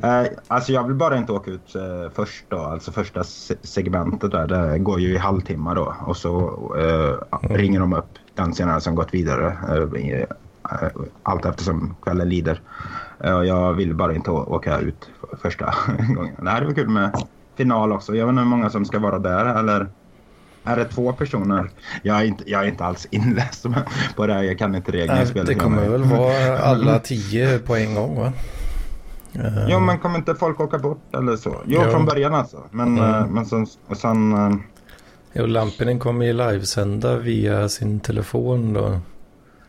Eh, 0.03 0.25
alltså 0.47 0.71
jag 0.73 0.83
vill 0.87 0.95
bara 0.95 1.17
inte 1.17 1.31
åka 1.31 1.51
ut 1.51 1.75
eh, 1.75 2.09
först 2.13 2.45
då. 2.49 2.57
Alltså 2.57 2.91
första 2.91 3.23
se- 3.23 3.55
segmentet 3.61 4.31
där. 4.31 4.47
Det 4.47 4.79
går 4.79 4.99
ju 4.99 5.13
i 5.13 5.17
halvtimme 5.17 5.73
då. 5.73 5.95
Och 6.05 6.17
så 6.17 6.49
eh, 6.79 7.37
ringer 7.55 7.79
de 7.79 7.93
upp 7.93 8.09
den 8.33 8.53
senare 8.53 8.81
som 8.81 8.95
gått 8.95 9.13
vidare. 9.13 9.57
Eh, 9.97 10.27
allt 11.23 11.45
eftersom 11.45 11.95
kvällen 12.01 12.29
lider. 12.29 12.61
Eh, 13.19 13.29
jag 13.31 13.73
vill 13.73 13.95
bara 13.95 14.13
inte 14.15 14.31
åka 14.31 14.79
ut 14.79 15.09
för 15.29 15.37
första 15.37 15.73
gången. 16.15 16.35
Det 16.41 16.49
här 16.49 16.61
är 16.61 16.65
väl 16.65 16.75
kul 16.75 16.89
med 16.89 17.11
final 17.57 17.91
också. 17.91 18.15
Jag 18.15 18.25
vet 18.25 18.31
inte 18.31 18.41
hur 18.41 18.49
många 18.49 18.69
som 18.69 18.85
ska 18.85 18.99
vara 18.99 19.19
där. 19.19 19.45
Eller 19.59 19.87
är 20.63 20.75
det 20.75 20.85
två 20.85 21.13
personer? 21.13 21.69
Jag 22.03 22.17
är 22.21 22.23
inte, 22.25 22.43
jag 22.51 22.63
är 22.63 22.67
inte 22.67 22.85
alls 22.85 23.07
inläst 23.11 23.65
på 24.15 24.27
det 24.27 24.33
här. 24.33 24.43
Jag 24.43 24.57
kan 24.59 24.75
inte 24.75 24.91
reglerna 24.91 25.23
i 25.23 25.25
spelet. 25.25 25.47
det 25.47 25.55
kommer 25.55 25.89
väl 25.89 26.03
vara 26.03 26.57
alla 26.63 26.99
tio 26.99 27.59
på 27.59 27.75
en 27.75 27.95
gång 27.95 28.15
va? 28.19 28.33
Eh, 29.33 29.67
Jo, 29.69 29.79
men 29.79 29.97
kommer 29.99 30.17
inte 30.17 30.35
folk 30.35 30.59
åka 30.59 30.77
bort 30.77 31.15
eller 31.15 31.35
så? 31.35 31.55
Jo, 31.65 31.81
Jo. 31.85 31.91
från 31.91 32.05
början 32.05 32.33
alltså. 32.35 32.63
Men, 32.71 32.97
Mm. 32.97 33.13
eh, 33.15 33.27
men 33.27 33.45
sen... 33.45 33.67
Sen 33.95 34.33
eh, 34.33 34.57
Jo, 35.33 35.45
Lampinen 35.45 35.99
kommer 35.99 36.25
ju 36.25 36.33
livesända 36.33 37.17
via 37.17 37.69
sin 37.69 37.99
telefon 37.99 38.73
då. 38.73 38.99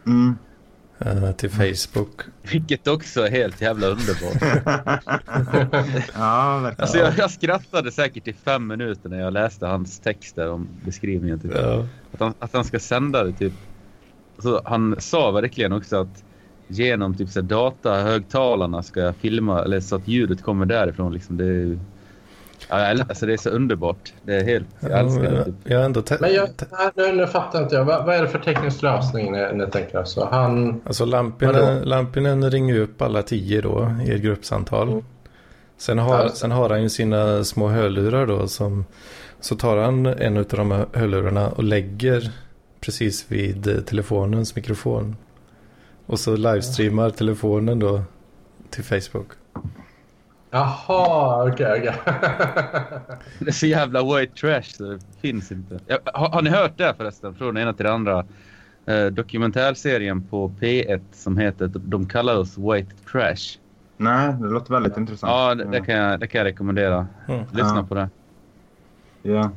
mm. 0.07 0.37
Eh, 0.99 1.33
till 1.33 1.51
Facebook. 1.51 2.21
Vilket 2.43 2.89
också 2.89 3.27
är 3.27 3.31
helt 3.31 3.61
jävla 3.61 3.87
underbart. 3.87 4.43
ja, 6.15 6.59
verkligen. 6.59 6.83
Alltså 6.83 6.99
jag, 6.99 7.13
jag 7.19 7.31
skrattade 7.31 7.93
säkert 7.93 8.29
i 8.29 8.33
fem 8.33 8.67
minuter 8.67 9.09
när 9.09 9.21
jag 9.21 9.33
läste 9.33 9.67
hans 9.67 9.99
texter 9.99 10.51
om 10.51 10.69
beskrivningen. 10.85 11.41
Typ. 11.41 11.53
Ja. 11.55 11.87
Att, 12.13 12.21
han, 12.21 12.35
att 12.39 12.53
han 12.53 12.65
ska 12.65 12.79
sända 12.79 13.25
det 13.25 13.33
typ. 13.33 13.53
Alltså, 14.37 14.63
han 14.65 14.97
sa 14.99 15.31
verkligen 15.31 15.73
också 15.73 15.97
att 15.97 16.25
genom 16.69 17.15
typ 17.15 17.29
så 17.29 17.41
datahögtalarna 17.41 18.83
ska 18.83 19.01
jag 19.01 19.17
filma 19.17 19.63
eller 19.63 19.81
så 19.81 19.97
att 19.97 20.09
ljudet 20.09 20.43
kommer 20.43 20.67
därifrån. 20.67 21.13
Liksom, 21.13 21.37
det, 21.37 21.45
är, 21.45 21.79
ja, 22.69 22.77
alltså, 22.77 23.27
det 23.27 23.33
är 23.33 23.37
så 23.37 23.51
underbart. 23.51 24.13
Det 24.23 24.37
är 24.37 24.45
helt, 24.45 24.67
jag 24.81 25.01
älskar 25.01 25.23
det. 25.23 25.45
Typ. 25.45 25.55
Jag 25.65 25.85
ändå 25.85 26.03
men 26.21 26.35
jag, 26.35 26.49
nu, 26.95 27.13
nu 27.13 27.27
fattar 27.27 27.63
inte 27.63 27.75
jag. 27.75 27.85
Vad, 27.85 28.07
vad 28.07 28.15
är 28.15 28.23
det 28.23 28.29
för 28.29 28.39
teknisk 28.39 28.83
lösning 28.83 29.33
ni, 29.33 29.53
ni 29.55 29.67
tänker? 29.67 29.99
Alltså, 29.99 30.29
han... 30.31 30.81
Alltså? 30.87 31.05
Lampinen, 31.05 31.83
Lampinen 31.83 32.51
ringer 32.51 32.81
upp 32.81 33.03
alla 33.03 33.23
tio 33.23 33.61
då 33.61 33.93
i 34.07 34.11
ett 34.11 34.23
gruppsamtal. 34.23 34.89
Mm. 34.89 35.05
Sen 35.79 35.99
har, 35.99 36.23
Ja. 36.23 36.29
sen 36.29 36.51
har 36.51 36.71
han 36.71 36.83
ju 36.83 36.89
sina 36.89 37.45
små 37.45 37.69
hörlurar 37.69 38.27
då 38.27 38.49
som 38.49 38.85
så 39.41 39.57
tar 39.57 39.77
han 39.77 40.07
en 40.07 40.37
av 40.37 40.45
de 40.45 40.71
här 40.71 40.87
hörlurarna 40.93 41.49
och 41.49 41.65
lägger 41.65 42.31
precis 42.81 43.25
vid 43.29 43.67
eh, 43.67 43.77
telefonens 43.77 44.57
mikrofon. 44.57 45.17
Och 46.07 46.21
så 46.21 46.37
livestreamar 46.37 47.11
telefonen 47.11 47.79
då 47.79 48.03
till 48.71 48.85
Facebook. 48.85 49.27
Jaha, 50.51 51.49
okej. 51.49 51.67
okej. 51.81 51.95
Det 53.39 53.49
är 53.49 53.53
så 53.53 53.67
jävla 53.67 54.17
white 54.17 54.35
trash 54.41 54.63
så 54.63 54.85
det 54.85 54.99
finns 55.21 55.53
inte. 55.53 55.79
Har, 56.15 56.29
har 56.29 56.43
ni 56.43 56.51
hört 56.51 56.79
det 56.79 56.95
förresten? 56.97 57.35
Från 57.35 57.55
det 57.55 57.61
ena 57.61 57.73
till 57.73 57.85
det 57.85 57.93
andra. 57.93 58.25
Eh, 58.87 59.07
dokumentärserien 59.07 60.23
på 60.23 60.53
P1 60.61 61.01
som 61.13 61.39
heter 61.39 61.71
De 61.75 62.07
kallar 62.09 62.37
oss 62.37 62.59
white 62.59 62.95
trash. 63.13 63.59
Nej, 63.97 64.35
det 64.41 64.47
låter 64.49 64.73
väldigt 64.73 64.97
intressant. 64.97 65.31
Ja, 65.31 65.55
det, 65.55 65.65
det, 65.65 65.81
kan 65.87 65.95
jag, 65.95 66.21
det 66.21 66.27
kan 66.27 66.39
jag 66.39 66.45
rekommendera. 66.45 67.07
Mm. 67.29 67.41
Lyssna 67.53 67.77
Ja. 67.77 67.87
på 67.89 67.95
det. 67.95 68.09
Ja. 69.23 69.51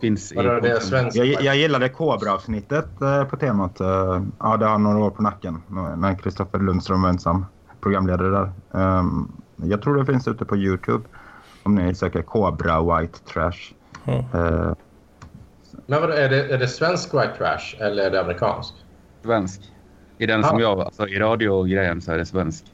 Finns 0.00 0.32
i 0.32 0.34
det 0.34 0.70
är 0.70 0.80
svensk... 0.80 1.16
Jag, 1.16 1.26
jag 1.26 1.56
gillade 1.56 1.88
Kobra-avsnittet 1.88 3.00
eh, 3.02 3.24
på 3.24 3.36
temat. 3.36 3.80
Eh, 3.80 4.22
ja, 4.38 4.56
det 4.56 4.66
har 4.66 4.78
några 4.78 4.98
år 4.98 5.10
på 5.10 5.22
nacken. 5.22 5.62
När 5.96 6.14
Kristoffer 6.14 6.58
Lundström 6.58 7.02
var 7.02 7.08
ensam 7.08 7.46
programledare 7.80 8.28
där. 8.28 8.52
Ehm, 8.80 9.32
jag 9.70 9.82
tror 9.82 9.96
det 9.96 10.06
finns 10.06 10.28
ute 10.28 10.44
på 10.44 10.56
Youtube. 10.56 11.04
Om 11.62 11.74
ni 11.74 11.94
söker 11.94 12.22
Kobra 12.22 13.00
White 13.00 13.18
Trash. 13.32 13.72
Mm. 14.06 14.18
Eh, 14.18 14.72
Men 15.86 16.00
vadå, 16.00 16.12
är 16.12 16.28
det, 16.28 16.54
är 16.54 16.58
det 16.58 16.68
svensk 16.68 17.14
white 17.14 17.32
trash 17.38 17.76
eller 17.80 18.02
är 18.06 18.10
det 18.10 18.20
amerikansk? 18.20 18.74
Svensk. 19.24 19.60
I 20.18 20.26
den 20.26 20.44
som 20.44 20.56
Ah. 20.56 20.60
jag, 20.60 20.80
alltså 20.80 21.08
i 21.08 21.18
radiogrejen 21.18 22.00
så 22.02 22.12
är 22.12 22.18
det 22.18 22.26
svensk. 22.26 22.64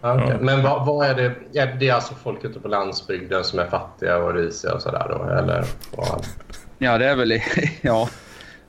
Okej. 0.00 0.28
Ja. 0.28 0.36
Men 0.40 0.62
vad, 0.62 0.86
vad 0.86 1.06
är 1.06 1.14
det? 1.14 1.58
Är 1.60 1.76
det 1.80 1.90
alltså 1.90 2.14
folk 2.14 2.44
ute 2.44 2.60
på 2.60 2.68
landsbygden 2.68 3.44
som 3.44 3.58
är 3.58 3.66
fattiga 3.66 4.18
och 4.18 4.34
risiga 4.34 4.74
och 4.74 4.82
sådär 4.82 5.06
då? 5.08 5.24
Eller 5.30 5.64
vad? 5.96 6.26
Ja, 6.78 6.98
det 6.98 7.06
är 7.06 7.16
väl 7.16 7.32
i, 7.32 7.42
ja, 7.82 8.08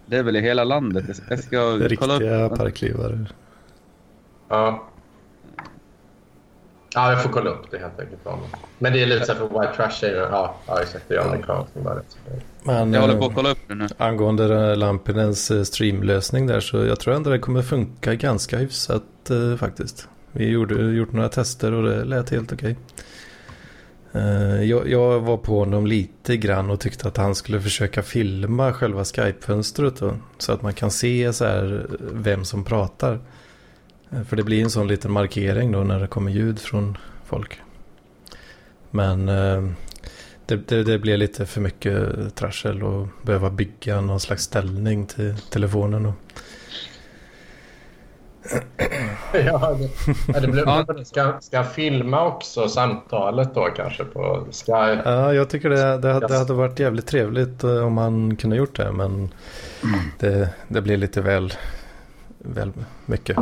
det 0.05 0.17
är 0.17 0.23
väl 0.23 0.35
i 0.35 0.41
hela 0.41 0.63
landet. 0.63 1.05
Jag 1.07 1.15
ska- 1.15 1.25
Jag 1.29 1.39
ska 1.43 1.95
kolla 1.99 2.13
Riktiga 2.13 2.43
upp. 2.45 2.57
parklivare. 2.57 3.25
Ja. 4.49 4.83
Ja, 6.95 7.11
jag 7.11 7.23
får 7.23 7.29
kolla 7.29 7.49
upp 7.49 7.71
det 7.71 7.77
helt 7.77 7.99
enkelt. 7.99 8.21
Men 8.79 8.93
det 8.93 9.03
är 9.03 9.05
lite 9.05 9.25
så 9.25 9.35
för 9.35 9.47
white 9.47 9.73
trash 9.75 10.07
är. 10.09 10.15
Ja, 10.15 10.55
ja 10.67 10.81
exakt. 10.81 11.05
Det 11.07 11.15
är 11.15 11.19
amerikanskt. 11.19 11.73
bara. 11.73 12.01
Men 12.63 12.93
Jag 12.93 13.01
håller 13.01 13.13
på 13.17 13.23
eh, 13.23 13.27
att 13.29 13.35
kolla 13.35 13.51
upp 13.51 13.57
det 13.67 13.75
nu. 13.75 13.87
angående 13.97 14.57
här 14.57 14.75
Lampinens 14.75 15.51
eh, 15.51 15.63
streamlösning 15.63 16.47
där 16.47 16.59
så 16.59 16.85
jag 16.85 16.99
tror 16.99 17.13
ändå 17.13 17.29
det 17.29 17.39
kommer 17.39 17.61
funka 17.61 18.15
ganska 18.15 18.57
hyfsat 18.57 19.29
eh, 19.29 19.57
faktiskt. 19.57 20.07
Vi 20.31 20.49
gjorde 20.49 20.75
gjort 20.75 21.13
några 21.13 21.29
tester 21.29 21.73
och 21.73 21.83
det 21.83 22.03
lät 22.03 22.29
helt 22.29 22.53
okej. 22.53 22.75
Eh, 24.13 24.63
jag, 24.63 24.87
jag 24.89 25.19
var 25.19 25.37
på 25.37 25.59
honom 25.59 25.87
lite 25.87 26.37
grann 26.37 26.69
och 26.69 26.79
tyckte 26.79 27.07
att 27.07 27.17
han 27.17 27.35
skulle 27.35 27.61
försöka 27.61 28.03
filma 28.03 28.73
själva 28.73 29.03
Skype-fönstret 29.03 29.99
då, 29.99 30.13
så 30.37 30.51
att 30.53 30.61
man 30.61 30.73
kan 30.73 30.91
se 30.91 31.33
så 31.33 31.45
här 31.45 31.85
eh, 31.89 31.95
vem 31.99 32.45
som 32.45 32.63
pratar. 32.63 33.19
Eh, 34.13 34.23
För 34.23 34.35
det 34.35 34.43
blir 34.43 34.63
en 34.63 34.69
sån 34.69 34.87
liten 34.87 35.11
markering 35.11 35.71
då 35.71 35.79
när 35.83 35.99
det 35.99 36.07
kommer 36.07 36.31
ljud 36.31 36.59
från 36.59 36.97
folk. 37.25 37.59
Men 38.91 39.29
eh, 39.29 39.63
det, 40.45 40.55
det, 40.67 40.83
det 40.83 40.99
blir 40.99 41.17
lite 41.17 41.45
för 41.45 41.61
mycket 41.61 41.95
trassel 42.35 42.83
och 42.83 43.07
behöva 43.21 43.49
bygga 43.49 44.01
någon 44.01 44.19
slags 44.19 44.43
ställning 44.43 45.05
till 45.05 45.35
telefonen. 45.51 46.05
Och, 46.05 46.13
Ja, 49.33 49.77
det, 49.79 49.89
ja, 50.33 50.39
det 50.39 50.47
blir, 50.47 50.63
Ja. 50.65 50.85
ska, 51.05 51.33
ska 51.41 51.63
filma 51.63 52.25
också 52.27 52.67
samtalet 52.69 53.53
då 53.55 53.65
kanske 53.75 54.03
på 54.03 54.45
Skype? 54.51 55.01
ja, 55.05 55.33
jag 55.33 55.49
tycker 55.49 55.69
det, 55.69 55.97
det, 55.97 56.19
det 56.27 56.37
hade 56.37 56.53
varit 56.53 56.79
jävligt 56.79 57.07
trevligt 57.07 57.63
eh, 57.63 57.85
om 57.85 57.93
man 57.93 58.35
kunde 58.35 58.55
gjort 58.55 58.75
det. 58.75 58.91
Men 58.91 59.33
det, 60.19 60.49
det 60.67 60.81
blir 60.81 60.97
lite 60.97 61.21
väl, 61.21 61.53
väl 62.37 62.71
mycket 63.05 63.37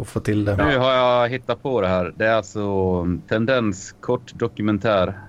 att 0.00 0.08
få 0.08 0.20
till 0.20 0.44
det. 0.44 0.56
Nu 0.56 0.78
har 0.78 0.92
jag 0.92 1.28
hittat 1.28 1.62
på 1.62 1.80
det 1.80 1.88
här. 1.88 2.12
Det 2.16 2.26
är 2.26 2.34
alltså 2.34 3.06
Tendens 3.28 3.94
kort 4.00 4.32
dokumentär. 4.34 5.20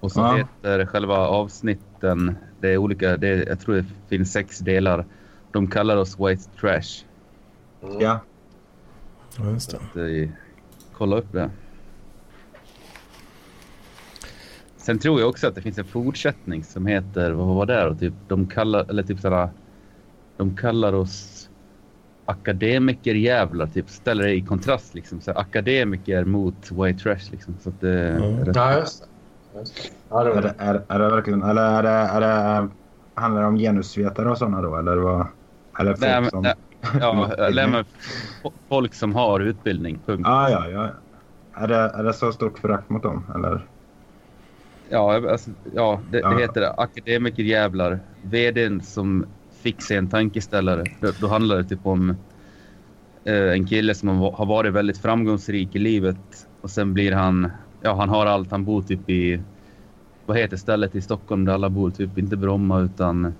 Och 0.00 0.12
så 0.12 0.20
Ja. 0.20 0.34
heter 0.36 0.86
själva 0.86 1.16
avsnitten, 1.16 2.36
det 2.60 2.68
är 2.68 2.76
olika, 2.76 3.16
det 3.16 3.28
är, 3.28 3.48
jag 3.48 3.60
tror 3.60 3.74
det 3.74 3.84
finns 4.08 4.32
sex 4.32 4.58
delar. 4.58 5.04
De 5.52 5.66
kallar 5.66 5.96
oss 5.96 6.16
White 6.20 6.42
Trash. 6.60 7.04
Ja. 8.00 8.20
Ja, 9.38 9.50
just 9.50 9.76
det. 9.94 10.22
Eh, 10.22 10.28
kolla 10.92 11.16
upp 11.16 11.32
det. 11.32 11.50
Sen 14.76 14.98
tror 14.98 15.20
jag 15.20 15.28
också 15.28 15.46
att 15.46 15.54
det 15.54 15.62
finns 15.62 15.78
en 15.78 15.84
fortsättning 15.84 16.64
som 16.64 16.86
heter, 16.86 17.30
vad 17.30 17.46
var 17.46 17.66
det 17.66 17.84
då? 17.84 17.94
Typ, 17.94 18.14
de 18.28 18.46
kallar, 18.46 18.90
eller 18.90 19.02
typ 19.02 19.20
sådär, 19.20 19.48
de 20.36 20.56
kallar 20.56 20.92
oss 20.92 21.10
akademikerjävlar, 22.24 23.66
typ 23.66 23.90
ställer 23.90 24.24
det 24.24 24.34
i 24.34 24.42
kontrast 24.42 24.94
liksom. 24.94 25.20
Så 25.20 25.32
här, 25.32 25.38
akademiker 25.40 26.24
mot 26.24 26.70
white 26.70 26.98
trash 27.02 27.30
liksom. 27.30 27.54
Så 27.60 27.68
att 27.68 27.80
det 27.80 27.90
är 27.90 28.16
Mm. 28.16 28.52
Ja, 28.54 28.78
just 28.78 29.02
det. 29.52 29.58
Just 29.58 29.76
det. 29.76 29.82
Ja, 30.10 30.24
det 30.24 30.30
Är 30.32 30.42
det, 30.42 30.54
är, 30.58 30.82
är 30.88 30.98
det 30.98 31.08
verkligen... 31.10 31.42
Eller 31.42 31.62
är 31.62 31.82
det, 31.82 31.88
är 31.88 32.20
det, 32.20 32.68
handlar 33.14 33.40
det 33.42 33.48
om 33.48 33.56
genusvetare 33.56 34.30
och 34.30 34.38
sådana 34.38 34.62
då? 34.62 34.76
Eller 34.76 34.96
vad? 34.96 35.26
Eller 35.80 35.90
folk 35.92 36.00
Nej, 36.00 36.20
men- 36.20 36.30
som... 36.30 36.42
nej, 36.42 36.54
Ja, 37.00 37.32
eller 37.38 37.68
men 37.68 37.80
f- 38.44 38.52
folk 38.68 38.94
som 38.94 39.14
har 39.14 39.40
utbildning, 39.40 39.98
punkt. 40.06 40.26
Ah, 40.28 40.48
ja, 40.50 40.68
ja. 40.68 40.88
Är 41.62 41.68
det, 41.68 41.76
är 41.76 42.02
det 42.04 42.12
så 42.12 42.32
stort 42.32 42.58
förakt 42.58 42.90
mot 42.90 43.02
dem? 43.02 43.26
Eller? 43.34 43.66
Ja, 44.88 45.30
alltså, 45.30 45.50
ja 45.74 46.00
det, 46.10 46.18
Ja. 46.20 46.28
det 46.28 46.42
heter 46.42 46.80
akademikerjävlar. 46.80 48.00
VDn 48.22 48.80
som 48.80 49.26
fick 49.64 49.82
sig 49.82 49.96
en 49.96 50.08
tankeställare. 50.08 50.84
Då, 51.00 51.12
då 51.20 51.28
handlar 51.28 51.56
det 51.56 51.64
typ 51.64 51.86
om 51.86 52.10
eh, 53.24 53.52
en 53.52 53.66
kille 53.66 53.94
som 53.94 54.08
har 54.08 54.46
varit 54.46 54.72
väldigt 54.72 54.98
framgångsrik 54.98 55.74
i 55.74 55.78
livet 55.78 56.46
och 56.60 56.70
sen 56.70 56.94
blir 56.94 57.12
han, 57.12 57.50
ja 57.80 57.94
han 57.94 58.08
har 58.08 58.26
allt, 58.26 58.50
han 58.50 58.64
bor 58.64 58.82
typ 58.82 59.10
i, 59.10 59.40
vad 60.26 60.36
heter 60.36 60.56
stället 60.56 60.94
i 60.94 61.00
Stockholm 61.00 61.44
där 61.44 61.52
alla 61.52 61.70
bor? 61.70 61.90
Typ 61.90 62.18
inte 62.18 62.36
Bromma 62.36 62.80
utan 62.80 63.34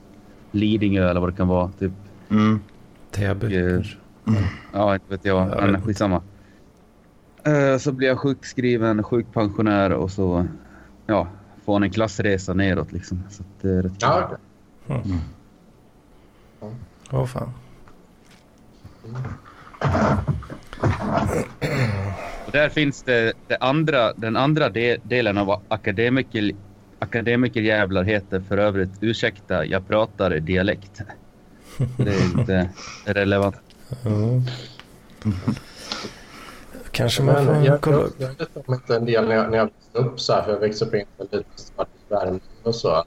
Lidingö 0.52 1.10
eller 1.10 1.20
vad 1.20 1.32
det 1.32 1.36
kan 1.36 1.48
vara. 1.48 1.70
Typ, 1.78 1.92
Mm. 2.28 2.60
Täby 3.10 3.46
kanske. 3.74 3.96
ja, 4.72 4.94
inte 4.94 5.06
vet 5.08 5.24
jag, 5.24 5.48
Jag 5.50 5.70
men 5.70 5.82
skitsamma. 5.82 6.22
Eh, 7.44 7.78
så 7.78 7.92
blir 7.92 8.08
jag 8.08 8.18
sjukskriven, 8.18 9.02
sjukpensionär 9.02 9.90
och 9.92 10.10
så, 10.10 10.46
ja, 11.06 11.28
får 11.64 11.72
han 11.72 11.82
en 11.82 11.90
klassresa 11.90 12.54
neråt 12.54 12.92
liksom. 12.92 13.22
Så 13.30 13.42
det 13.60 13.68
är 13.68 13.82
rätt 13.82 13.92
Ja, 13.98 14.30
okej. 14.86 15.18
Åh 17.14 17.26
fan. 17.26 17.50
Och 22.46 22.52
där 22.52 22.68
finns 22.68 23.02
det, 23.02 23.32
det 23.48 23.56
andra, 23.56 24.12
den 24.12 24.36
andra 24.36 24.68
de, 24.68 24.96
delen 25.02 25.38
av 25.38 25.62
akademiker, 25.68 26.50
akademikerjävlar 26.98 28.02
heter 28.02 28.40
för 28.40 28.58
övrigt 28.58 28.90
ursäkta, 29.00 29.64
jag 29.66 29.88
pratar 29.88 30.30
dialekt. 30.30 31.02
Det 31.96 32.14
är 32.14 32.24
inte 32.24 32.70
relevant. 33.04 33.56
Ja. 34.04 34.10
Kanske 36.90 37.22
man 37.22 37.34
Men 37.34 37.46
får 37.46 37.66
jag, 37.66 37.80
kolla 37.80 37.96
upp. 37.96 38.14
jag 38.18 38.28
vet 38.28 38.56
om 38.66 38.74
inte 38.74 38.96
en 38.96 39.04
del 39.04 39.28
när 39.28 39.34
jag, 39.34 39.50
när 39.50 39.58
jag 39.58 39.64
växte 39.64 39.98
upp 39.98 40.20
så 40.20 40.32
här, 40.32 40.42
för 40.42 40.52
jag 40.52 40.60
växte 40.60 40.84
upp 40.84 40.94
i 40.94 40.98
en 40.98 41.06
liten 41.18 41.44
stad 41.54 41.86
i 41.86 42.12
Värmland 42.14 42.40
och 42.62 42.74
så. 42.74 43.04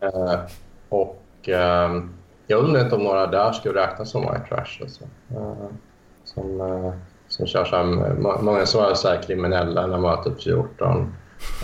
Eh, 0.00 0.40
och 0.88 1.48
ehm, 1.48 2.10
jag 2.46 2.64
undrar 2.64 2.80
inte 2.80 2.94
om 2.94 3.02
några 3.02 3.26
där 3.26 3.52
skulle 3.52 3.82
räknas 3.82 4.10
som 4.10 4.20
white 4.22 4.44
trash. 4.48 4.82
Alltså. 4.82 5.04
Eh, 5.30 5.66
som, 6.24 6.60
eh, 6.60 6.92
som 7.28 7.46
kör 7.46 7.64
så 7.64 7.76
här, 7.76 7.84
må- 8.14 8.42
många 8.42 8.66
som 8.66 8.82
var 8.82 8.94
så 8.94 9.08
här 9.08 9.22
kriminella 9.22 9.80
när 9.80 9.98
man 9.98 10.02
var 10.02 10.24
typ 10.24 10.42
14. 10.42 11.14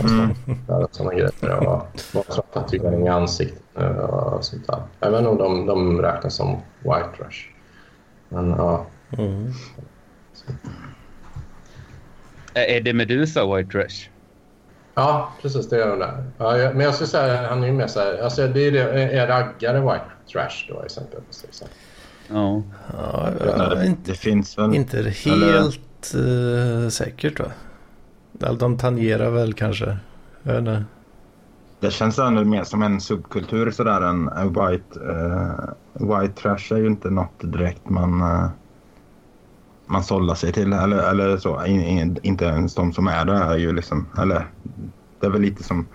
Och 0.03 0.09
så, 0.09 0.29
där, 0.67 0.87
såna 0.91 1.13
grejer. 1.13 1.31
Och 1.41 1.87
många 2.13 2.25
som 2.27 2.43
har 2.53 2.61
tatuering 2.61 3.05
i 3.05 3.09
ansiktet 3.09 3.61
och 4.09 4.45
sånt 4.45 4.67
där. 4.67 4.81
Jag 4.99 5.11
vet 5.11 5.19
inte 5.19 5.29
om 5.29 5.37
de, 5.37 5.65
de 5.65 6.01
räknas 6.01 6.35
som 6.35 6.57
white 6.83 7.09
trash. 7.17 7.49
Men 8.29 8.49
ja. 8.49 8.85
Mm. 9.17 9.53
Är 12.53 12.63
är 12.63 12.81
det 12.81 12.93
Medusa 12.93 13.55
White 13.55 13.71
Trash? 13.71 14.09
Ja, 14.95 15.31
precis. 15.41 15.69
Det 15.69 15.77
gör 15.77 15.89
hon 15.89 15.99
där. 15.99 16.23
Ja, 16.37 16.53
men 16.73 16.79
jag 16.79 16.93
skulle 16.93 17.07
säga 17.07 17.47
han 17.49 17.63
är 17.63 17.67
ju 17.67 17.73
mer 17.73 17.87
så 17.87 17.99
här... 17.99 18.23
Alltså, 18.23 18.47
det 18.47 18.67
är, 18.67 18.71
det, 18.71 18.81
är 19.01 19.27
raggare 19.27 19.79
white 19.79 20.05
trash 20.31 20.65
då 20.67 20.81
exempelvis. 20.81 21.63
Ja. 22.27 22.61
Ja, 22.93 23.29
det, 23.75 23.85
inte, 23.85 24.11
det 24.11 24.17
finns 24.17 24.57
väl... 24.57 24.75
inte 24.75 25.01
helt 25.09 26.13
eh, 26.15 26.89
säkert 26.89 27.39
va? 27.39 27.45
Eller 28.41 28.59
De 28.59 28.77
tangerar 28.77 29.29
väl 29.29 29.53
kanske. 29.53 29.97
Jag 30.43 30.53
vet 30.53 30.59
inte. 30.59 30.85
Det 31.79 31.91
känns 31.91 32.19
ändå 32.19 32.43
mer 32.43 32.63
som 32.63 32.81
en 32.81 33.01
subkultur 33.01 33.71
sådär. 33.71 34.01
En, 34.01 34.27
en 34.27 34.47
white, 34.47 34.99
eh, 35.09 36.19
white 36.19 36.41
trash 36.41 36.71
är 36.71 36.77
ju 36.77 36.87
inte 36.87 37.09
något 37.09 37.39
direkt 37.39 37.89
man, 37.89 38.21
eh, 38.21 38.49
man 39.85 40.03
sållar 40.03 40.35
sig 40.35 40.53
till. 40.53 40.73
Eller, 40.73 41.09
eller 41.09 41.37
så. 41.37 41.65
In, 41.65 41.81
in, 41.81 42.17
inte 42.23 42.45
ens 42.45 42.75
de 42.75 42.93
som 42.93 43.07
är 43.07 43.25
där 43.25 43.53
är 43.53 43.57
ju 43.57 43.73
liksom... 43.73 44.07
Eller 44.17 44.47
det 45.19 45.25
är 45.25 45.31
väl 45.31 45.41
lite 45.41 45.63
som... 45.63 45.87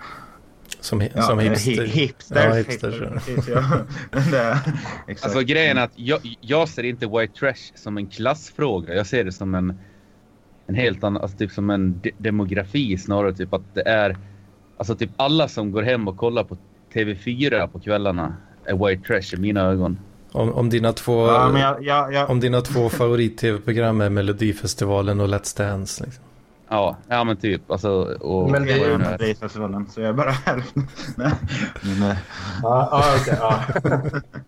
Som, 0.85 1.01
Ja, 1.15 1.21
som 1.21 1.39
hipster. 1.39 1.71
hi- 1.71 1.85
hipsters. 1.85 2.37
Ja, 2.45 2.53
hipsters. 2.53 2.95
ja. 4.33 4.57
Alltså 5.23 5.39
grejen 5.41 5.77
är 5.77 5.83
att 5.83 5.91
jag, 5.95 6.19
jag 6.41 6.67
ser 6.69 6.83
inte 6.83 7.07
White 7.07 7.33
Trash 7.39 7.71
som 7.75 7.97
en 7.97 8.07
klassfråga. 8.07 8.93
Jag 8.93 9.07
ser 9.07 9.23
det 9.23 9.31
som 9.31 9.55
en, 9.55 9.79
en 10.67 10.75
helt 10.75 11.03
annan, 11.03 11.21
alltså 11.21 11.37
typ 11.37 11.51
som 11.51 11.69
en 11.69 11.99
de 12.03 12.11
demografi 12.17 12.97
snarare. 12.97 13.33
Typ 13.33 13.53
att 13.53 13.73
det 13.75 13.81
är, 13.87 14.17
alltså 14.77 14.95
typ 14.95 15.09
alla 15.17 15.47
som 15.47 15.71
går 15.71 15.83
hem 15.83 16.07
och 16.07 16.17
kollar 16.17 16.43
på 16.43 16.57
TV4 16.93 17.67
på 17.67 17.79
kvällarna 17.79 18.35
är 18.65 18.87
White 18.87 19.07
Trash 19.07 19.33
i 19.37 19.41
mina 19.41 19.61
ögon. 19.61 19.99
Om, 20.31 20.53
om 20.53 20.69
dina 20.69 20.93
två, 20.93 21.27
Ja, 21.27 21.77
jag, 21.81 22.13
jag, 22.13 22.29
om 22.29 22.39
dina 22.39 22.61
två 22.61 22.89
favorit-tv-program 22.89 24.01
är 24.01 24.09
Melodifestivalen 24.09 25.19
och 25.19 25.27
Let's 25.29 25.57
Dance. 25.57 26.03
Liksom. 26.05 26.23
Ja, 26.69 26.97
ja 27.07 27.23
men 27.23 27.37
typ. 27.37 27.71
Alltså, 27.71 27.89
och, 28.19 28.51
Men 28.51 28.65
det 28.65 28.71
är 28.71 28.77
jag 28.77 28.87
ju- 28.87 28.91
var 28.93 28.99
är. 29.05 29.11
Melodifestivalen 29.11 29.87
så 29.89 30.01
jag 30.01 30.09
är 30.09 30.13
bara 30.13 30.31
hälften. 30.31 30.87
Nej, 31.15 31.31
eh, 31.83 32.17
Ja, 32.63 32.89
ja, 32.91 33.03
okej. 33.21 33.37
ja. 33.39 33.63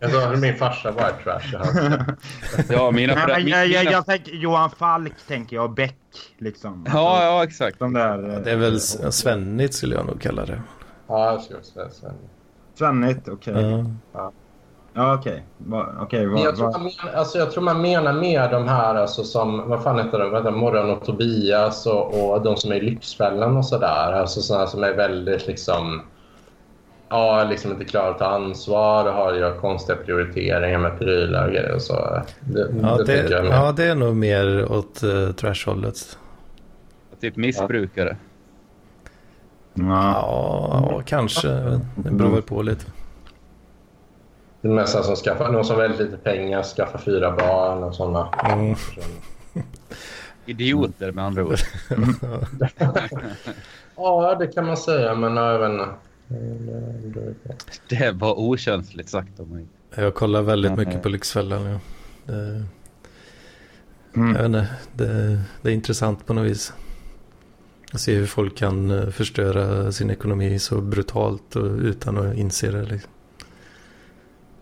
Jag 0.00 0.32
att 0.32 0.38
min 0.38 0.56
farsa 0.56 0.90
white 0.90 1.14
trash. 1.24 1.50
Ja. 1.52 1.64
Ja, 2.68 2.90
mina, 2.90 3.14
Nej, 3.14 3.26
men 3.44 3.46
jag, 3.48 3.66
jag, 3.66 3.84
jag 3.84 4.06
tänker 4.06 4.32
Johan 4.32 4.70
Falk 4.70 5.12
tänker 5.28 5.56
jag. 5.56 5.74
Beck 5.74 5.96
liksom. 6.38 6.86
Ja, 6.92 7.24
ja 7.24 7.44
exakt. 7.44 7.78
De 7.78 7.92
där, 7.92 8.34
eh, 8.34 8.40
Det 8.40 8.50
är 8.52 8.56
väl 8.56 8.80
svennigt 8.80 9.74
skulle 9.74 9.94
jag 9.94 10.06
nog 10.06 10.20
kalla 10.20 10.44
det. 10.46 10.62
Ja, 11.08 11.32
jag 11.32 11.42
skulle 11.42 11.62
säga 11.62 11.90
så. 11.90 12.12
Svennigt, 12.78 13.28
okej. 13.28 13.54
Ja. 13.62 13.84
Ja, 14.12 14.32
okej. 14.94 15.42
Va- 15.58 15.86
Okej, 16.00 16.26
Men 16.26 16.34
vad... 16.34 16.42
jag, 16.42 16.56
tror 16.56 16.90
alltså 17.14 17.38
jag 17.38 17.50
tror 17.50 17.62
man 17.62 17.80
menar 17.82 18.12
mer 18.12 18.50
de 18.50 18.68
här 18.68 18.94
alltså 18.94 19.24
som, 19.24 19.68
vad 19.68 19.82
fan 19.82 19.98
heter 19.98 20.18
de, 20.18 20.30
Vänta, 20.30 20.50
Morran 20.50 20.90
och 20.90 21.04
Tobias 21.04 21.86
och, 21.86 22.30
och 22.30 22.42
de 22.42 22.56
som 22.56 22.72
är 22.72 22.76
i 22.76 22.80
Lyxfällan 22.80 23.56
och 23.56 23.64
sådär. 23.64 24.12
Alltså 24.12 24.40
sådana 24.40 24.66
som 24.66 24.82
är 24.82 24.92
väldigt 24.94 25.46
liksom, 25.46 26.02
ja, 27.08 27.44
liksom 27.44 27.70
inte 27.70 27.84
klarar 27.84 28.10
att 28.10 28.18
ta 28.18 28.24
ansvar 28.26 29.04
och 29.04 29.12
har 29.12 29.34
gör 29.34 29.56
konstiga 29.60 29.96
prioriteringar 29.96 30.78
med 30.78 30.98
prylar 30.98 31.46
och 31.46 31.52
grejer 31.52 31.74
och 31.74 31.82
så. 31.82 32.22
Det, 32.40 32.68
Ja, 32.82 32.96
det, 32.96 33.04
det, 33.04 33.30
jag 33.30 33.44
ja, 33.46 33.72
det 33.72 33.84
är 33.84 33.94
nog 33.94 34.16
mer 34.16 34.72
åt 34.72 35.04
uh, 35.04 35.32
trashhållet. 35.32 36.18
Typ 37.20 37.36
missbrukare. 37.36 38.16
Ja. 39.74 40.88
Ja, 40.90 41.02
kanske. 41.06 41.48
Det 41.96 42.10
beror 42.10 42.30
väl 42.30 42.42
på 42.42 42.62
lite. 42.62 42.84
Det 44.60 44.68
är 44.68 44.72
mest 44.72 45.04
som 45.04 45.16
skaffar, 45.16 45.52
någon 45.52 45.64
som 45.64 45.76
har 45.76 45.82
väldigt 45.82 46.00
lite 46.00 46.16
pengar, 46.16 46.62
skaffar 46.62 46.98
fyra 46.98 47.36
barn 47.36 47.82
och 47.82 47.94
sådana. 47.94 48.28
Mm. 48.52 48.74
Idioter 50.46 51.12
med 51.12 51.24
andra 51.24 51.44
ord. 51.44 51.56
Ja, 53.96 54.34
det 54.38 54.46
kan 54.46 54.66
man 54.66 54.76
säga, 54.76 55.14
men 55.14 55.36
jag 55.36 55.58
vet 55.58 55.70
inte. 55.70 55.88
Det 57.88 58.10
var 58.12 58.38
okänsligt 58.38 59.08
sagt 59.08 59.40
av 59.40 59.48
mig. 59.50 59.66
Jag 59.94 60.14
kollar 60.14 60.42
väldigt 60.42 60.70
Ja, 60.70 60.76
mycket 60.76 61.02
på 61.02 61.08
Lyxfällan. 61.08 61.64
Ja. 61.64 61.78
Det, 62.24 62.64
Mm. 64.16 64.28
jag 64.36 64.42
vet 64.42 64.46
inte, 64.46 64.68
det, 64.92 65.40
det 65.62 65.70
är 65.70 65.74
intressant 65.74 66.26
på 66.26 66.34
något 66.34 66.46
vis. 66.46 66.72
Att 67.92 68.00
se 68.00 68.14
hur 68.14 68.26
folk 68.26 68.56
kan 68.56 68.90
eh, 68.90 69.08
förstöra 69.10 69.92
sin 69.92 70.10
ekonomi 70.10 70.58
så 70.58 70.80
brutalt 70.80 71.56
och 71.56 71.64
utan 71.78 72.18
att 72.18 72.34
inse 72.36 72.70
det. 72.70 72.82
Liksom. 72.82 73.10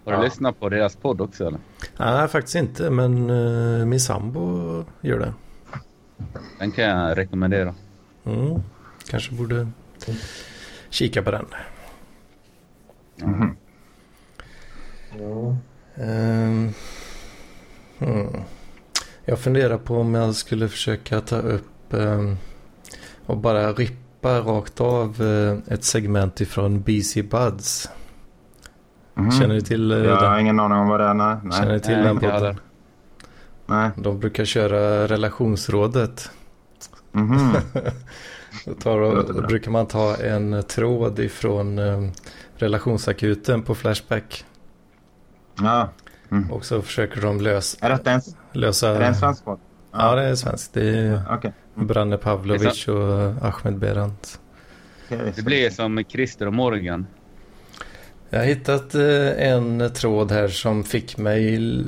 Har 0.07 0.13
du 0.13 0.19
Ja. 0.19 0.25
lyssnat 0.25 0.61
på 0.61 0.69
deras 0.69 0.97
podd 0.97 1.21
också 1.21 1.47
eller? 1.47 1.59
Nej, 1.99 2.29
faktiskt 2.29 2.55
inte. 2.57 2.91
Men 2.91 3.31
eh, 3.31 3.87
min 3.87 4.01
sambo 4.01 4.85
gör 5.01 5.19
det. 5.19 5.35
Den 6.59 6.73
kan 6.73 6.85
jag 6.85 7.19
rekommendera. 7.19 7.75
Mm. 8.25 8.63
Kanske 9.11 9.35
borde 9.35 9.69
kika 10.91 11.23
på 11.23 11.31
den. 11.31 11.47
Ja. 15.19 15.57
Ehm, 16.03 16.73
hmm. 17.99 18.27
Jag 19.25 19.39
funderar 19.39 19.79
på 19.79 19.97
om 19.97 20.15
jag 20.15 20.35
skulle 20.35 20.69
försöka 20.69 21.21
ta 21.21 21.37
upp 21.37 21.93
ehm, 21.95 22.37
och 23.27 23.37
bara 23.37 23.73
rippa 23.73 24.41
rakt 24.41 24.81
av 24.81 25.23
eh, 25.23 25.73
ett 25.75 25.85
segment 25.85 26.41
ifrån 26.41 26.81
BC 26.81 27.23
Buds. 27.23 27.89
Mhm. 29.17 29.31
Känner 29.31 29.55
ni 29.55 29.61
till 29.63 29.91
eh, 29.91 29.99
Jag 29.99 30.17
har 30.17 30.31
den? 30.31 30.41
ingen 30.41 30.61
aning 30.61 30.79
om 30.79 30.89
vad 30.89 31.01
det 31.01 31.07
är. 31.07 31.15
Nej. 31.15 31.37
Känner 31.53 31.67
ni 31.67 31.73
Nej. 31.73 31.81
till 31.81 31.95
Nej, 31.95 32.05
den 32.05 32.17
podden? 32.19 32.33
heller. 32.35 32.57
Nej. 33.67 33.91
De 33.97 34.19
brukar 34.21 34.45
köra 34.45 35.07
relationsrådet. 35.09 36.31
Mhm. 37.13 37.53
Då 38.67 38.75
tar 38.75 39.33
då 39.33 39.47
brukar 39.47 39.71
man 39.71 39.87
ta 39.87 40.17
en 40.17 40.63
tråd 40.63 41.19
ifrån 41.19 41.79
eh, 41.79 42.09
relationsakuten 42.57 43.63
på 43.63 43.75
Flashback. 43.75 44.45
Ja. 45.63 45.89
Mm. 46.31 46.51
Och 46.53 46.65
så 46.65 46.83
försöker 46.83 47.21
de 47.21 47.41
lösa... 47.41 47.87
Är 47.87 47.91
detta 47.91 48.11
en, 48.11 48.21
lösa 48.53 48.89
är 48.89 48.99
det 49.01 49.07
en 49.07 49.15
svensk 49.15 49.45
podd? 49.45 49.59
Ja, 49.93 50.15
det 50.15 50.23
är 50.23 50.35
svenskt. 50.35 50.75
Det 50.75 50.89
är 50.99 51.23
Okej. 51.31 51.53
Branne 51.75 52.17
Pavlovic 52.17 52.89
och 52.89 53.21
Ahmed 53.45 53.79
Berant. 53.79 54.41
Det 55.09 55.45
blir 55.45 55.71
som 55.71 56.05
Christer 56.09 56.47
och 56.47 56.53
Morgan. 56.55 57.07
Jag 58.31 58.39
har 58.39 58.47
hittat 58.47 58.95
eh, 58.95 59.53
en 59.53 59.91
tråd 59.95 60.33
här 60.33 60.49
som 60.49 60.85
fick 60.85 61.17
mig 61.17 61.59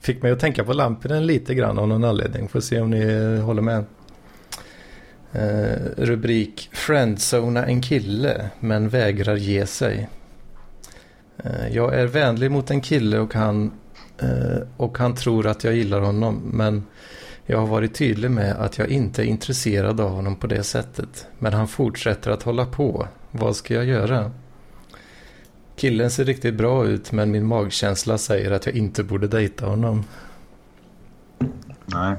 fick 0.00 0.22
mig 0.22 0.32
att 0.32 0.40
tänka 0.40 0.64
på 0.64 0.72
Lampinen 0.72 1.26
lite 1.26 1.54
grann 1.54 1.78
av 1.78 1.88
någon 1.88 2.04
anledning. 2.04 2.48
Får 2.48 2.60
se 2.60 2.80
om 2.80 2.90
ni 2.90 3.36
håller 3.36 3.62
med. 3.62 3.84
Eh, 5.32 5.76
rubrik 5.96 6.68
Friendzona 6.72 7.66
en 7.66 7.82
kille 7.82 8.50
men 8.60 8.88
vägrar 8.88 9.36
ge 9.36 9.66
sig. 9.66 10.08
Eh, 11.44 11.68
jag 11.72 11.94
är 11.94 12.06
vänlig 12.06 12.50
mot 12.50 12.70
en 12.70 12.80
kille 12.80 13.18
och 13.18 13.34
han, 13.34 13.72
och 14.76 14.98
han 14.98 15.14
tror 15.14 15.46
att 15.46 15.64
jag 15.64 15.74
gillar 15.74 16.00
honom 16.00 16.42
men 16.52 16.84
jag 17.46 17.58
har 17.58 17.66
varit 17.66 17.94
tydlig 17.94 18.30
med 18.30 18.52
att 18.52 18.78
jag 18.78 18.88
inte 18.88 19.22
är 19.22 19.26
intresserad 19.26 20.00
av 20.00 20.10
honom 20.10 20.36
på 20.36 20.46
det 20.46 20.62
sättet. 20.62 21.26
Men 21.38 21.52
han 21.52 21.68
fortsätter 21.68 22.30
att 22.30 22.42
hålla 22.42 22.66
på. 22.66 23.08
Vad 23.30 23.56
ska 23.56 23.74
jag 23.74 23.84
göra? 23.84 24.30
Killen 25.76 26.10
ser 26.10 26.24
riktigt 26.24 26.54
bra 26.54 26.86
ut 26.86 27.12
men 27.12 27.30
min 27.30 27.46
magkänsla 27.46 28.18
säger 28.18 28.50
att 28.50 28.66
jag 28.66 28.74
inte 28.74 29.02
borde 29.04 29.28
dejta 29.28 29.66
honom. 29.66 30.04
Nej. 31.86 32.16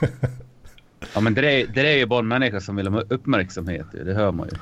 Ja 1.14 1.20
men 1.20 1.34
det 1.34 1.60
är, 1.62 1.66
det 1.66 1.80
är 1.92 1.96
ju 1.96 2.06
bara 2.06 2.18
en 2.20 2.28
människa 2.28 2.60
som 2.60 2.76
vill 2.76 2.86
ha 2.88 3.00
uppmärksamhet. 3.08 3.86
Det 4.04 4.14
hör 4.14 4.32
man 4.32 4.48
ju. 4.52 4.56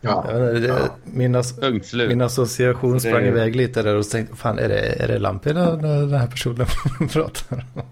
Ja. 0.00 0.24
Inte, 0.30 0.52
det, 0.52 0.90
min, 1.04 1.34
as, 1.34 1.54
min 2.08 2.20
association 2.20 2.92
det- 2.92 3.00
sprang 3.00 3.24
iväg 3.24 3.56
lite 3.56 3.82
där 3.82 3.96
och 3.96 4.08
tänkte 4.10 4.36
fan 4.36 4.58
är 4.58 4.68
det, 4.68 4.80
är 4.80 5.08
det 5.08 5.18
Lampinen 5.18 5.82
den 5.82 6.14
här 6.14 6.26
personen 6.26 6.66
pratar 7.12 7.64
om? 7.74 7.82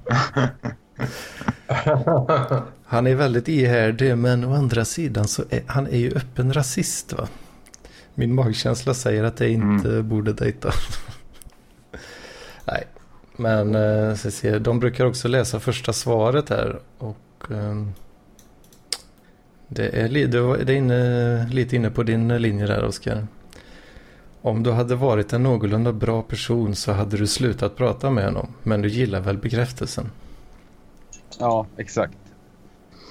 Han 2.84 3.06
är 3.06 3.14
väldigt 3.14 3.48
ihärdig 3.48 4.18
men 4.18 4.44
å 4.44 4.54
andra 4.54 4.84
sidan 4.84 5.28
så 5.28 5.42
är 5.50 5.62
han 5.66 5.86
är 5.86 5.98
ju 5.98 6.12
öppen 6.16 6.52
rasist 6.52 7.12
va? 7.12 7.28
Min 8.20 8.34
magkänsla 8.34 8.94
säger 8.94 9.24
att 9.24 9.40
jag 9.40 9.50
inte 9.50 10.02
borde 10.02 10.32
dejta. 10.32 10.70
Nej, 12.64 12.86
men 13.36 13.74
eh, 13.74 14.14
så 14.14 14.30
se, 14.30 14.58
de 14.58 14.80
brukar 14.80 15.04
också 15.06 15.28
läsa 15.28 15.60
första 15.60 15.92
svaret 15.92 16.48
här 16.48 16.80
och 16.98 17.44
ehm, 17.50 17.92
det 19.68 19.88
är, 20.02 20.08
li- 20.08 20.26
det 20.26 20.40
var- 20.40 20.56
det 20.58 20.72
är 20.72 20.76
inne, 20.76 21.48
lite 21.48 21.76
inne 21.76 21.90
på 21.90 22.02
din 22.02 22.28
linje 22.42 22.66
där 22.66 22.84
Oskar. 22.84 23.26
Om 24.42 24.62
du 24.62 24.70
hade 24.72 24.94
varit 24.94 25.32
en 25.32 25.42
någorlunda 25.42 25.92
bra 25.92 26.22
person 26.22 26.74
så 26.74 26.92
hade 26.92 27.16
du 27.16 27.26
slutat 27.26 27.76
prata 27.76 28.10
med 28.10 28.24
honom. 28.24 28.54
Men 28.62 28.82
du 28.82 28.88
gillar 28.88 29.20
väl 29.20 29.38
bekräftelsen? 29.38 30.10
Ja, 31.38 31.66
exakt. 31.76 32.18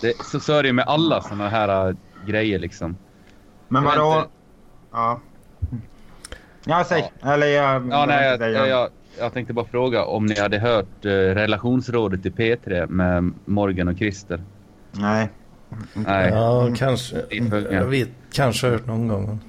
Det, 0.02 0.14
så, 0.32 0.40
så 0.40 0.54
är 0.54 0.64
det 0.64 0.68
ju 0.70 0.74
med 0.74 0.86
alla 0.88 1.22
sådana 1.22 1.50
här 1.50 1.90
äh, 1.90 1.96
grejer 2.28 2.60
liksom. 2.60 2.96
Men 3.68 3.84
vadå? 3.84 4.26
Ja. 4.92 5.20
Ja, 6.66 6.84
säg. 6.84 7.12
Eller 7.24 7.48
jag... 7.48 7.88
Ja, 7.92 8.06
nej, 8.06 8.38
jag, 8.40 8.52
jag, 8.52 8.68
jag, 8.68 8.90
jag, 9.20 9.34
tänkte 9.34 9.54
bara 9.54 9.66
fråga 9.66 10.06
om 10.06 10.26
ni 10.26 10.40
hade 10.40 10.60
hört 10.60 11.06
eh, 11.06 11.10
relationsrådet 11.10 12.26
i 12.26 12.30
P3 12.30 12.88
med 12.88 13.32
Morgan 13.46 13.88
och 13.88 13.98
Christer. 13.98 14.44
Nej. 14.92 15.30
Nej, 15.94 16.30
Ja, 16.30 16.70
kanske. 16.76 17.22
Din 17.30 17.50
följa. 17.50 17.74
Jag 17.74 17.86
vet, 17.86 18.10
kanske 18.34 18.68
hört 18.68 18.88
någon 18.88 19.08
gång. 19.08 19.40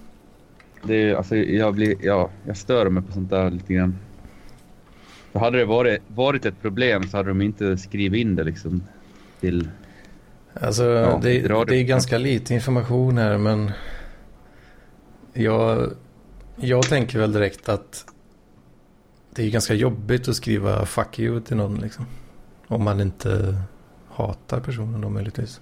det 0.83 0.95
är, 0.95 1.15
alltså, 1.15 1.37
jag, 1.37 1.75
blir, 1.75 1.97
ja, 2.01 2.31
jag 2.47 2.57
stör 2.57 2.89
mig 2.89 3.03
på 3.03 3.13
sånt 3.13 3.31
där 3.31 3.51
lite 3.51 3.75
grann. 3.75 3.99
För 5.33 5.39
hade 5.41 5.59
det 5.59 5.65
varit, 5.65 6.03
varit 6.07 6.47
ett 6.47 6.63
problem 6.63 7.03
så 7.09 7.17
hade 7.17 7.29
de 7.29 7.43
inte 7.43 7.77
skrivit 7.77 8.21
in 8.21 8.37
det 8.37 8.45
liksom 8.45 8.83
till... 9.41 9.69
Alltså, 10.61 10.85
Ja, 10.85 11.21
det, 11.23 11.49
det 11.67 11.77
är 11.77 11.83
ganska 11.83 12.19
lite 12.19 12.55
information 12.55 13.19
här, 13.19 13.39
men 13.39 13.71
jag, 15.33 15.91
jag 16.57 16.83
tänker 16.83 17.19
väl 17.19 17.33
direkt 17.33 17.69
att 17.69 18.05
det 19.35 19.43
är 19.43 19.51
ganska 19.51 19.75
jobbigt 19.75 20.29
att 20.29 20.37
skriva 20.37 20.87
fuck 20.87 21.19
you 21.19 21.41
till 21.41 21.57
någon 21.57 21.75
liksom. 21.75 22.07
Om 22.67 22.85
man 22.85 23.01
inte 23.01 23.57
hatar 24.09 24.61
personen 24.61 25.01
då 25.01 25.09
möjligtvis. 25.09 25.61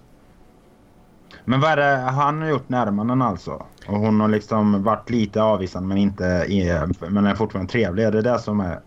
Men 1.44 1.60
vad 1.60 1.70
är 1.70 1.76
det 1.76 1.96
han 1.96 2.42
har 2.42 2.48
gjort 2.48 2.68
närmanden 2.68 3.22
alltså? 3.22 3.66
Och 3.86 3.98
hon 3.98 4.20
har 4.20 4.28
liksom 4.28 4.82
varit 4.82 5.10
lite 5.10 5.42
avvisande 5.42 5.88
men 5.88 5.98
inte 5.98 6.24
är, 6.48 7.10
men 7.10 7.26
är 7.26 7.34
fortfarande 7.34 7.72
trevlig. 7.72 8.04
Är 8.04 8.12
det 8.12 8.22
det 8.22 8.38
som 8.38 8.60
är... 8.60 8.80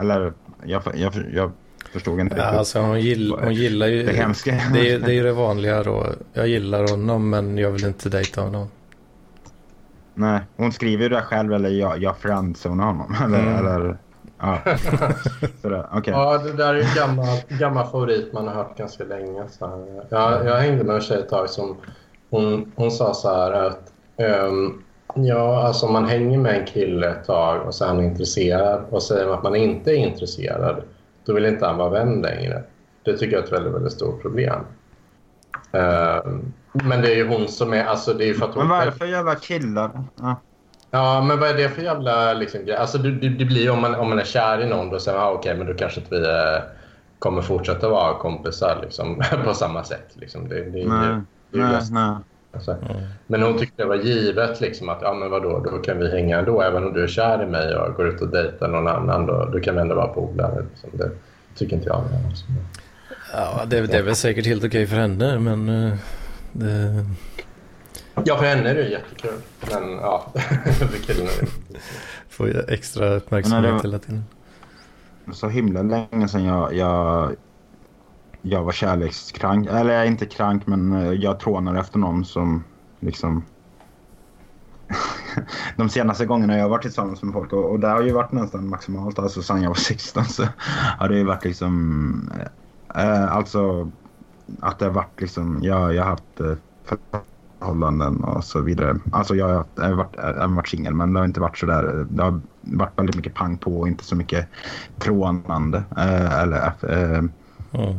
Eller 0.00 0.32
jag, 0.64 0.82
jag, 0.94 1.12
jag 1.32 1.52
förstod 1.92 2.20
inte 2.20 2.36
Ja, 2.36 2.42
riktigt. 2.42 2.58
alltså 2.58 2.80
hon, 2.80 3.00
gill, 3.00 3.34
hon 3.42 3.54
gillar 3.54 3.86
ju... 3.86 4.02
Det 4.02 4.12
hemska. 4.12 4.62
Det 4.72 4.92
är, 4.92 4.98
det 4.98 5.12
är 5.12 5.14
ju 5.14 5.22
det 5.22 5.32
vanliga 5.32 5.82
då. 5.82 6.06
Jag 6.32 6.48
gillar 6.48 6.90
honom 6.90 7.30
men 7.30 7.58
jag 7.58 7.70
vill 7.70 7.84
inte 7.84 8.08
dejta 8.08 8.40
honom. 8.40 8.68
Nej, 10.18 10.40
hon 10.56 10.72
skriver 10.72 11.02
ju 11.02 11.08
det 11.08 11.20
själv 11.22 11.52
eller 11.52 11.68
jag, 11.68 11.98
jag 12.02 12.16
friendzonar 12.16 12.84
honom. 12.86 13.14
Eller, 13.24 13.38
Mm. 13.38 13.66
eller 13.66 13.96
ja. 14.40 14.58
Sådär, 15.62 15.86
okej. 15.92 16.12
Ja, 16.12 16.38
det 16.38 16.52
där 16.52 16.74
är 16.74 16.80
en 16.80 16.94
gammal, 16.96 17.26
gammal 17.48 17.86
favorit 17.86 18.32
man 18.32 18.46
har 18.48 18.54
hört 18.54 18.78
ganska 18.78 19.04
länge. 19.04 19.42
Så 19.50 19.66
här. 19.66 20.02
Jag, 20.08 20.46
jag 20.46 20.56
hängde 20.56 20.84
med 20.84 20.94
en 20.96 21.00
tjej 21.02 21.18
ett 21.18 21.28
tag 21.28 21.50
som 21.50 21.76
hon, 22.30 22.72
hon 22.76 22.90
sa 22.90 23.14
så 23.14 23.28
här 23.34 23.52
att 23.52 23.92
ehm, 24.16 24.82
ja, 25.14 25.62
alltså 25.66 25.86
om 25.86 25.92
man 25.92 26.04
hänger 26.04 26.38
med 26.38 26.60
en 26.60 26.66
kille 26.66 27.08
ett 27.10 27.24
tag 27.24 27.66
och 27.66 27.74
så 27.74 27.84
är 27.84 27.88
han 27.88 28.00
intresserad 28.04 28.82
och 28.90 29.02
säger 29.02 29.34
att 29.34 29.42
man 29.42 29.56
inte 29.56 29.90
är 29.90 29.94
intresserad, 29.96 30.82
då 31.26 31.32
vill 31.34 31.46
inte 31.46 31.66
han 31.66 31.76
vara 31.76 31.90
vän 31.90 32.22
längre. 32.22 32.62
Det 33.04 33.16
tycker 33.16 33.32
jag 33.36 33.42
är 33.42 33.46
ett 33.46 33.52
väldigt, 33.52 33.74
väldigt 33.74 33.92
stort 33.92 34.22
problem. 34.22 34.60
Ehm, 35.72 36.52
men 36.84 37.02
det 37.02 37.12
är 37.12 37.16
ju 37.16 37.28
hon 37.28 37.48
som 37.48 37.72
är, 37.72 37.84
alltså 37.84 38.14
det 38.14 38.28
är 38.28 38.34
för 38.34 38.44
att 38.44 38.54
hon 38.54 38.62
Men 38.62 38.68
vad 38.68 38.80
är 38.80 38.86
det 38.86 38.92
för 38.92 39.06
jävla 39.06 39.34
killar? 39.34 40.04
Ja. 40.20 40.36
Ja, 40.90 41.20
men 41.20 41.40
vad 41.40 41.48
är 41.48 41.54
det 41.54 41.68
för 41.68 41.82
jävla 41.82 42.32
liksom, 42.32 42.64
grej? 42.64 42.76
Alltså, 42.76 42.98
det, 42.98 43.10
det 43.28 43.44
blir 43.44 43.62
ju 43.62 43.70
om 43.70 43.80
man, 43.80 43.94
om 43.94 44.08
man 44.08 44.18
är 44.18 44.24
kär 44.24 44.62
i 44.62 44.68
någon, 44.68 44.90
då 44.90 44.98
säger 44.98 45.18
man 45.18 45.26
ah, 45.26 45.30
okej, 45.30 45.38
okay, 45.38 45.58
men 45.58 45.66
då 45.66 45.78
kanske 45.78 46.00
inte 46.00 46.14
vi 46.14 46.24
eh, 46.24 46.62
kommer 47.18 47.42
fortsätta 47.42 47.88
vara 47.88 48.18
kompisar 48.18 48.78
liksom, 48.82 49.22
på 49.44 49.54
samma 49.54 49.84
sätt. 49.84 50.08
Liksom. 50.14 50.48
Det, 50.48 50.54
det, 50.54 50.88
nej, 50.88 51.20
det, 51.50 51.58
nej, 51.58 51.80
nej. 51.90 52.16
Alltså. 52.52 52.72
Mm. 52.72 53.02
Men 53.26 53.42
hon 53.42 53.58
tyckte 53.58 53.82
det 53.82 53.88
var 53.88 53.96
givet 53.96 54.60
liksom, 54.60 54.88
att 54.88 54.98
ja, 55.02 55.14
men 55.14 55.30
vadå, 55.30 55.60
då 55.70 55.78
kan 55.78 55.98
vi 55.98 56.10
hänga 56.10 56.38
ändå. 56.38 56.62
Även 56.62 56.84
om 56.84 56.92
du 56.92 57.02
är 57.02 57.08
kär 57.08 57.42
i 57.42 57.46
mig 57.46 57.76
och 57.76 57.94
går 57.94 58.08
ut 58.08 58.20
och 58.20 58.28
dejtar 58.28 58.68
någon 58.68 58.88
annan, 58.88 59.26
då, 59.26 59.48
då 59.52 59.60
kan 59.60 59.74
vi 59.74 59.80
ändå 59.80 59.94
vara 59.94 60.08
polare. 60.08 60.64
Liksom. 60.70 60.90
Det 60.92 61.10
tycker 61.54 61.76
inte 61.76 61.88
jag. 61.88 62.04
Alltså. 62.28 62.44
Ja, 63.32 63.64
det, 63.66 63.80
det 63.80 63.98
är 63.98 64.02
väl 64.02 64.16
säkert 64.16 64.46
helt 64.46 64.64
okej 64.64 64.86
för 64.86 64.96
henne, 64.96 65.38
men... 65.38 65.92
Det... 66.52 67.04
Ja, 68.24 68.36
för 68.36 68.44
henne 68.44 68.70
är 68.70 68.74
det 68.74 68.88
jättekul. 68.88 69.40
Men 69.70 69.90
ja, 69.90 70.32
för 70.78 70.98
killen 70.98 71.26
är 71.26 71.40
det 71.40 71.78
Får 72.28 72.48
ju 72.48 72.60
extra 72.68 73.14
uppmärksamhet 73.14 73.84
hela 73.84 73.98
tiden. 73.98 74.24
Så 75.32 75.48
himla 75.48 75.82
länge 75.82 76.28
sedan 76.28 76.44
jag, 76.44 76.74
jag, 76.74 77.36
jag 78.42 78.64
var 78.64 78.72
kärlekskrank. 78.72 79.68
Eller 79.68 79.92
jag 79.94 80.02
är 80.02 80.06
inte 80.06 80.26
krank, 80.26 80.66
men 80.66 80.92
eh, 80.92 81.12
jag 81.12 81.40
trånar 81.40 81.74
efter 81.74 81.98
någon 81.98 82.24
som 82.24 82.64
liksom... 83.00 83.44
De 85.76 85.88
senaste 85.88 86.26
gångerna 86.26 86.56
jag 86.56 86.64
har 86.64 86.70
varit 86.70 86.82
tillsammans 86.82 87.22
med 87.22 87.32
folk 87.32 87.52
och, 87.52 87.70
och 87.70 87.80
det 87.80 87.88
har 87.88 88.02
ju 88.02 88.12
varit 88.12 88.32
nästan 88.32 88.68
maximalt. 88.68 89.18
Alltså 89.18 89.42
sedan 89.42 89.62
jag 89.62 89.70
var 89.70 89.74
16 89.74 90.24
så 90.24 90.44
har 90.98 91.08
det 91.08 91.16
ju 91.16 91.24
varit 91.24 91.44
liksom... 91.44 92.30
Äh, 92.94 93.32
alltså 93.32 93.90
att 94.60 94.78
det 94.78 94.84
har 94.84 94.92
varit 94.92 95.20
liksom... 95.20 95.58
Jag, 95.62 95.94
jag 95.94 96.02
har 96.02 96.10
haft 96.10 96.40
äh, 96.40 96.54
förhållanden 97.58 98.24
och 98.24 98.44
så 98.44 98.60
vidare. 98.60 98.96
Alltså 99.12 99.34
jag 99.34 99.48
har 99.48 99.92
varit, 99.92 100.16
jag 100.16 100.48
varit 100.48 100.68
singel 100.68 100.94
men 100.94 101.12
det 101.12 101.20
har 101.20 101.24
inte 101.24 101.40
varit 101.40 101.58
så 101.58 101.66
där. 101.66 102.06
Det 102.10 102.22
har 102.22 102.40
varit 102.60 102.98
väldigt 102.98 103.16
mycket 103.16 103.34
pang 103.34 103.58
på 103.58 103.80
och 103.80 103.88
inte 103.88 104.04
så 104.04 104.16
mycket 104.16 104.48
trånande. 104.98 105.82
Eh, 105.96 106.38
eller, 106.38 106.72
eh, 106.82 107.18
mm. 107.72 107.98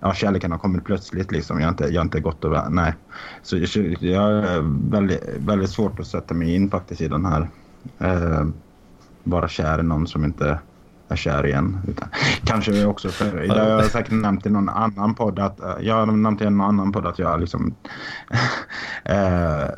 Ja, 0.00 0.14
kärleken 0.14 0.52
har 0.52 0.58
kommit 0.58 0.84
plötsligt 0.84 1.32
liksom. 1.32 1.60
Jag 1.60 1.66
har 1.66 1.70
inte, 1.70 1.84
jag 1.84 2.00
har 2.00 2.04
inte 2.04 2.20
gått 2.20 2.44
över. 2.44 2.70
Nej. 2.70 2.94
Så 3.42 3.56
jag 3.56 4.20
har 4.20 4.90
väldigt, 4.90 5.22
väldigt 5.38 5.70
svårt 5.70 6.00
att 6.00 6.06
sätta 6.06 6.34
mig 6.34 6.54
in 6.54 6.70
faktiskt 6.70 7.00
i 7.00 7.08
den 7.08 7.26
här. 7.26 7.48
Eh, 7.98 8.46
vara 9.24 9.48
kär 9.48 9.80
i 9.80 9.82
någon 9.82 10.06
som 10.06 10.24
inte 10.24 10.58
är 11.12 11.16
kär 11.16 11.46
igen. 11.46 11.78
Utan, 11.88 12.08
kanske 12.44 12.84
också 12.84 13.08
för, 13.08 13.42
jag 13.42 13.76
har 13.76 13.82
säkert 13.82 14.12
nämnt 14.12 14.46
i 14.46 14.50
någon 14.50 14.68
annan 14.68 15.14
podd 15.14 15.38
att 15.38 15.60
jag 15.80 15.94
har 15.94 16.06
nämnt 16.06 16.40
i 16.40 16.44
någon 16.44 16.60
annan 16.60 16.92
podd 16.92 17.06
att 17.06 17.18
jag 17.18 17.40
liksom 17.40 17.74
eh, 19.04 19.68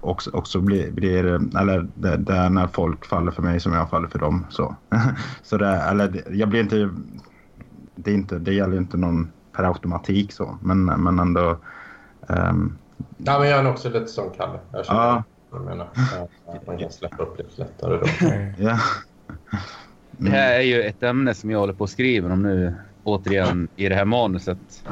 också, 0.00 0.30
också 0.30 0.60
blir, 0.60 0.90
blir 0.90 1.24
eller 1.58 1.88
det, 1.94 2.16
det, 2.16 2.32
är 2.32 2.50
när 2.50 2.66
folk 2.66 3.06
faller 3.06 3.32
för 3.32 3.42
mig 3.42 3.60
som 3.60 3.72
jag 3.72 3.90
faller 3.90 4.08
för 4.08 4.18
dem. 4.18 4.46
Så, 4.50 4.76
så 5.42 5.56
det, 5.56 5.68
eller 5.68 6.24
jag 6.30 6.48
blir 6.48 6.60
inte, 6.60 6.90
det, 7.94 8.10
är 8.10 8.14
inte, 8.14 8.38
det 8.38 8.54
gäller 8.54 8.76
inte 8.76 8.96
någon 8.96 9.32
per 9.52 9.64
automatik 9.64 10.32
så, 10.32 10.58
men, 10.62 10.84
men 10.84 11.18
ändå. 11.18 11.56
Um, 12.26 12.78
ja, 13.16 13.38
men 13.38 13.48
jag 13.48 13.60
är 13.60 13.70
också 13.70 13.88
lite 13.88 14.06
som 14.06 14.30
Kalle. 14.36 14.58
Jag 14.72 14.86
känner 14.86 15.00
ja. 15.00 15.24
jag 15.52 15.64
menar. 15.64 15.88
Man 16.66 16.78
kan 16.78 16.90
släppa 16.90 17.22
upp 17.22 17.38
lite 17.38 17.60
lättare 17.62 17.98
då. 17.98 18.06
ja. 18.64 18.78
Det 20.18 20.30
här 20.30 20.54
är 20.54 20.60
ju 20.60 20.82
ett 20.82 21.02
ämne 21.02 21.34
som 21.34 21.50
jag 21.50 21.58
håller 21.58 21.72
på 21.72 21.84
att 21.84 21.90
skriva 21.90 22.32
om 22.32 22.42
nu, 22.42 22.74
återigen, 23.04 23.68
i 23.76 23.88
det 23.88 23.94
här 23.94 24.04
manuset. 24.04 24.84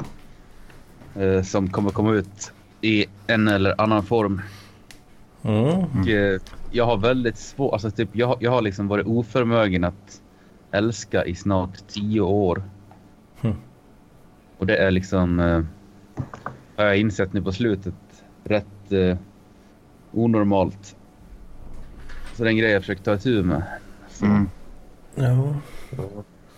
Eh, 1.15 1.43
som 1.43 1.71
kommer 1.71 1.91
komma 1.91 2.13
ut 2.13 2.53
i 2.81 3.07
en 3.27 3.49
eller 3.49 3.81
annan 3.81 4.03
form. 4.03 4.43
Mm. 5.43 5.67
Och, 5.67 6.09
eh, 6.09 6.41
jag 6.71 6.87
har 6.87 6.97
väldigt 6.97 7.39
svårt, 7.39 7.73
alltså 7.73 7.91
typ, 7.91 8.09
jag, 8.13 8.37
jag 8.41 8.51
har 8.51 8.63
liksom 8.63 8.89
varit 8.89 9.07
oförmögen 9.07 9.85
att 9.85 10.23
älska 10.71 11.25
i 11.25 11.35
snart 11.35 11.89
tio 11.89 12.21
år. 12.21 12.63
Mm. 13.43 13.57
Och 14.59 14.67
det 14.67 14.77
är 14.77 14.91
liksom, 14.91 15.41
eh, 15.41 15.63
har 16.77 16.85
jag 16.85 16.99
insett 16.99 17.33
nu 17.33 17.43
på 17.43 17.53
slutet, 17.53 17.95
rätt 18.45 18.93
eh, 18.93 19.17
onormalt. 20.13 20.97
Så 22.35 22.43
det 22.43 22.49
är 22.49 22.51
en 22.51 22.57
grej 22.57 22.71
jag 22.71 22.83
försöker 22.83 23.03
ta 23.03 23.15
itu 23.15 23.43
med. 23.43 23.63
Mm. 24.23 24.49
Ja. 25.15 25.55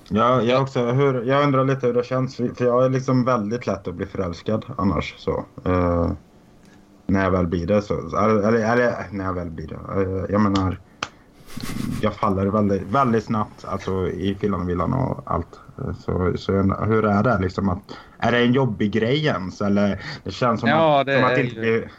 Ja, 0.08 0.42
jag, 0.42 0.62
också, 0.62 0.86
hur, 0.86 1.22
jag 1.22 1.44
undrar 1.44 1.64
lite 1.64 1.86
hur 1.86 1.94
det 1.94 2.04
känns. 2.06 2.36
För 2.36 2.64
jag 2.64 2.84
är 2.84 2.90
liksom 2.90 3.24
väldigt 3.24 3.66
lätt 3.66 3.88
att 3.88 3.94
bli 3.94 4.06
förälskad 4.06 4.64
annars. 4.78 5.14
Så. 5.18 5.44
Uh, 5.66 6.12
när 7.06 7.24
jag 7.24 7.30
väl 7.30 7.46
blir 7.46 7.66
det. 7.66 7.82
Så, 7.82 8.16
eller, 8.16 8.52
eller 8.52 8.94
när 9.10 9.24
jag 9.24 9.34
väl 9.34 9.50
blir 9.50 9.66
det. 9.68 10.00
Uh, 10.00 10.24
jag 10.30 10.40
menar, 10.40 10.80
jag 12.00 12.14
faller 12.14 12.46
väldigt, 12.46 12.82
väldigt 12.82 13.24
snabbt 13.24 13.64
alltså, 13.64 14.08
i 14.08 14.34
fyllan 14.40 14.60
och 14.60 14.68
villan 14.68 14.92
och 14.92 15.22
allt. 15.26 15.60
Så, 15.98 16.32
så 16.36 16.52
hur 16.62 17.04
är 17.04 17.22
det 17.22 17.38
liksom? 17.40 17.68
Att, 17.68 17.98
är 18.18 18.32
det 18.32 18.38
en 18.38 18.52
jobbig 18.52 18.92
grej 18.92 19.26
ens? 19.26 19.60
Eller 19.60 20.00
det 20.24 20.30
känns 20.30 20.60
som 20.60 20.68
ja, 20.68 21.00
att, 21.00 21.06
det 21.06 21.16
som 21.16 21.24
att 21.24 21.38
inte 21.38 21.60
blir... 21.60 21.90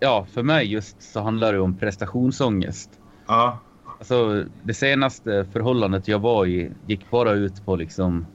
Ja, 0.00 0.26
för 0.32 0.42
mig 0.42 0.72
just 0.72 1.02
så 1.02 1.20
handlar 1.20 1.52
det 1.52 1.60
om 1.60 1.76
prestationsångest. 1.76 2.90
Ja. 3.26 3.58
Alltså, 3.98 4.44
det 4.62 4.74
senaste 4.74 5.46
förhållandet 5.52 6.08
jag 6.08 6.18
var 6.18 6.46
i 6.46 6.70
gick 6.86 7.10
bara 7.10 7.32
ut 7.32 7.64
på 7.64 7.76
liksom 7.76 8.26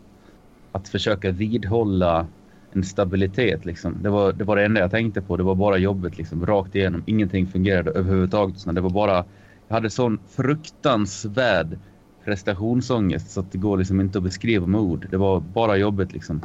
att 0.72 0.90
försöka 0.90 1.32
vidhålla 1.32 2.28
en 2.74 2.84
stabilitet. 2.84 3.66
Liksom. 3.66 3.98
Det, 4.02 4.10
var, 4.10 4.34
det 4.34 4.44
var 4.44 4.56
det 4.56 4.66
enda 4.66 4.82
jag 4.82 4.92
tänkte 4.92 5.22
på. 5.22 5.38
Det 5.38 5.44
var 5.44 5.56
bara 5.56 5.78
jobbet 5.78 6.18
liksom, 6.18 6.46
rakt 6.46 6.76
igenom. 6.76 7.04
Ingenting 7.06 7.48
fungerade 7.48 7.92
överhuvudtaget. 7.92 8.76
Det 8.76 8.82
var 8.82 8.90
bara, 8.90 9.26
jag 9.68 9.76
hade 9.76 9.90
sån 9.90 10.20
fruktansvärd 10.30 11.78
prestationsångest 12.24 13.32
så 13.32 13.40
att 13.40 13.52
det 13.52 13.58
går 13.58 13.78
liksom 13.78 14.02
inte 14.02 14.18
att 14.18 14.24
beskriva 14.24 14.68
med 14.68 14.82
ord. 14.82 15.08
Det 15.12 15.18
var 15.18 15.40
bara 15.40 15.78
jobbet 15.78 16.14
liksom. 16.14 16.42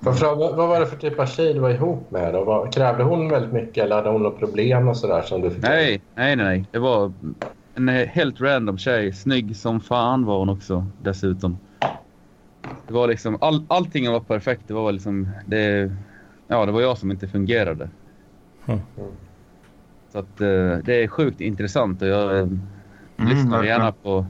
Vad, 0.00 0.38
vad 0.56 0.68
var 0.68 0.80
det 0.80 0.86
för 0.86 0.96
typ 0.96 1.18
av 1.18 1.26
tjej 1.26 1.54
du 1.54 1.60
var 1.60 1.70
ihop 1.70 2.10
med? 2.10 2.34
Då? 2.34 2.68
Krävde 2.72 3.02
hon 3.02 3.28
väldigt 3.28 3.52
mycket 3.52 3.84
eller 3.84 3.96
hade 3.96 4.08
hon 4.08 4.22
något 4.22 4.38
problem 4.38 4.88
och 4.88 4.96
sådär 4.96 5.22
som 5.22 5.40
du 5.40 5.50
fick? 5.50 5.62
Nej, 5.62 6.00
nej, 6.14 6.36
nej. 6.36 6.64
Det 6.70 6.78
var 6.78 7.12
en 7.74 7.88
helt 7.88 8.40
random 8.40 8.78
tjej. 8.78 9.12
Snygg 9.12 9.56
som 9.56 9.80
fan 9.80 10.24
var 10.24 10.38
hon 10.38 10.48
också 10.48 10.86
dessutom. 11.02 11.58
Det 12.86 12.94
var 12.94 13.08
liksom, 13.08 13.38
all, 13.40 13.64
allting 13.68 14.10
var 14.10 14.20
perfekt. 14.20 14.62
Det 14.66 14.74
var 14.74 14.92
liksom, 14.92 15.28
det, 15.46 15.92
ja, 16.48 16.66
det 16.66 16.72
var 16.72 16.80
jag 16.80 16.98
som 16.98 17.10
inte 17.10 17.28
fungerade. 17.28 17.90
Mm. 18.66 18.80
Så 20.08 20.18
att 20.18 20.40
eh, 20.40 20.76
det 20.84 21.02
är 21.02 21.08
sjukt 21.08 21.40
intressant 21.40 22.02
och 22.02 22.08
jag 22.08 22.38
mm, 22.38 22.60
lyssnar 23.16 23.64
gärna 23.64 23.92
på, 23.92 24.26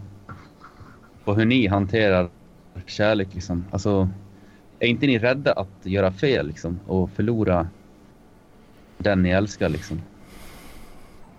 på 1.25 1.35
hur 1.35 1.45
ni 1.45 1.67
hanterar 1.67 2.29
kärlek 2.87 3.29
liksom. 3.35 3.65
Alltså, 3.71 4.09
är 4.79 4.87
inte 4.87 5.07
ni 5.07 5.19
rädda 5.19 5.53
att 5.53 5.87
göra 5.87 6.13
fel 6.13 6.47
liksom 6.47 6.81
och 6.87 7.11
förlora 7.11 7.69
den 8.99 9.23
ni 9.23 9.31
älskar 9.31 9.69
liksom? 9.69 10.01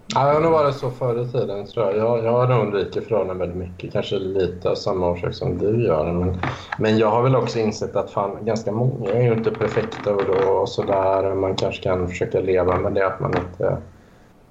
Ja, 0.08 0.28
jag 0.28 0.34
har 0.34 0.42
nog 0.42 0.52
varit 0.52 0.76
så 0.76 0.90
förr 0.90 1.22
i 1.22 1.28
tiden 1.28 1.66
tror 1.66 1.86
jag. 1.86 1.98
Jag, 1.98 2.26
jag 2.26 2.32
har 2.32 2.48
nog 2.48 2.62
undvikit 2.62 3.08
förhållanden 3.08 3.38
väldigt 3.38 3.58
mycket. 3.58 3.94
Kanske 3.94 4.20
lite 4.20 4.70
av 4.70 4.76
samma 4.76 5.10
orsak 5.10 5.34
som 5.34 5.58
du 5.58 5.84
gör. 5.84 6.14
Men, 6.14 6.38
men 6.80 6.98
jag 6.98 7.12
har 7.12 7.24
väl 7.24 7.36
också 7.36 7.60
insett 7.60 7.96
att 7.96 8.12
fan, 8.12 8.46
ganska 8.46 8.72
många 8.72 9.10
är 9.10 9.22
ju 9.22 9.34
inte 9.34 9.52
perfekta 9.52 10.14
och, 10.14 10.22
då, 10.26 10.50
och 10.50 10.70
sådär. 10.70 11.36
Man 11.36 11.56
kanske 11.56 11.84
kan 11.84 12.08
försöka 12.08 12.40
leva 12.40 12.80
med 12.80 12.94
det 12.94 13.08
att 13.08 13.20
man 13.20 13.32
inte 13.38 13.66
är 13.66 13.78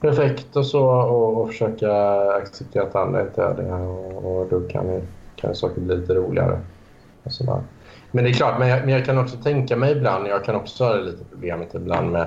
perfekt 0.00 0.56
och 0.56 0.66
så 0.66 0.86
och, 0.88 1.42
och 1.42 1.48
försöka 1.48 1.92
acceptera 2.30 2.82
att 2.82 2.96
andra 2.96 3.20
inte 3.20 3.42
är 3.42 3.54
det. 3.54 3.72
Och, 3.72 4.36
och 4.36 4.46
då 4.50 4.60
kan, 4.60 5.02
kan 5.36 5.54
saker 5.54 5.80
bli 5.80 5.96
lite 5.96 6.14
roligare. 6.14 6.60
Och 7.22 7.32
sådär. 7.32 7.60
Men 8.10 8.24
det 8.24 8.30
är 8.30 8.34
klart, 8.34 8.58
men 8.58 8.68
jag, 8.68 8.80
men 8.80 8.88
jag 8.88 9.04
kan 9.04 9.18
också 9.18 9.36
tänka 9.36 9.76
mig 9.76 9.92
ibland, 9.92 10.26
jag 10.26 10.44
kan 10.44 10.54
också 10.54 10.84
ha 10.84 10.94
lite 10.94 11.24
problemet 11.30 11.74
ibland 11.74 12.10
med 12.10 12.26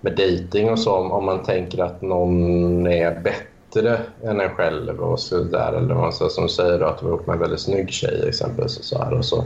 med 0.00 0.12
dating 0.12 0.70
och 0.70 0.78
så 0.78 0.96
om 0.96 1.24
man 1.24 1.42
tänker 1.42 1.82
att 1.82 2.02
någon 2.02 2.86
är 2.86 3.20
bättre 3.20 3.98
än 4.24 4.40
en 4.40 4.50
själv 4.50 5.00
och 5.00 5.20
så 5.20 5.42
där 5.42 5.72
eller 5.72 5.94
man 5.94 6.12
så, 6.12 6.28
som 6.28 6.48
säger 6.48 6.80
att 6.80 6.98
du 6.98 7.06
var 7.06 7.12
ihop 7.12 7.26
med 7.26 7.34
en 7.34 7.40
väldigt 7.40 7.60
snygg 7.60 7.90
tjej 7.90 8.24
exempelvis 8.28 8.78
och 8.78 8.84
så 8.84 8.98
här 8.98 9.14
och 9.14 9.24
så 9.24 9.44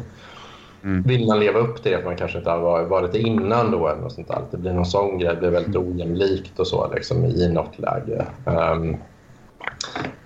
mm. 0.84 1.02
vill 1.02 1.26
man 1.26 1.40
leva 1.40 1.58
upp 1.58 1.82
till 1.82 1.92
det 1.92 1.98
för 1.98 2.04
man 2.04 2.16
kanske 2.16 2.38
inte 2.38 2.50
har 2.50 2.84
varit 2.84 3.12
det 3.12 3.18
innan 3.18 3.70
då 3.70 3.88
eller 3.88 4.02
något 4.02 4.12
sånt 4.12 4.28
där. 4.28 4.42
Det 4.50 4.56
blir 4.56 4.72
någon 4.72 4.86
sån 4.86 5.18
grej, 5.18 5.34
det 5.34 5.40
blir 5.40 5.50
väldigt 5.50 5.76
ojämlikt 5.76 6.58
och 6.58 6.66
så 6.66 6.92
liksom 6.94 7.24
i 7.24 7.48
något 7.48 7.78
läge. 7.78 8.26
Um, 8.44 8.96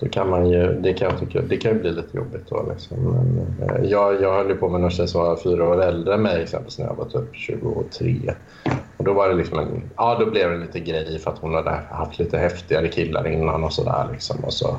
då 0.01 0.09
kan 0.09 0.31
man 0.31 0.51
ju, 0.51 0.81
det 0.81 0.95
kan 0.95 1.11
jag 1.11 1.21
tycka, 1.21 1.41
det 1.41 1.57
kan 1.57 1.73
ju 1.73 1.81
bli 1.81 1.91
lite 1.91 2.17
jobbigt 2.17 2.49
då. 2.49 2.67
Liksom. 2.71 2.97
Men, 2.99 3.69
eh, 3.69 3.91
jag, 3.91 4.23
jag 4.23 4.35
höll 4.35 4.49
ju 4.49 4.57
på 4.57 4.69
med 4.69 4.81
någon 4.81 4.91
tjej 4.91 5.09
som 5.09 5.21
var 5.21 5.37
fyra 5.37 5.69
år 5.69 5.83
äldre 5.83 6.15
än 6.15 6.23
mig 6.23 6.43
exempelvis 6.43 6.79
när 6.79 6.87
jag 6.87 6.95
var 6.95 7.05
typ 7.05 7.35
23. 7.35 8.35
Och 9.05 9.09
då 9.09 9.15
var 9.15 9.29
det 9.29 9.35
liksom 9.35 9.59
en, 9.59 9.91
ja 9.97 10.17
då 10.21 10.27
blev 10.31 10.51
det 10.51 10.59
lite 10.59 10.81
grej 10.81 11.19
för 11.19 11.31
att 11.31 11.39
hon 11.39 11.55
hade 11.55 11.71
haft 11.91 12.19
lite 12.19 12.39
häftigare 12.39 12.89
killar 12.89 13.27
innan 13.27 13.65
och 13.65 13.73
sådär 13.73 14.09
liksom. 14.13 14.45
Och 14.45 14.53
så, 14.53 14.77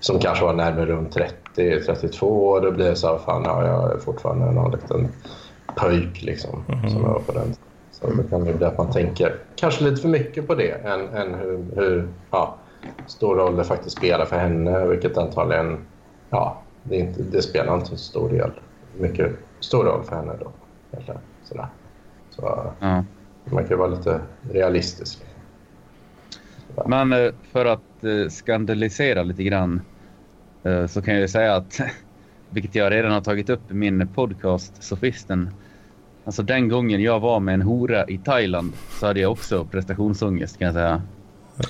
som 0.00 0.18
kanske 0.18 0.44
var 0.44 0.52
närmare 0.52 0.86
runt 0.86 1.12
30, 1.12 1.80
32 1.86 2.26
och 2.26 2.62
då 2.62 2.70
blir 2.70 2.84
det 2.84 2.96
så 2.96 3.06
här, 3.06 3.18
fan 3.18 3.42
ja, 3.44 3.66
jag 3.66 3.92
är 3.92 3.98
fortfarande 3.98 4.52
någon 4.52 4.70
liten 4.70 5.08
pöjk 5.76 6.22
liksom. 6.22 6.64
Mm. 6.68 6.90
Som 6.90 7.02
jag 7.02 7.08
var 7.08 7.20
på 7.20 7.32
den 7.32 7.54
Så 7.90 8.10
då 8.10 8.22
kan 8.22 8.44
det 8.44 8.52
bli 8.52 8.66
att 8.66 8.78
man 8.78 8.92
tänker 8.92 9.34
kanske 9.56 9.84
lite 9.84 10.02
för 10.02 10.08
mycket 10.08 10.46
på 10.46 10.54
det 10.54 10.70
än, 10.70 11.08
än 11.08 11.34
hur, 11.34 11.64
hur 11.76 12.08
ja, 12.30 12.56
stor 13.06 13.36
roll 13.36 13.56
det 13.56 13.64
faktiskt 13.64 13.96
spelar 13.96 14.24
för 14.24 14.36
henne. 14.36 14.86
Vilket 14.86 15.18
antagligen, 15.18 15.78
ja, 16.30 16.62
det, 16.82 16.96
inte, 16.96 17.22
det 17.22 17.42
spelar 17.42 17.74
inte 17.74 17.86
så 17.86 17.96
stor 17.96 18.28
del. 18.28 18.50
Mycket 18.98 19.32
stor 19.60 19.84
roll 19.84 20.04
för 20.04 20.16
henne 20.16 20.32
då. 20.40 20.52
Kanske. 20.92 21.12
Sådär. 21.44 21.66
Så 22.30 22.72
Ja. 22.80 23.04
Man 23.52 23.64
kan 23.64 23.78
vara 23.78 23.88
lite 23.88 24.20
realistisk. 24.52 25.18
Men 26.86 27.12
eh, 27.12 27.32
för 27.52 27.64
att 27.64 28.04
eh, 28.04 28.28
skandalisera 28.30 29.22
lite 29.22 29.42
grann 29.44 29.80
eh, 30.62 30.86
så 30.86 31.02
kan 31.02 31.14
jag 31.14 31.20
ju 31.20 31.28
säga 31.28 31.56
att, 31.56 31.80
vilket 32.50 32.74
jag 32.74 32.92
redan 32.92 33.12
har 33.12 33.20
tagit 33.20 33.50
upp 33.50 33.70
i 33.70 33.74
min 33.74 34.08
podcast 34.08 34.82
Sofisten. 34.82 35.50
Alltså 36.24 36.42
den 36.42 36.68
gången 36.68 37.02
jag 37.02 37.20
var 37.20 37.40
med 37.40 37.54
en 37.54 37.62
hora 37.62 38.04
i 38.08 38.18
Thailand 38.18 38.72
så 38.90 39.06
hade 39.06 39.20
jag 39.20 39.32
också 39.32 39.64
prestationsångest 39.64 40.58
kan 40.58 40.66
jag 40.66 40.74
säga. 40.74 41.02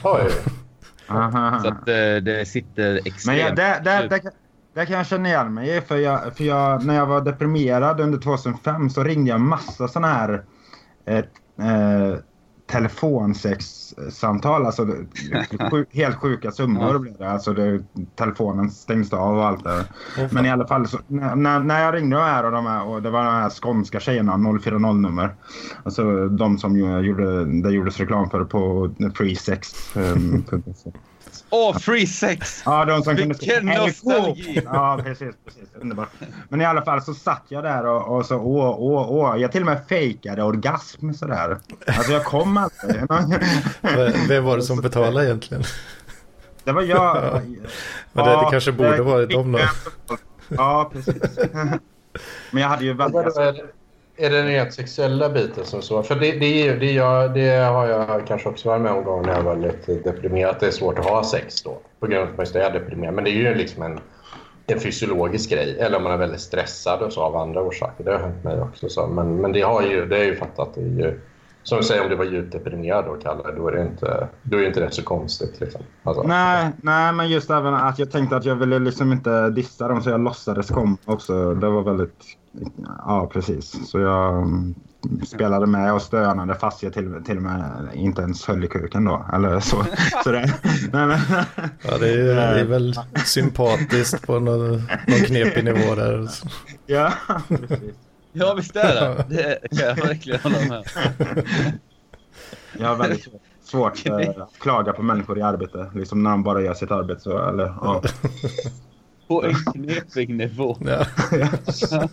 Oj. 0.05 0.31
Så 1.63 1.69
att 1.69 1.87
det 2.25 2.49
sitter 2.49 2.95
extremt... 2.97 3.27
Men 3.27 3.37
jag, 3.39 3.57
där, 3.57 3.81
där, 3.81 4.09
där, 4.09 4.19
kan- 4.19 4.33
där 4.75 4.85
kan 4.85 4.97
jag 4.97 5.07
känna 5.07 5.29
igen 5.29 5.55
mig 5.55 5.77
i, 5.77 5.81
för, 5.81 5.97
jag, 5.97 6.37
för 6.37 6.45
jag, 6.45 6.85
när 6.87 6.95
jag 6.95 7.07
var 7.07 7.21
deprimerad 7.21 8.01
under 8.01 8.19
2005 8.19 8.91
så 8.91 9.05
ringde 9.05 9.31
jag 9.31 9.41
massa 9.41 9.89
sådana 9.89 10.09
här 10.15 10.43
eh, 11.05 11.25
eh, 11.61 12.19
telefonsexsamtal. 12.71 14.67
Alltså, 14.67 14.85
det- 14.85 15.07
sju, 15.71 15.87
helt 15.93 16.17
sjuka 16.17 16.51
summor 16.51 16.99
blev 16.99 17.17
det. 17.19 17.31
Alltså, 17.31 17.53
det. 17.53 17.83
Telefonen 18.17 18.71
stängdes 18.71 19.13
av 19.13 19.37
och 19.37 19.45
allt 19.47 19.65
det. 19.65 19.85
Men 20.31 20.47
i 20.47 20.51
alla 20.51 20.67
fall, 20.67 20.87
så, 20.89 20.99
när, 21.07 21.61
när- 21.61 21.85
jag 21.85 21.95
ringde 21.95 22.17
de 22.17 22.23
här 22.23 22.45
och, 22.45 22.53
de 22.53 22.67
här 22.67 22.87
och 22.87 23.03
det 23.03 23.11
var 23.11 23.25
de 23.25 23.31
här 23.35 23.51
skånska 23.51 24.01
tjejerna, 24.01 24.33
040-nummer. 24.33 25.35
Alltså 25.83 26.29
de 26.29 26.59
som 26.59 26.79
gjorde, 26.79 27.45
det 27.63 27.71
gjordes 27.71 27.99
reklam 28.01 28.31
för 28.31 28.45
på 28.45 28.91
freesex. 29.15 29.97
Um, 29.97 30.45
Åh, 31.51 31.79
free 31.79 32.07
sex! 32.07 32.63
Ja, 32.67 32.85
de 32.85 33.03
som 33.03 33.17
kunde 33.17 33.35
Vilken 33.35 33.67
nostalgi! 33.67 34.63
Ja, 34.65 35.01
precis, 35.05 35.35
precis. 35.45 35.69
Underbart. 35.81 36.09
Men 36.49 36.61
i 36.61 36.65
alla 36.65 36.83
fall 36.85 37.03
så 37.03 37.15
satt 37.15 37.43
jag 37.49 37.65
där 37.65 37.87
och, 37.87 38.17
och 38.17 38.27
så 38.27 38.37
åh, 38.37 38.75
åh, 38.79 39.11
åh. 39.11 39.41
Jag 39.41 39.53
till 39.53 39.61
och 39.63 39.67
med 39.67 39.81
fejkade 39.89 40.43
orgasm 40.43 41.13
sådär. 41.13 41.59
Alltså 41.87 42.13
jag 42.13 42.25
kom 42.25 42.57
aldrig. 42.57 43.03
Vem- 44.29 44.45
var 44.45 44.57
det 44.57 44.63
som 44.63 44.81
betalade 44.81 45.27
egentligen? 45.27 45.63
Det 46.65 46.73
var 46.73 46.83
jag. 46.83 47.43
Men 48.13 48.25
det- 48.25 48.31
det 48.31 48.47
kanske 48.51 48.73
borde 48.73 49.03
varit 49.03 49.31
dem 49.31 49.53
då. 49.53 49.59
Ja, 50.49 50.91
precis. 50.93 51.15
Men 52.51 52.63
jag 52.63 52.69
hade 52.69 52.85
ju 52.85 52.93
väldigt 52.93 53.25
är, 54.21 54.31
det, 54.31 54.37
den 54.37 54.47
rent 54.47 54.75
sexuella 54.75 55.29
biten 55.29 55.65
som 55.65 55.83
så? 55.83 56.03
För 56.03 56.15
det, 56.15 56.33
det, 56.33 56.69
är, 56.69 56.77
det, 56.77 56.93
jag, 56.93 57.35
det 57.35 57.51
har 57.51 57.87
jag 57.87 58.27
kanske 58.27 58.49
också 58.49 58.69
varit 58.69 58.83
med 58.83 58.93
om 58.93 59.05
gånger 59.05 59.27
när 59.27 59.37
jag 59.37 59.43
var 59.43 59.57
lite 59.57 59.95
deprimerad. 59.95 60.51
Att 60.51 60.61
det 60.61 60.67
är 60.67 60.71
svårt 60.71 60.99
att 60.99 61.05
ha 61.05 61.25
sex 61.25 61.63
då. 61.63 61.79
På 62.01 62.07
grund 62.07 62.23
av 62.23 62.29
att 62.29 62.37
man 62.37 62.45
just 62.45 62.57
är 62.57 62.73
deprimerad. 62.73 63.15
Men 63.15 63.25
det 63.25 63.31
är 63.31 63.35
ju 63.35 63.55
liksom 63.55 63.83
en, 63.83 64.01
en 64.67 64.81
fysiologisk 64.81 65.51
grej. 65.51 65.77
Eller 65.81 65.97
om 65.97 66.03
man 66.03 66.13
är 66.13 66.17
väldigt 66.17 66.41
stressad 66.41 67.03
och 67.03 67.13
så 67.13 67.23
av 67.23 67.37
andra 67.37 67.63
orsaker. 67.63 68.05
Det 68.05 68.13
har 68.13 68.19
hänt 68.19 68.45
mig 68.45 68.63
också. 68.63 68.89
Så. 68.89 69.07
Men, 69.07 69.37
men 69.37 69.53
det 69.53 69.63
har 69.63 69.83
ju, 69.83 70.07
det 70.07 70.19
är 70.19 70.25
ju 70.25 70.37
fattat. 70.37 70.75
Det 70.75 70.81
är 70.81 70.85
ju, 70.85 71.21
som 71.63 71.79
du 71.79 71.85
säger, 71.85 72.03
om 72.03 72.09
du 72.09 72.17
var 72.17 72.25
djupt 72.25 72.53
deprimerad 72.53 73.05
då, 73.05 73.15
Kalle, 73.15 73.43
då 73.57 73.69
är 73.69 73.73
det 73.73 73.83
inte, 73.83 74.29
då 74.43 74.59
är 74.59 74.67
inte 74.67 74.81
rätt 74.81 74.95
så 74.95 75.03
konstigt. 75.03 75.61
Liksom. 75.61 75.81
Alltså, 76.03 76.23
Nej, 76.23 76.71
nej, 76.83 77.13
men 77.13 77.29
just 77.29 77.51
även 77.51 77.75
att 77.75 77.99
jag 77.99 78.11
tänkte 78.11 78.37
att 78.37 78.45
jag 78.45 78.57
ville 78.57 78.79
liksom 78.79 79.13
inte 79.13 79.51
dissa 79.51 79.89
dem 79.89 80.03
så 80.03 80.11
jag 80.11 80.21
låtsades 80.21 80.69
komma 80.69 80.97
också. 81.05 81.55
Det 81.55 81.69
var 81.69 81.83
väldigt... 81.83 82.37
Ja, 82.99 83.31
precis. 83.33 83.91
Så 83.91 83.99
jag 84.01 84.43
mm, 84.43 84.75
spelade 85.27 85.67
med 85.67 85.95
och 85.95 86.03
stönade 86.03 86.55
fast 86.55 86.83
jag 86.83 86.93
till, 86.93 87.23
till 87.25 87.37
och 87.37 87.43
med 87.43 87.89
inte 87.95 88.23
ens 88.23 88.47
höll 88.47 88.65
i 88.65 88.69
kuken 88.69 89.05
då. 89.05 89.27
Eller 89.35 89.61
så. 89.61 89.85
så 90.25 90.33
det, 90.33 90.41
nej, 90.93 91.07
men, 91.07 91.19
Ja, 91.83 91.99
det 91.99 92.09
är, 92.09 92.25
det 92.25 92.61
är 92.61 92.65
väl 92.65 92.95
sympatiskt 93.25 94.27
på 94.27 94.41
någon, 94.41 94.71
någon 95.07 95.21
knepig 95.27 95.65
nivå 95.65 95.95
där. 95.95 96.29
ja, 96.87 97.13
precis. 97.49 97.95
Ja, 98.33 98.55
visst 98.55 98.77
är 98.77 98.95
det. 98.95 99.25
Det 99.29 99.77
kan 99.79 99.89
jag 99.89 99.97
verkligen 99.97 100.41
hålla 100.41 100.59
med. 100.69 100.85
Jag 102.79 102.89
har 102.89 102.97
väldigt 102.97 103.29
svårt 103.65 104.07
eh, 104.07 104.17
att 104.17 104.59
klaga 104.59 104.93
på 104.93 105.03
människor 105.03 105.39
i 105.39 105.43
arbete. 105.43 105.91
Liksom 105.95 106.23
när 106.23 106.31
de 106.31 106.43
bara 106.43 106.63
gör 106.63 106.75
sitt 106.75 106.91
arbete. 106.91 107.21
Så, 107.21 107.49
eller, 107.49 107.65
ja. 107.65 108.03
På 109.31 109.45
en 109.45 109.55
knepig 109.55 110.29
nivå. 110.29 110.77
Ja. 110.81 111.07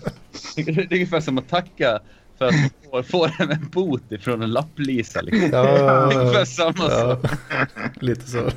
Det 0.56 0.62
är 0.62 0.94
ungefär 0.94 1.20
som 1.20 1.38
att 1.38 1.50
tacka 1.50 2.00
för 2.38 2.46
att 2.46 2.54
man 2.54 3.04
får, 3.04 3.04
får 3.04 3.52
en 3.52 3.70
bot 3.72 4.12
ifrån 4.12 4.42
en 4.42 4.52
lapplisa. 4.52 5.22
Liksom. 5.22 5.50
Ja, 5.52 6.12
Ungefär 6.16 6.46
samma 6.46 6.74
ja, 6.78 6.90
sak. 6.90 7.26
lite 8.02 8.28
så. 8.28 8.50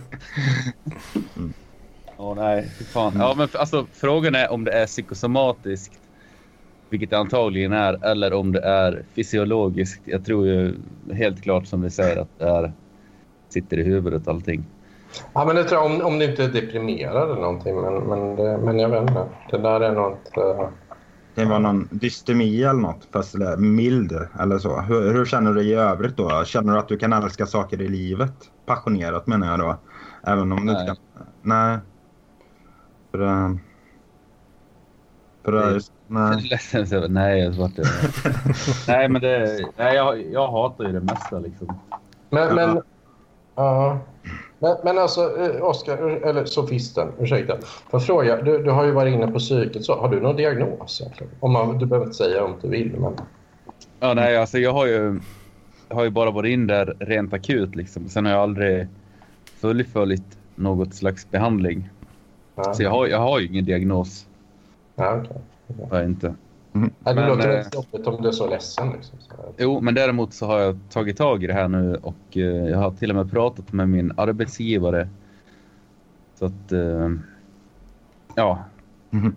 Åh 2.17 2.35
nej, 2.37 2.71
fan. 2.93 3.13
Ja, 3.17 3.35
men 3.37 3.49
alltså, 3.53 3.87
frågan 3.93 4.35
är 4.35 4.53
om 4.53 4.65
det 4.65 4.73
är 4.73 4.87
psykosomatiskt, 4.87 6.01
vilket 6.91 7.11
det 7.11 7.19
antagligen 7.19 7.73
är, 7.73 8.05
eller 8.05 8.33
om 8.33 8.53
det 8.53 8.61
är 8.63 9.05
fysiologiskt. 9.17 10.03
Jag 10.05 10.25
tror 10.25 10.47
ju 10.47 10.75
helt 11.13 11.43
klart 11.43 11.67
som 11.67 11.83
vi 11.83 11.91
säger 11.91 12.17
att 12.17 12.39
det 12.39 12.45
är, 12.45 12.73
sitter 13.49 13.79
i 13.79 13.83
huvudet 13.83 14.29
allting. 14.29 14.65
Ja, 15.33 15.45
men 15.45 15.57
det 15.57 15.65
tror 15.65 15.81
jag, 15.83 15.91
om, 15.93 16.07
om 16.07 16.19
du 16.19 16.25
inte 16.25 16.45
är 16.45 16.49
deprimerad 16.49 17.31
eller 17.31 17.41
någonting. 17.41 17.81
Men, 17.81 17.95
men, 17.95 18.37
det, 18.37 18.59
men 18.59 18.79
jag 18.79 18.89
vet 18.89 19.01
inte. 19.03 19.27
Det 19.51 19.59
där 19.59 19.81
är 19.81 19.93
nog 19.93 20.13
inte... 20.13 20.69
Det 21.35 21.45
var 21.45 21.59
någon 21.59 21.89
dystemi 21.93 22.63
eller 22.63 22.81
något, 22.81 23.09
fast 23.13 23.35
eller 23.35 23.57
mild 23.57 24.13
eller 24.41 24.59
så. 24.59 24.81
Hur, 24.81 25.13
hur 25.13 25.25
känner 25.25 25.51
du 25.53 25.61
dig 25.61 25.71
i 25.71 25.75
övrigt 25.75 26.17
då? 26.17 26.45
Känner 26.45 26.73
du 26.73 26.79
att 26.79 26.89
du 26.89 26.97
kan 26.99 27.13
älska 27.13 27.47
saker 27.47 27.81
i 27.83 27.89
livet? 27.89 28.33
Passionerat 28.67 29.27
menar 29.27 29.47
jag 29.51 29.59
då. 29.59 29.77
Även 30.27 30.53
om 30.53 30.67
du 30.67 30.73
inte 30.73 30.85
Nej. 30.85 30.87
kan... 30.87 30.97
Nej. 31.43 31.79
För 33.11 33.19
det... 33.19 33.59
För 35.45 35.53
det... 35.53 35.75
Det- 35.75 35.81
Nej. 36.07 37.09
Nej, 37.09 37.41
jag 37.45 37.55
svart 37.55 37.71
Nej, 38.89 39.09
men 39.09 39.23
det, 39.23 39.67
nej, 39.77 39.97
jag, 39.97 40.33
jag 40.33 40.49
hatar 40.49 40.85
ju 40.85 40.93
det 40.93 41.01
mesta 41.01 41.39
liksom. 41.39 41.79
Men, 42.31 42.49
Ja. 42.49 42.55
men, 42.55 42.83
ja. 43.61 43.99
men, 44.59 44.77
men 44.85 44.99
alltså, 44.99 45.21
eh, 45.41 45.65
Oskar, 45.65 45.99
eller 45.99 46.45
sofisten, 46.45 47.09
ursäkta. 47.19 47.57
Får 47.91 48.01
fråga, 48.01 48.43
du, 48.43 48.63
du 48.63 48.71
har 48.71 48.85
ju 48.85 48.91
varit 48.93 49.15
inne 49.15 49.27
på 49.27 49.39
psyket. 49.39 49.85
Så, 49.85 50.01
har 50.01 50.09
du 50.09 50.21
någon 50.21 50.37
diagnos? 50.37 51.01
egentligen? 51.01 51.33
Om 51.41 51.53
man, 51.53 51.79
du 51.79 51.87
behöver 51.87 52.07
inte 52.07 52.17
säga 52.17 52.45
om 52.45 52.55
du 52.63 52.69
vill. 52.69 52.93
Men... 52.99 53.13
Ja, 54.01 54.15
nej, 54.15 54.37
alltså 54.37 54.59
jag 54.59 54.73
har 54.73 54.87
ju, 54.87 55.21
har 55.89 56.05
ju 56.05 56.11
bara 56.11 56.31
varit 56.31 56.51
in 56.51 56.67
där 56.67 56.97
rent 57.01 57.33
akut 57.33 57.77
liksom. 57.77 58.09
Sen 58.09 58.25
har 58.25 58.33
jag 58.33 58.41
aldrig 58.43 58.87
fullföljt 59.61 60.39
något 60.55 60.95
slags 60.95 61.31
behandling. 61.31 61.91
Ja, 62.55 62.75
Så 62.75 62.83
jag 62.83 62.91
har, 62.91 63.07
jag 63.07 63.19
har 63.19 63.41
ju 63.41 63.47
ingen 63.47 63.65
diagnos. 63.65 64.27
ja, 64.95 65.23
okej. 65.25 65.41
Har 65.91 65.99
jag 65.99 66.07
inte. 66.07 66.35
Det 66.73 67.15
Men, 67.15 67.29
låter 67.29 67.49
eh, 67.49 67.55
väldigt 67.55 67.75
jobbigt 67.75 68.07
om 68.07 68.23
du 68.23 68.29
är 68.29 68.33
så 68.33 68.51
ledsen. 68.51 68.93
Liksom. 68.93 69.19
Så, 69.21 69.35
Jo, 69.59 69.81
men 69.81 69.95
däremot 69.95 70.35
så 70.35 70.47
har 70.47 70.59
jag 70.59 70.79
tagit 70.91 71.17
tag 71.17 71.45
i 71.45 71.47
det 71.47 71.53
här 71.53 71.69
nu 71.69 71.97
och 72.03 72.37
eh, 72.37 72.43
jag 72.43 72.79
har 72.79 72.91
till 72.91 73.11
och 73.11 73.17
med 73.17 73.31
pratat 73.31 73.73
med 73.73 73.89
min 73.89 74.13
arbetsgivare. 74.17 75.09
Så 76.35 76.47
att, 76.47 76.73
eh, 76.73 77.11
ja. 78.35 78.65
Mhm. 79.11 79.37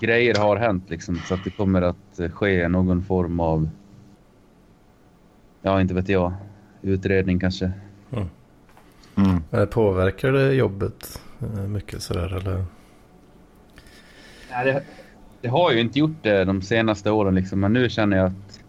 Grejer 0.00 0.34
har 0.34 0.56
hänt 0.56 0.90
liksom 0.90 1.16
så 1.16 1.34
att 1.34 1.44
det 1.44 1.50
kommer 1.50 1.82
att 1.82 2.20
ske 2.32 2.68
någon 2.68 3.02
form 3.02 3.40
av, 3.40 3.68
ja 5.62 5.80
inte 5.80 5.94
vet 5.94 6.08
jag, 6.08 6.32
utredning 6.82 7.40
kanske. 7.40 7.72
Mm. 8.12 8.28
Men 9.50 9.66
Påverkar 9.66 10.32
det 10.32 10.54
jobbet 10.54 11.22
mycket 11.68 12.02
sådär 12.02 12.36
eller? 12.36 12.64
Nej, 14.50 14.64
det, 14.64 14.82
det 15.40 15.48
har 15.48 15.72
ju 15.72 15.80
inte 15.80 15.98
gjort 15.98 16.22
det 16.22 16.44
de 16.44 16.62
senaste 16.62 17.10
åren 17.10 17.34
liksom, 17.34 17.60
men 17.60 17.72
nu 17.72 17.88
känner 17.88 18.16
jag 18.16 18.26
att 18.26 18.60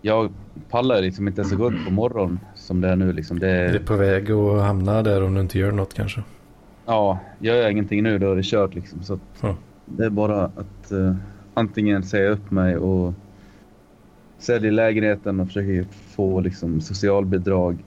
jag 0.00 0.32
pallar 0.70 1.00
liksom 1.02 1.28
inte 1.28 1.40
ens 1.40 1.52
att 1.52 1.58
gå 1.58 1.66
upp 1.66 1.84
på 1.86 1.90
morgonen 1.92 2.40
som 2.54 2.80
det 2.80 2.88
är 2.88 2.96
nu 2.96 3.12
liksom. 3.12 3.38
Det, 3.38 3.50
Är 3.50 3.72
det 3.72 3.78
på 3.78 3.96
väg 3.96 4.30
att 4.30 4.62
hamna 4.62 5.02
där 5.02 5.22
om 5.22 5.34
du 5.34 5.40
inte 5.40 5.58
gör 5.58 5.72
något 5.72 5.94
kanske? 5.94 6.22
Ja, 6.86 7.18
gör 7.38 7.56
jag 7.56 7.72
ingenting 7.72 8.02
nu 8.02 8.18
då 8.18 8.32
är 8.32 8.36
det 8.36 8.42
kört 8.42 8.74
liksom. 8.74 9.02
Så 9.02 9.18
Ja. 9.40 9.56
Det 9.86 10.04
är 10.04 10.10
bara 10.10 10.44
att 10.44 10.92
eh, 10.92 11.14
antingen 11.54 12.02
säga 12.02 12.30
upp 12.30 12.50
mig 12.50 12.76
och 12.76 13.14
sälja 14.38 14.70
lägenheten 14.70 15.40
och 15.40 15.46
försöka 15.46 15.88
få 15.92 16.40
liksom, 16.40 16.80
socialbidrag. 16.80 17.84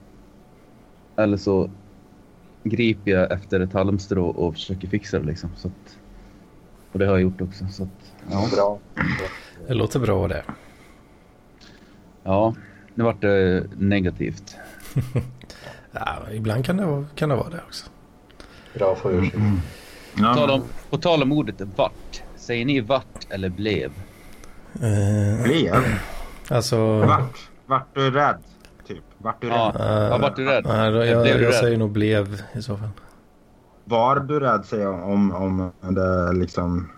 Eller 1.16 1.36
så 1.36 1.70
griper 2.64 3.10
jag 3.10 3.32
efter 3.32 3.60
ett 3.60 3.72
halmstrå 3.72 4.26
och 4.26 4.54
försöker 4.54 4.88
fixa 4.88 5.18
det. 5.18 5.26
Liksom. 5.26 5.50
Så 5.56 5.68
att, 5.68 5.98
och 6.96 7.00
det 7.00 7.06
har 7.06 7.12
jag 7.12 7.22
gjort 7.22 7.40
också. 7.40 7.66
Så 7.70 7.82
att, 7.82 7.88
ja. 8.30 8.48
Bra. 8.54 8.78
Det 9.68 9.74
låter 9.74 10.00
bra 10.00 10.28
det. 10.28 10.42
ja, 12.24 12.54
nu 12.94 13.04
vart 13.04 13.20
det 13.20 13.64
negativt. 13.78 14.56
Ja, 15.92 16.16
ibland 16.32 16.64
kan 16.64 16.76
det, 16.76 16.86
vara, 16.86 17.04
kan 17.14 17.28
det 17.28 17.36
vara 17.36 17.48
det 17.50 17.60
också. 17.66 17.86
Bra 18.74 18.92
att 18.92 18.98
få 18.98 19.10
ur 19.12 19.20
sig. 19.22 19.30
På 20.16 20.22
tal 20.34 20.48
Ja, 20.48 20.54
om, 20.54 20.62
på 20.90 20.98
tal 20.98 21.22
om 21.22 21.32
ordet 21.32 21.54
vart. 21.76 22.22
Säger 22.36 22.64
ni 22.64 22.80
vart 22.80 23.26
eller 23.30 23.48
blev? 23.48 23.92
Eh, 24.74 25.42
blev. 25.42 25.74
alltså... 26.48 26.98
Vart? 26.98 27.50
Vart 27.66 27.94
du 27.94 28.10
rädd? 28.10 28.38
Typ. 28.86 29.04
Vart 29.18 29.40
du 29.40 29.48
Ja, 29.48 29.72
rädd? 29.74 30.08
ja 30.12 30.18
vart 30.18 30.36
du 30.36 30.44
rädd? 30.44 30.64
Nej, 30.68 30.92
jag, 30.92 31.26
jag 31.28 31.40
rädd? 31.42 31.54
säger 31.54 31.76
nog 31.78 31.90
blev 31.90 32.42
i 32.54 32.62
så 32.62 32.76
fall. 32.76 32.88
Var 33.88 34.16
du 34.16 34.40
rädd 34.40 34.64
jag 34.70 35.08
om, 35.08 35.32
om 35.32 35.70
det 35.94 36.32
liksom 36.32 36.88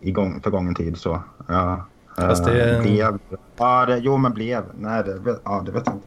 i 0.00 0.12
gång, 0.12 0.40
förgången 0.42 0.74
tid 0.74 0.96
så. 0.96 1.22
Ja. 1.48 1.86
Fast 2.16 2.44
det 2.44 2.76
Eh, 2.76 2.82
Blev. 2.82 3.18
Ja, 3.56 3.86
det, 3.86 3.98
jo 3.98 4.16
men 4.16 4.32
blev. 4.32 4.62
Nej, 4.78 5.02
det, 5.04 5.36
ja, 5.44 5.62
det 5.66 5.72
vet 5.72 5.82
jag 5.86 5.94
inte. 5.94 6.06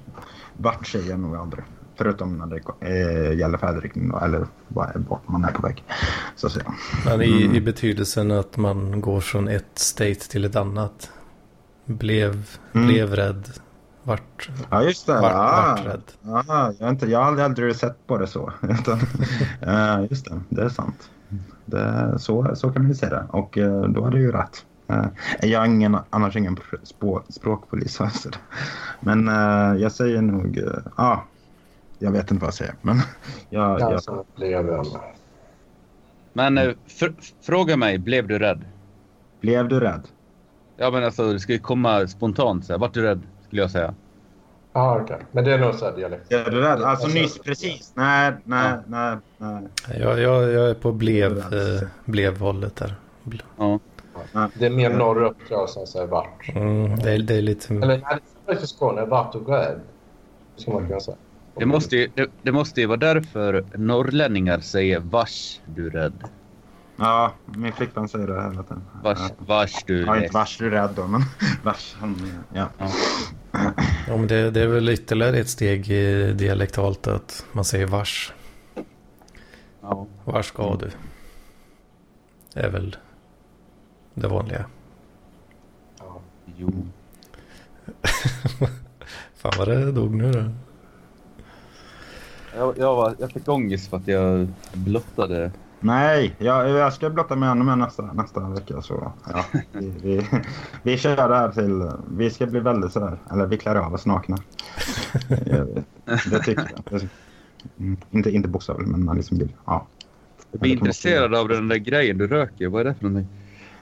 Vart 0.57 0.87
säger 0.87 1.09
jag 1.09 1.19
nog 1.19 1.35
aldrig. 1.35 1.63
Förutom 1.97 2.37
när 2.37 2.45
det 2.45 2.87
eh, 2.89 3.37
gäller 3.39 3.57
färdriktning 3.57 4.11
eller 4.21 4.47
vart 4.67 5.27
man 5.27 5.43
är 5.45 5.51
på 5.51 5.61
väg. 5.67 5.83
Så 6.35 6.49
att. 6.49 6.65
Men 7.05 7.21
i, 7.21 7.43
Mm. 7.43 7.55
i 7.55 7.61
betydelsen 7.61 8.31
att 8.31 8.57
man 8.57 9.01
går 9.01 9.21
från 9.21 9.47
ett 9.47 9.79
state 9.79 10.29
till 10.29 10.45
ett 10.45 10.55
annat. 10.55 11.11
Blev, 11.85 12.49
Mm. 12.73 12.87
blev 12.87 13.15
rädd. 13.15 13.49
Vart, 14.07 14.49
Ja, 14.69 14.83
just 14.83 15.07
det. 15.07 15.13
vart, 15.13 15.31
ja. 15.31 15.75
vart 15.77 15.85
rädd. 15.85 16.01
Ja, 16.21 16.73
jag, 16.79 16.85
har 16.85 16.89
inte, 16.89 17.05
jag 17.05 17.23
har 17.23 17.41
aldrig, 17.41 17.75
sett 17.75 18.07
på 18.07 18.17
det 18.17 18.27
så. 18.27 18.51
Just 20.09 20.25
det, 20.25 20.41
det 20.49 20.61
är 20.61 20.69
sant. 20.69 21.09
Det, 21.65 22.15
så, 22.19 22.55
så 22.55 22.71
kan 22.71 22.81
man 22.81 22.91
ju 22.91 22.95
se 22.95 23.09
det. 23.09 23.25
Och 23.29 23.57
eh, 23.57 23.81
då 23.83 24.03
har 24.03 24.11
du 24.11 24.19
ju 24.19 24.31
rätt. 24.31 24.65
Eh, 24.87 25.05
jag 25.41 25.61
är 25.61 25.65
ingen, 25.65 25.97
annars 26.09 26.35
ingen 26.35 26.57
spå, 26.83 27.23
språkpolis. 27.29 27.93
säga. 28.13 28.35
Men 28.99 29.27
eh, 29.27 29.81
jag 29.81 29.91
säger 29.91 30.21
nog... 30.21 30.57
Ja, 30.63 30.81
ah, 30.95 31.23
jag 31.99 32.11
vet 32.11 32.31
inte 32.31 32.41
vad 32.41 32.47
jag 32.47 32.53
säger. 32.53 32.75
Men 32.81 33.01
jag, 33.49 33.79
jag, 33.79 33.93
Alltså, 33.93 34.25
blev 34.35 34.67
jag. 34.67 34.87
Men 36.33 36.59
fr- 36.87 37.33
fråga 37.41 37.77
mig, 37.77 37.97
blev 37.97 38.27
du 38.27 38.39
rädd? 38.39 38.65
blev 39.41 39.67
du 39.67 39.79
rädd? 39.79 40.07
Ja 40.77 40.91
men 40.91 41.03
alltså 41.03 41.33
det 41.33 41.39
ska 41.39 41.53
ju 41.53 41.59
komma 41.59 42.07
spontant 42.07 42.65
så 42.65 42.73
här. 42.73 42.79
Vart 42.79 42.93
du 42.93 43.01
rädd? 43.01 43.21
Skulle 43.47 43.61
jag 43.61 43.71
säga. 43.71 43.93
Ja, 44.73 44.99
okej. 45.01 45.17
Men 45.31 45.43
det 45.43 45.53
är 45.53 45.59
nog 45.59 45.75
så 45.75 45.85
här 45.85 45.95
dialekt. 45.95 46.31
Är 46.31 46.51
du 46.51 46.61
rädd? 46.61 46.83
Alltså 46.83 47.07
nyss, 47.07 47.39
precis. 47.39 47.91
Nej, 47.95 48.33
nej, 48.43 48.77
nej. 48.87 49.17
nej. 49.37 49.61
Jag, 49.99 50.19
jag, 50.19 50.51
jag 50.51 50.69
är 50.69 50.73
på 50.73 50.91
blev, 50.91 51.37
eh, 51.37 51.87
blev-hållet 52.05 52.75
där. 52.75 52.95
Ja. 53.57 53.79
Det 54.53 54.65
är 54.65 54.69
mer 54.69 54.89
norrut 54.89 55.37
tror 55.47 55.59
jag 55.59 55.69
som 55.69 55.87
säger 55.87 56.07
vart. 56.07 56.49
Mm, 56.55 56.95
det, 56.95 57.11
är, 57.11 57.19
det 57.19 57.35
är 57.35 57.41
lite... 57.41 57.73
Eller 57.73 57.87
nej, 57.87 58.19
det 58.45 58.51
är 58.51 58.55
för 58.55 58.67
Skåne. 58.67 59.05
Vart 59.05 59.35
och 59.35 59.49
rädd. 59.49 59.79
Det 60.55 60.61
ska 60.61 60.71
man 60.71 60.87
kunna 60.87 60.99
säga. 60.99 61.17
Det 61.55 61.65
måste, 61.65 61.95
ju, 61.95 62.09
det, 62.15 62.29
det 62.41 62.51
måste 62.51 62.81
ju 62.81 62.87
vara 62.87 62.97
därför 62.97 63.65
norrlänningar 63.73 64.59
säger 64.59 64.99
vars 64.99 65.61
du 65.65 65.87
är 65.87 65.91
rädd. 65.91 66.23
Ja, 66.95 67.33
min 67.45 67.73
flickvän 67.73 68.07
säger 68.09 68.27
det 68.27 68.33
hela 68.43 68.63
tiden. 68.63 68.83
Vars, 69.03 69.19
Ja. 69.19 69.29
vars 69.37 69.83
du 69.87 70.01
Ja, 70.01 70.17
inte 70.17 70.33
vars 70.33 70.57
du 70.57 70.65
är 70.67 70.71
rädd 70.71 70.89
då, 70.95 71.07
men 71.07 71.21
vars 71.63 71.95
han... 71.99 72.31
Ja. 72.53 72.67
Ja, 74.07 74.17
men 74.17 74.27
det, 74.27 74.51
det 74.51 74.61
är 74.61 74.67
väl 74.67 74.89
ytterligare 74.89 75.37
ett 75.37 75.49
steg 75.49 75.89
i 75.91 76.33
dialektalt 76.33 77.07
att 77.07 77.45
man 77.51 77.65
säger 77.65 77.87
vars. 77.87 78.33
Ja. 79.81 80.07
Var 80.25 80.41
ska 80.41 80.75
du? 80.75 80.91
Det 82.53 82.59
är 82.59 82.69
väl 82.69 82.95
det 84.13 84.27
vanliga. 84.27 84.65
Ja. 85.99 86.19
Jo. 86.57 86.87
Fan 89.35 89.53
vad 89.57 89.67
det 89.67 89.91
dog 89.91 90.15
nu 90.15 90.31
då. 90.31 90.43
Jag, 92.57 92.77
jag, 92.77 92.95
var, 92.95 93.15
jag 93.19 93.31
fick 93.31 93.47
ångest 93.47 93.89
för 93.89 93.97
att 93.97 94.07
jag 94.07 94.47
blottade. 94.73 95.51
Nej, 95.85 96.35
jag, 96.37 96.69
jag 96.69 96.93
ska 96.93 97.09
blotta 97.09 97.35
mig 97.35 97.49
ännu 97.49 97.63
mer 97.63 97.75
nästa, 97.75 98.03
nästa 98.13 98.39
vecka. 98.49 98.81
Så, 98.81 99.11
ja, 99.33 99.45
vi, 99.71 99.93
vi, 100.01 100.27
vi 100.83 100.97
kör 100.97 101.15
det 101.15 101.35
här 101.35 101.51
till... 101.51 101.91
Vi 102.17 102.29
ska 102.29 102.45
bli 102.45 102.59
väldigt 102.59 102.91
sådär... 102.91 103.17
Eller 103.31 103.45
vi 103.45 103.57
klär 103.57 103.75
av 103.75 103.93
oss 103.93 104.05
nakna. 104.05 104.37
Det 106.05 106.39
tycker 106.43 106.71
jag. 106.89 107.09
Mm, 107.79 107.97
inte, 108.11 108.31
inte 108.31 108.49
bokstavligt, 108.49 108.91
men 108.91 109.05
man 109.05 109.15
liksom 109.15 109.37
vill... 109.37 109.53
Ja. 109.65 109.87
Jag 110.51 110.61
blir 110.61 110.71
intresserad 110.71 111.35
av 111.35 111.47
den 111.47 111.67
där 111.67 111.77
grejen 111.77 112.17
du 112.17 112.27
röker. 112.27 112.67
Vad 112.67 112.81
är 112.81 112.85
det 112.85 112.95
för 112.95 113.03
någonting? 113.03 113.37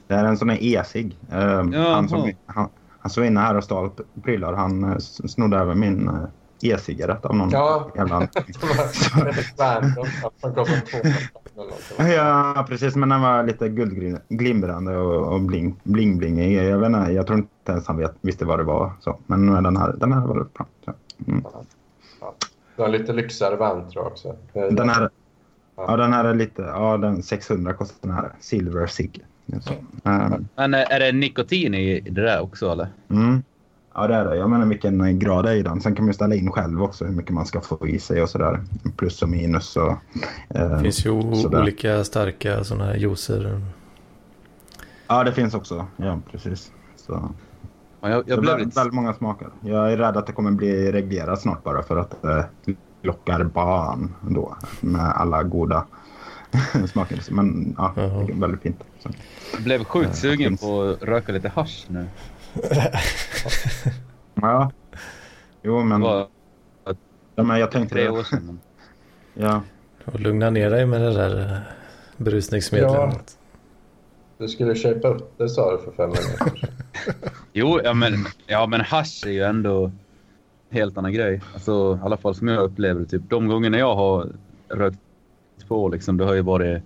Det 0.08 0.14
är 0.14 0.26
en 0.26 0.38
sån 0.38 0.50
här 0.50 0.58
e-cigg. 0.62 1.18
Jaha. 1.30 1.94
han, 1.96 2.10
som, 2.10 2.32
han, 2.46 2.70
han 3.00 3.10
som 3.10 3.22
var 3.22 3.28
inne 3.28 3.40
här 3.40 3.58
och 3.58 3.64
stal 3.64 3.92
prylar. 4.24 4.54
Han 4.54 4.84
eh, 4.84 4.98
snodde 4.98 5.58
över 5.58 5.76
min 5.76 6.08
eh, 6.08 6.24
e-cigarett 6.66 7.26
av 7.26 7.36
någon 7.36 7.50
Ja. 7.50 7.92
någonting. 11.56 12.14
Ja, 12.16 12.66
precis. 12.70 12.96
Men 12.96 13.10
den 13.10 13.22
var 13.22 13.44
lite 13.44 13.70
guldglimrande 13.70 14.98
och, 14.98 15.34
och 15.34 15.42
bling, 15.42 15.76
bling 15.84 16.18
bling. 16.18 16.54
Jag, 16.54 16.78
vet 16.80 16.88
inte, 16.88 17.12
jag 17.12 17.28
tror 17.28 17.40
inte 17.40 17.72
ens 17.72 17.88
han 17.88 17.98
vet, 17.98 18.14
visste 18.22 18.46
vad 18.46 18.60
det 18.60 18.64
var. 18.64 18.92
Så. 19.00 19.20
Men 19.28 19.64
den 19.64 19.78
här, 19.78 19.94
den 19.98 20.14
här 20.14 20.22
var 20.28 20.36
bra. 20.36 20.66
Så. 20.86 20.94
Mm. 21.28 21.44
Du 22.76 22.82
har 22.82 22.86
en 22.86 22.92
lite 22.92 23.14
lyxigare 23.14 23.56
vän 23.56 23.90
tror 23.90 24.04
jag 24.04 24.12
också. 24.12 24.36
Den 24.54 24.90
här, 24.90 25.10
ja, 25.76 25.98
den 25.98 26.14
här 26.14 26.26
är 26.26 26.34
lite, 26.34 26.62
ja 26.62 26.98
den 26.98 27.24
600 27.24 27.74
kostar 27.74 28.08
den 28.08 28.18
här. 28.18 28.32
Silver 28.40 28.88
Sig. 28.88 29.12
Um, 30.04 30.48
Men 30.56 30.74
är 30.74 31.00
det 31.00 31.12
nikotin 31.12 31.74
i 31.74 32.00
det 32.00 32.22
där 32.22 32.42
också 32.42 32.72
eller? 32.72 32.88
mm. 33.10 33.44
Ja 33.96 34.08
det 34.08 34.16
är 34.16 34.26
det. 34.26 34.36
Jag 34.36 34.50
menar 34.50 34.66
vilken 34.66 35.20
grad 35.20 35.46
det 35.46 35.52
är 35.52 35.56
i 35.56 35.64
den. 35.64 35.82
Sen 35.82 35.96
kan 35.96 36.06
man 36.06 36.14
ställa 36.14 36.36
in 36.36 36.52
själv 36.52 36.84
också 36.84 37.06
hur 37.06 37.14
mycket 37.14 37.32
man 37.34 37.46
ska 37.46 37.62
få 37.62 37.88
i 37.88 38.00
sig 38.00 38.22
och 38.22 38.30
sådär. 38.30 38.62
Plus 38.98 39.22
och 39.22 39.30
minus 39.30 39.76
och... 39.78 39.92
eh, 40.50 40.70
Det 40.70 40.80
finns 40.80 41.06
ju 41.06 41.36
sådär. 41.36 41.62
olika 41.62 42.04
starka 42.04 42.64
sådana 42.64 42.86
här 42.86 42.96
juicer. 42.96 43.62
Ja 45.08 45.24
det 45.24 45.32
finns 45.32 45.54
också. 45.54 45.86
Ja 45.98 46.20
precis. 46.32 46.72
Så. 46.96 47.30
Ja, 48.02 48.10
jag, 48.10 48.26
Det 48.26 48.32
jag 48.32 48.40
blev 48.40 48.52
väldigt, 48.52 48.68
lite... 48.68 48.80
väldigt 48.80 48.94
många 48.96 49.14
smaker. 49.14 49.48
Jag 49.62 49.94
är 49.94 49.98
rädd 49.98 50.18
att 50.18 50.28
det 50.28 50.34
kommer 50.34 50.52
bli 50.52 50.92
reglerat 50.92 51.42
snart 51.42 51.64
bara 51.64 51.84
för 51.84 51.98
att 51.98 52.22
det 52.22 52.46
lockar 53.02 53.44
barn 53.44 54.14
då 54.22 54.56
med 54.82 55.12
alla 55.16 55.44
goda 55.44 55.86
smaker. 56.92 57.20
Men 57.32 57.76
ja, 57.78 57.94
det 57.96 58.02
är 58.02 58.40
väldigt 58.40 58.62
fint. 58.62 58.84
Så. 59.00 59.10
Jag 59.54 59.64
blev 59.64 59.84
sjukt 59.84 60.16
sugen 60.16 60.50
finns. 60.50 60.62
på 60.62 60.82
att 60.82 61.04
röka 61.04 61.32
lite 61.32 61.50
hasch 61.50 61.86
nu. 61.88 62.06
Ja. 64.36 64.72
Jo 65.62 65.78
Det 65.80 65.86
men, 65.86 66.02
var 66.02 66.28
ja, 67.36 67.44
men 67.44 67.60
jag 67.60 67.72
tänkte... 67.72 68.10
år 68.10 68.24
sedan. 68.24 68.60
Ja. 69.34 69.62
Och 70.06 70.20
lugna 70.20 70.50
ner 70.50 70.70
dig 70.70 70.86
med 70.86 71.02
det 71.02 71.14
där 71.14 71.42
eh, 71.42 71.58
berusningsmedlet. 72.18 73.38
Du 74.38 74.48
skulle 74.48 74.76
köpa 74.76 75.08
upp 75.08 75.38
det 75.38 75.50
sa 75.50 75.72
du 75.72 75.84
för 75.84 75.92
fem 75.92 76.10
minuter. 76.10 76.70
Jo, 77.54 77.80
ja 77.84 77.94
men, 77.94 78.14
ja, 78.48 78.68
men 78.68 78.82
hasch 78.82 79.24
är 79.26 79.32
ju 79.32 79.44
ändå 79.44 79.92
helt 80.70 80.98
annan 80.98 81.14
grej. 81.14 81.42
Alltså, 81.54 82.00
I 82.02 82.06
alla 82.06 82.18
fall 82.18 82.36
som 82.36 82.48
jag 82.48 82.64
upplever 82.64 83.02
det. 83.02 83.08
Typ, 83.08 83.30
de 83.30 83.48
gångerna 83.48 83.78
jag 83.78 83.96
har 83.96 84.30
rökt 84.70 85.00
på, 85.68 85.88
liksom, 85.88 86.18
det 86.18 86.26
har 86.26 86.34
ju 86.34 86.42
varit... 86.42 86.84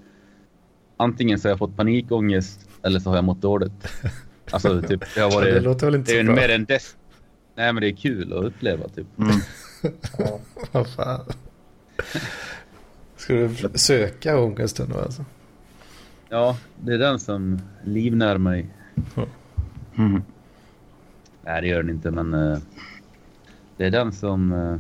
Antingen 0.98 1.40
så 1.40 1.48
har 1.48 1.52
jag 1.52 1.60
fått 1.60 1.78
panikångest 1.78 2.70
eller 2.84 3.00
så 3.00 3.10
har 3.10 3.18
jag 3.18 3.26
mått 3.26 3.42
dåligt. 3.42 3.88
Alltså, 4.52 4.82
typ, 4.82 5.04
det 5.16 5.22
har 5.22 5.32
varit... 5.32 5.54
Det 5.54 5.60
låter 5.60 5.86
väl 5.88 5.96
inte 5.96 6.12
det 6.12 6.20
är 6.20 6.24
så 6.24 6.26
bra. 6.26 6.36
mer 6.36 6.50
en 6.50 6.66
des... 6.66 6.96
Nej, 7.56 7.74
men 7.74 7.82
det 7.82 7.88
är 7.88 7.96
kul 7.96 8.34
att 8.34 8.44
uppleva. 8.44 8.88
Typ. 8.88 9.08
Mm. 9.20 9.36
Vad 10.72 10.88
fan. 10.88 11.26
Ska 13.16 13.34
du 13.34 13.56
söka 13.74 14.40
ångesten 14.40 14.90
då 14.90 15.00
alltså? 15.00 15.26
Ja, 16.30 16.58
det 16.84 16.94
är 16.94 16.98
den 16.98 17.20
som 17.20 17.62
livnär 17.84 18.38
mig. 18.38 18.70
Mm. 19.98 20.22
Nej, 21.46 21.62
det 21.62 21.68
gör 21.68 21.84
den 21.84 21.90
inte, 21.90 22.12
men 22.12 22.34
eh, 22.34 22.58
det 23.78 23.86
är 23.86 23.92
den 23.92 24.12
som 24.12 24.52
eh, 24.54 24.80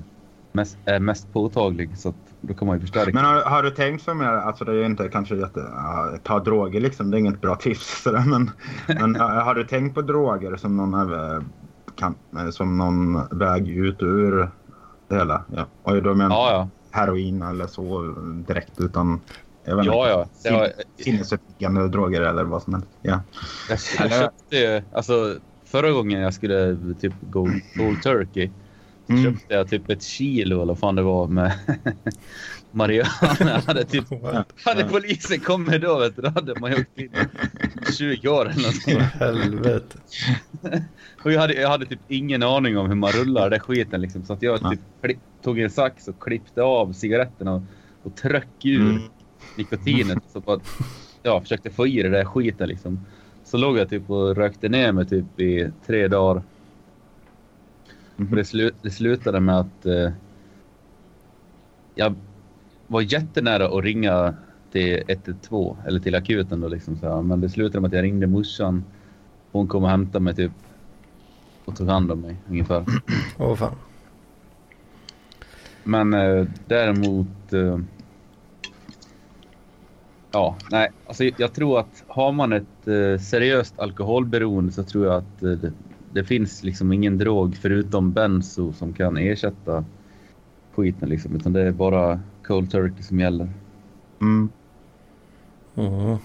mest, 0.51 0.77
är 0.85 0.99
mest 0.99 1.33
påtaglig. 1.33 1.97
Så 1.97 2.09
att 2.09 2.26
då 2.41 2.53
kan 2.53 2.67
man 2.67 2.77
ju 2.77 2.81
förstärka. 2.81 3.11
Men 3.13 3.25
har, 3.25 3.41
har 3.41 3.63
du 3.63 3.69
tänkt 3.71 4.03
för 4.03 4.13
mer, 4.13 4.27
alltså 4.27 4.65
det 4.65 4.71
är 4.71 4.75
ju 4.75 4.85
inte 4.85 5.09
kanske 5.09 5.35
jätte, 5.35 5.59
ja, 5.59 6.17
ta 6.23 6.39
droger 6.39 6.79
liksom, 6.81 7.11
det 7.11 7.17
är 7.17 7.19
inget 7.19 7.41
bra 7.41 7.55
tips 7.55 8.01
sådär, 8.03 8.23
men, 8.27 8.51
men 8.87 9.15
har 9.15 9.55
du 9.55 9.63
tänkt 9.63 9.95
på 9.95 10.01
droger 10.01 10.55
som 10.55 10.77
någon, 10.77 11.13
eh, 11.13 11.41
kan, 11.95 12.15
eh, 12.37 12.49
som 12.49 12.77
någon 12.77 13.39
väg 13.39 13.69
ut 13.69 14.01
ur 14.03 14.49
det 15.07 15.15
hela? 15.15 15.43
Ja. 15.55 15.65
Och 15.83 16.03
då 16.03 16.15
menar 16.15 16.35
Ja, 16.35 16.51
ja. 16.51 16.69
heroin 16.91 17.41
eller 17.41 17.67
så 17.67 18.15
direkt 18.47 18.79
utan 18.79 19.21
jag 19.63 19.85
Ja, 19.85 20.09
ja. 20.09 20.27
Det 20.43 21.03
sinnesuppbyggande 21.03 21.87
droger 21.87 22.21
eller 22.21 22.43
vad 22.43 22.63
som 22.63 22.73
helst. 22.73 22.89
Ja. 23.01 23.21
jag, 23.69 23.79
jag 23.99 24.11
köpte 24.11 24.55
ju, 24.55 24.81
alltså 24.93 25.35
förra 25.65 25.91
gången 25.91 26.21
jag 26.21 26.33
skulle 26.33 26.77
typ 27.01 27.13
gå 27.21 27.49
cold 27.77 28.01
turkey. 28.03 28.51
Mm. 29.09 29.23
köpte 29.23 29.53
jag 29.53 29.69
typ 29.69 29.89
ett 29.89 30.03
kilo 30.03 30.55
eller 30.55 30.65
vad 30.65 30.79
fan 30.79 30.95
det 30.95 31.01
var 31.01 31.27
med 31.27 31.51
marijuana. 32.71 33.61
Hade, 33.67 33.83
typ, 33.83 34.05
hade 34.65 34.83
polisen 34.83 35.39
kommit 35.39 35.81
då 35.81 35.99
vet 35.99 36.15
du, 36.15 36.21
då 36.21 36.29
hade 36.29 36.59
man 36.59 36.71
ju 36.71 36.77
åkt 36.77 36.97
in 36.99 37.09
20 37.97 38.29
år 38.29 38.49
eller 38.49 38.61
någonting. 38.61 38.99
Helvete. 38.99 39.97
Och 41.23 41.31
jag 41.31 41.39
hade, 41.41 41.53
jag 41.53 41.69
hade 41.69 41.85
typ 41.85 41.99
ingen 42.07 42.43
aning 42.43 42.77
om 42.77 42.87
hur 42.87 42.95
man 42.95 43.11
rullar 43.11 43.49
den 43.49 43.59
skiten 43.59 44.01
liksom. 44.01 44.23
Så 44.25 44.33
att 44.33 44.41
jag 44.41 44.71
typ 44.71 44.79
klipp, 45.03 45.17
tog 45.43 45.59
en 45.59 45.69
sax 45.69 46.07
och 46.07 46.19
klippte 46.19 46.61
av 46.63 46.93
cigaretterna 46.93 47.53
och, 47.53 47.61
och 48.03 48.15
tryck 48.15 48.65
ur 48.65 48.89
Mm. 48.89 49.01
nikotinet. 49.55 50.17
Så 50.33 50.39
bara, 50.39 50.59
ja, 51.23 51.41
försökte 51.41 51.69
få 51.69 51.87
i 51.87 52.01
det 52.03 52.09
där 52.09 52.25
skiten 52.25 52.69
liksom. 52.69 53.05
Så 53.43 53.57
låg 53.57 53.77
jag 53.77 53.89
typ 53.89 54.09
och 54.09 54.35
rökte 54.35 54.69
ner 54.69 54.91
mig 54.91 55.05
typ 55.05 55.39
i 55.39 55.71
tre 55.87 56.07
dagar. 56.07 56.43
Och 58.17 58.35
det, 58.35 58.45
slu, 58.45 58.71
det 58.81 58.89
slutade 58.89 59.39
med 59.39 59.59
att 59.59 59.85
eh, 59.85 60.11
jag, 61.95 62.15
var 62.87 63.01
jättenära 63.01 63.77
att 63.77 63.83
ringa 63.83 64.35
till 64.71 65.03
112 65.07 65.77
eller 65.85 65.99
till 65.99 66.15
akuten 66.15 66.61
då 66.61 66.67
liksom 66.67 66.97
så 66.97 67.15
här. 67.15 67.21
Men 67.21 67.41
det 67.41 67.49
slutade 67.49 67.81
med 67.81 67.87
att 67.87 67.93
jag 67.93 68.03
ringde 68.03 68.27
morsan. 68.27 68.83
Hon 69.51 69.67
kom 69.67 69.83
och 69.83 69.89
hämtade 69.89 70.23
mig 70.23 70.35
typ 70.35 70.51
och 71.65 71.75
tog 71.77 71.87
hand 71.87 72.11
om 72.11 72.21
mig 72.21 72.35
ungefär. 72.49 72.85
Åh 73.37 73.55
fan. 73.55 73.75
Men 75.83 76.13
eh, 76.13 76.45
däremot... 76.67 77.53
Eh, 77.53 77.79
ja, 80.31 80.55
nej. 80.71 80.89
Alltså, 81.07 81.23
jag 81.23 81.53
tror 81.53 81.79
att 81.79 82.03
har 82.07 82.31
man 82.31 82.53
ett 82.53 82.87
eh, 82.87 83.21
seriöst 83.21 83.79
alkoholberoende 83.79 84.71
så 84.71 84.83
tror 84.83 85.05
jag 85.05 85.15
att 85.15 85.43
eh, 85.43 85.71
det, 86.13 86.23
finns 86.23 86.63
liksom 86.63 86.93
ingen 86.93 87.17
drog 87.17 87.55
förutom 87.55 88.11
benzo 88.11 88.73
som 88.73 88.93
kan 88.93 89.17
ersätta 89.17 89.85
skiten 90.75 91.09
liksom. 91.09 91.35
Utan 91.35 91.53
det 91.53 91.61
är 91.61 91.71
bara 91.71 92.19
cold 92.43 92.71
turkey 92.71 93.03
som 93.03 93.19
gäller. 93.19 93.49
Mm. 94.21 94.49
Mm. 95.75 96.17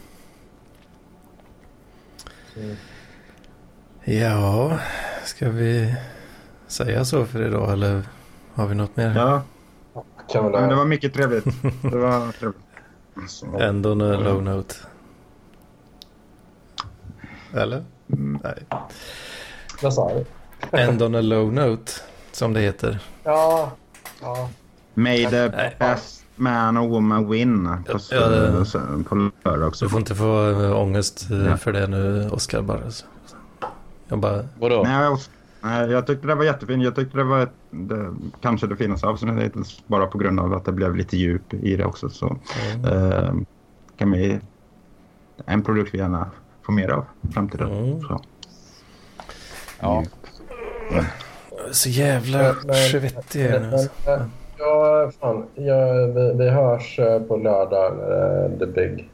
Ja, 4.05 4.79
ska 5.25 5.51
vi 5.51 5.95
säga 6.67 7.05
så 7.05 7.25
för 7.25 7.47
idag 7.47 7.73
eller 7.73 8.03
har 8.55 8.67
vi 8.67 8.75
något 8.75 8.97
mer? 8.97 9.15
Ja, 9.17 9.43
Kan 10.33 10.53
det 10.53 10.75
var 10.75 10.85
mycket 10.85 11.15
trevligt. 11.15 11.45
Det 11.83 11.97
var 11.97 12.33
trevligt. 12.39 12.61
Så, 13.29 13.47
on 13.47 14.01
a 14.01 14.21
low 14.21 14.43
note. 14.43 14.75
Eller? 17.55 17.85
mm. 18.13 18.41
Nej. 18.45 18.65
Vad 19.83 19.95
sa 19.95 20.11
du? 20.15 20.25
End 20.79 21.03
on 21.03 21.15
a 21.15 21.21
low 21.21 21.53
note, 21.53 21.93
som 22.33 22.53
det 22.53 22.61
heter. 22.61 22.99
Ja. 23.25 23.73
ja. 24.21 24.49
May 24.95 25.27
the 25.27 25.49
Nej. 25.49 25.77
best 25.79 26.25
man 26.37 26.79
or 26.79 26.89
woman 26.89 27.31
win. 27.31 27.65
På, 27.87 27.99
Ja, 28.11 28.29
det- 28.29 28.65
så- 28.67 28.81
på 29.09 29.31
lördag 29.45 29.69
också. 29.69 29.85
Du 29.85 29.89
får 29.89 29.99
inte 30.01 30.15
få 30.15 30.51
äh, 30.51 30.77
ångest 30.81 31.27
Ja. 31.49 31.57
för 31.57 31.73
det 31.73 31.87
nu, 31.87 32.29
Oskar 32.33 32.63
bara. 32.63 32.91
Så. 32.91 33.07
Jag 34.09 34.19
bara... 34.19 34.45
Vadå? 34.59 34.83
Nej, 34.83 35.03
jag, 35.03 35.19
nej, 35.61 35.91
jag 35.91 36.07
tyckte 36.07 36.27
det 36.27 36.35
var 36.35 36.45
jättefint. 36.45 36.85
Jag 36.85 36.95
tyckte 36.97 37.19
det 37.19 37.25
var 37.25 37.41
ett, 37.41 37.53
det, 37.71 38.15
kanske 38.41 38.67
det 38.67 38.77
finaste 38.77 39.07
avsnittet 39.07 39.67
bara 39.87 40.07
på 40.07 40.19
grund 40.19 40.41
av 40.41 40.53
att 40.55 40.65
det 40.65 40.73
blev 40.73 40.97
lite 40.97 41.17
djup 41.17 41.55
i 41.55 41.77
det 41.77 41.85
också. 41.85 42.09
Så 42.09 42.37
eh, 42.87 43.33
kan 43.97 44.11
vi... 44.13 44.41
En 45.47 45.63
produkt 45.63 45.95
vi 45.95 45.99
gärna 45.99 46.31
får 46.67 46.73
mer 46.73 46.89
av 46.89 47.05
i 47.29 47.33
framtiden. 47.33 47.71
Mm. 47.71 48.01
Så. 48.01 48.21
Ja. 49.83 50.05
Så 51.73 51.89
jävla 51.89 52.55
svettig 52.91 53.45
är 53.47 53.61
nu. 53.61 53.73
Alltså. 53.73 53.91
ja, 54.59 55.11
fan. 55.21 55.47
Ja, 55.55 55.93
vi, 56.15 56.33
vi 56.39 56.51
hörs 56.51 56.99
eh, 56.99 57.23
på 57.23 57.37
lördag. 57.37 57.93
eh, 57.93 58.59
the 58.59 58.67
big 58.67 59.11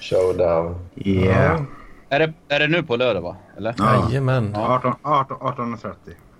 showdown. 0.00 0.74
Yeah. 0.96 1.62
Är, 2.08 2.18
det, 2.18 2.32
är 2.48 2.58
det 2.60 2.68
nu 2.68 2.82
på 2.82 2.96
lördag 2.96 3.20
va? 3.20 3.36
Eller? 3.56 3.74
Ja. 3.78 4.08
Jajamän. 4.08 4.54
18, 4.56 4.94
18, 5.02 5.36
18.30. 5.36 5.94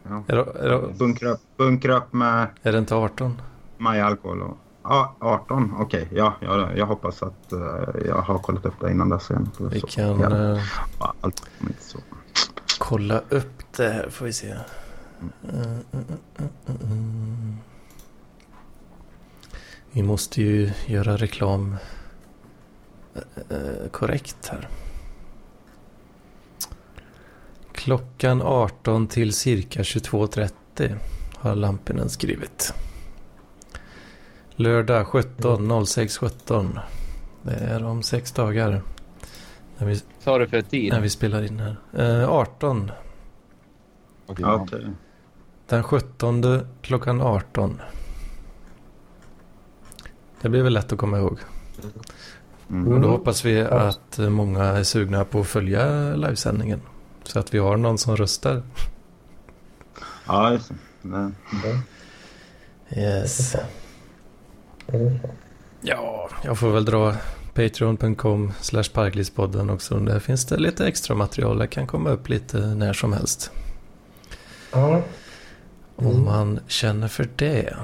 Ja. 0.08 0.22
Är, 0.28 0.36
det, 0.36 0.42
är, 0.60 0.68
det, 0.68 0.78
Bunkra 0.98 1.28
upp, 1.30 1.40
bunkra 1.56 1.96
upp 1.96 2.12
med 2.12 2.46
är 2.62 2.72
det 2.72 2.78
inte 2.78 2.94
18? 2.94 3.42
Maja 3.78 4.06
Alkohol. 4.06 4.42
Och, 4.42 4.56
ja, 4.84 5.14
18. 5.20 5.74
Okej, 5.80 6.08
ja, 6.12 6.34
ja, 6.40 6.68
jag 6.76 6.86
hoppas 6.86 7.22
att 7.22 7.52
eh, 7.52 7.58
jag 8.06 8.14
har 8.16 8.38
kollat 8.38 8.64
upp 8.66 8.74
det 8.80 8.90
innan 8.90 9.08
dess. 9.08 9.30
igen. 9.30 9.50
Vi 9.60 9.80
Så, 9.80 9.86
kan 9.86 10.20
Ja, 10.20 10.52
äh, 10.54 10.58
ja, 11.00 11.14
allt 11.20 11.42
kommer 11.58 11.70
inte 11.70 11.82
så 11.84 11.98
kolla 12.80 13.22
upp 13.28 13.72
det 13.76 13.88
här 13.88 14.10
får 14.10 14.24
vi 14.24 14.32
se. 14.32 14.46
Mm, 14.50 15.32
mm, 15.52 15.84
mm. 15.92 16.04
mm, 16.38 16.50
mm, 16.66 16.78
mm. 16.82 17.56
Vi 19.90 20.02
måste 20.02 20.42
ju 20.42 20.70
göra 20.86 21.16
reklam 21.16 21.76
eh, 23.14 23.56
eh 23.56 23.88
korrekt 23.90 24.48
här. 24.48 24.68
Klockan 27.72 28.42
18 28.42 29.06
till 29.06 29.32
cirka 29.32 29.82
22.30 29.82 30.96
har 31.34 31.54
Lampinen 31.54 32.10
skrivit. 32.10 32.74
Lördag 34.50 35.06
17, 35.06 35.86
06 35.86 36.18
17. 36.18 36.78
Det 37.42 37.54
är 37.54 37.84
om 37.84 38.02
sex 38.02 38.32
dagar. 38.32 38.82
När 39.80 39.86
vi, 39.86 40.00
Sa 40.18 40.38
du 40.38 40.46
för 40.48 40.62
tid? 40.62 40.92
när 40.92 41.00
vi 41.00 41.10
spelar 41.10 41.42
in 41.42 41.60
här. 41.60 41.76
Eh, 42.22 42.30
18. 42.30 42.90
Okej. 44.26 44.44
Ja, 44.48 44.54
okej. 44.54 44.86
Den 45.66 45.82
17 45.82 46.60
klockan 46.82 47.20
18. 47.20 47.80
Det 50.40 50.48
blir 50.48 50.62
väl 50.62 50.72
lätt 50.72 50.92
att 50.92 50.98
komma 50.98 51.18
ihåg. 51.18 51.38
Mm. 52.70 52.92
Och 52.92 53.00
då 53.00 53.08
hoppas 53.08 53.44
vi 53.44 53.60
att 53.60 54.18
många 54.18 54.64
är 54.64 54.82
sugna 54.82 55.24
på 55.24 55.40
att 55.40 55.46
följa 55.46 56.14
livesändningen. 56.14 56.80
Så 57.22 57.38
att 57.38 57.54
vi 57.54 57.58
har 57.58 57.76
någon 57.76 57.98
som 57.98 58.16
röstar. 58.16 58.62
Ja, 60.26 60.52
just 60.52 60.72
det. 61.02 61.32
Yes. 62.96 63.56
Ja, 65.80 66.28
jag 66.44 66.58
får 66.58 66.70
väl 66.70 66.84
dra 66.84 67.14
patreon.com 67.54 68.52
slash 68.60 68.84
parklivspodden 68.94 69.70
också. 69.70 69.94
Där 69.98 70.18
finns 70.20 70.46
det 70.46 70.56
lite 70.56 70.86
extra 70.86 71.14
material. 71.16 71.58
Det 71.58 71.66
kan 71.66 71.86
komma 71.86 72.10
upp 72.10 72.28
lite 72.28 72.58
när 72.58 72.92
som 72.92 73.12
helst. 73.12 73.50
Ja. 74.72 75.02
Om 75.96 76.24
man 76.24 76.60
känner 76.66 77.08
för 77.08 77.28
det. 77.36 77.76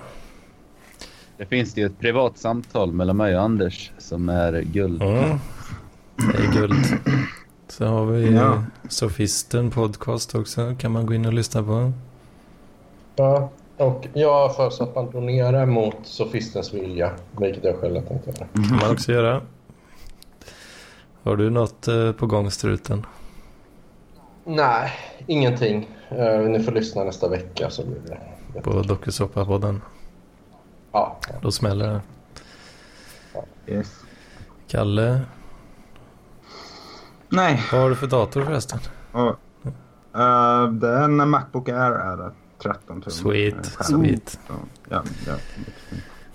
Det 1.39 1.47
finns 1.47 1.75
det 1.75 1.81
ju 1.81 1.87
ett 1.87 1.99
privat 2.01 2.39
samtal 2.39 2.93
mellan 2.93 3.17
mig 3.17 3.37
och 3.37 3.43
Anders 3.43 3.91
som 3.99 4.29
är 4.29 4.61
guld. 4.63 5.03
Mm. 5.03 5.39
Det 6.17 6.39
är 6.45 6.53
guld. 6.61 6.85
Så 7.69 7.87
har 7.87 8.07
vi 8.07 8.35
Ja. 8.35 8.65
Sofisten 8.89 9.71
podcast 9.71 10.35
också. 10.35 10.75
Kan 10.79 10.93
man 10.93 11.07
gå 11.07 11.15
in 11.15 11.27
och 11.27 11.33
lyssna 11.33 11.63
på. 11.63 11.93
ja. 13.17 13.51
Och 13.79 14.07
jag 14.13 14.57
föreslår 14.57 14.87
att 14.89 14.95
man 14.95 15.11
donerar 15.11 15.67
mot 15.67 15.97
sofistens 16.05 16.75
vilja, 16.75 17.11
vilket 17.41 17.65
jag 17.65 17.77
själv 17.81 17.95
har 17.95 18.03
tänkt 18.03 18.27
göra. 18.27 18.49
kan 18.69 18.77
man 18.83 18.91
också 18.91 19.13
göra. 19.13 19.41
Har 21.27 21.37
du 21.37 21.51
något 21.51 21.89
eh, 21.89 22.13
på 22.13 22.27
gång 22.27 22.51
struten? 22.51 23.07
Nej, 24.45 24.93
ingenting. 25.27 25.91
Eh, 26.09 26.41
ni 26.41 26.63
får 26.63 26.73
lyssna 26.73 27.05
nästa 27.05 27.29
vecka 27.29 27.71
så 27.71 27.87
blir 27.87 28.01
det... 28.55 28.61
På 28.61 28.71
Dokusåpa-podden? 28.83 29.81
Ja. 30.93 31.17
Då 31.43 31.51
smäller 31.51 31.89
det. 31.89 32.01
Yes. 33.73 34.05
Kalle, 34.69 35.21
Nej, 37.29 37.63
vad 37.73 37.81
har 37.81 37.91
du 37.91 37.97
för 37.97 38.07
dator 38.07 38.45
förresten? 38.45 38.79
och, 39.13 39.29
eh, 40.21 40.71
det 40.71 40.89
är 40.89 41.03
en 41.03 41.31
Macbook 41.31 41.69
Air 41.69 41.93
är 41.93 42.17
det. 42.17 42.33
13 42.63 43.03
tum. 43.03 43.13
Sweet, 43.13 43.67
sweet. 43.67 44.41
Ja, 44.89 45.03
ja, 45.27 45.35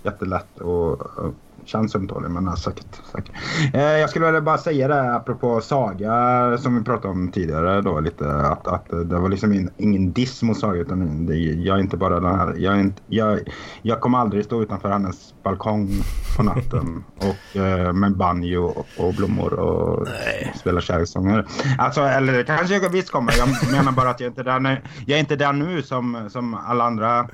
jättelätt 0.02 0.60
och, 0.60 1.00
och 1.00 1.34
känns 1.64 1.94
ömtålig 1.94 2.30
men 2.30 2.48
är 2.48 2.56
säkert. 2.56 3.00
säkert. 3.12 3.34
Eh, 3.74 3.82
jag 3.82 4.10
skulle 4.10 4.26
vilja 4.26 4.40
bara 4.40 4.58
säga 4.58 4.88
det 4.88 5.14
apropå 5.14 5.60
Saga 5.60 6.58
som 6.58 6.78
vi 6.78 6.84
pratade 6.84 7.08
om 7.08 7.32
tidigare 7.32 7.80
då 7.80 8.00
lite 8.00 8.34
att, 8.34 8.66
att 8.66 8.88
det 8.88 9.18
var 9.18 9.28
liksom 9.28 9.52
in, 9.52 9.70
ingen 9.76 10.12
diss 10.12 10.42
mot 10.42 10.58
Saga 10.58 10.80
utan 10.80 11.26
det, 11.26 11.36
jag 11.36 11.76
är 11.76 11.80
inte 11.80 11.96
bara 11.96 12.20
den 12.20 12.34
här. 12.38 12.54
Jag, 12.58 12.80
inte, 12.80 13.02
jag, 13.06 13.40
jag 13.82 14.00
kommer 14.00 14.18
aldrig 14.18 14.44
stå 14.44 14.62
utanför 14.62 14.88
hennes 14.88 15.34
balkong 15.42 15.88
på 16.36 16.42
natten 16.42 17.04
och 17.16 17.60
eh, 17.60 17.92
med 17.92 18.16
banjo 18.16 18.62
och, 18.64 18.86
och 19.06 19.14
blommor 19.14 19.52
och 19.52 20.08
Nej. 20.08 20.52
spela 20.56 20.80
kärlekssånger. 20.80 21.46
Alltså 21.78 22.00
eller 22.00 22.42
kanske 22.42 22.74
jag 22.74 22.90
visst 22.90 23.10
kommer. 23.10 23.34
Jag 23.38 23.72
menar 23.72 23.92
bara 23.92 24.10
att 24.10 24.20
jag 24.20 24.30
inte 24.30 24.40
är 24.40 24.44
där 24.44 24.60
nu, 24.60 24.76
jag 25.06 25.16
är 25.16 25.20
inte 25.20 25.36
där 25.36 25.52
nu 25.52 25.82
som, 25.82 26.30
som 26.30 26.54
alla 26.54 26.84
andra 26.84 27.28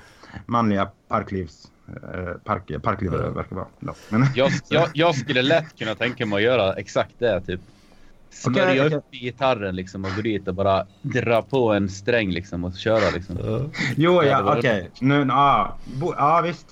manliga 0.47 0.89
parklivs 1.09 1.65
eh, 1.65 1.78
park, 2.45 2.83
parklivare 2.83 3.31
verkar 3.31 3.57
vara. 3.57 3.67
Ja. 3.81 3.95
Men, 4.09 4.27
Jag, 4.35 4.51
jag, 4.69 4.89
jag 4.95 5.15
skulle 5.15 5.43
lätt 5.43 5.79
kunna 5.79 5.95
tänka 5.95 6.27
mig 6.27 6.37
att 6.37 6.43
göra 6.43 6.75
exakt 6.75 7.15
det. 7.19 7.41
Typ. 7.41 7.61
Smörja 8.31 8.87
Okej, 8.87 8.99
upp 8.99 9.11
gitarren 9.11 9.77
liksom 9.77 10.05
och 10.05 10.11
gå 10.17 10.23
dit 10.23 10.49
och 10.49 10.55
bara 10.55 10.87
dra 11.03 11.43
på 11.43 11.73
en 11.73 11.89
sträng 11.89 12.31
liksom 12.31 12.65
och 12.65 12.75
köra 12.75 13.11
liksom. 13.15 13.37
jo, 13.97 14.23
Ja, 14.23 14.57
okej. 14.59 14.91
Nu, 15.01 15.27
ja, 15.29 15.77
bo, 15.85 16.15
ja, 16.17 16.41
visst. 16.41 16.67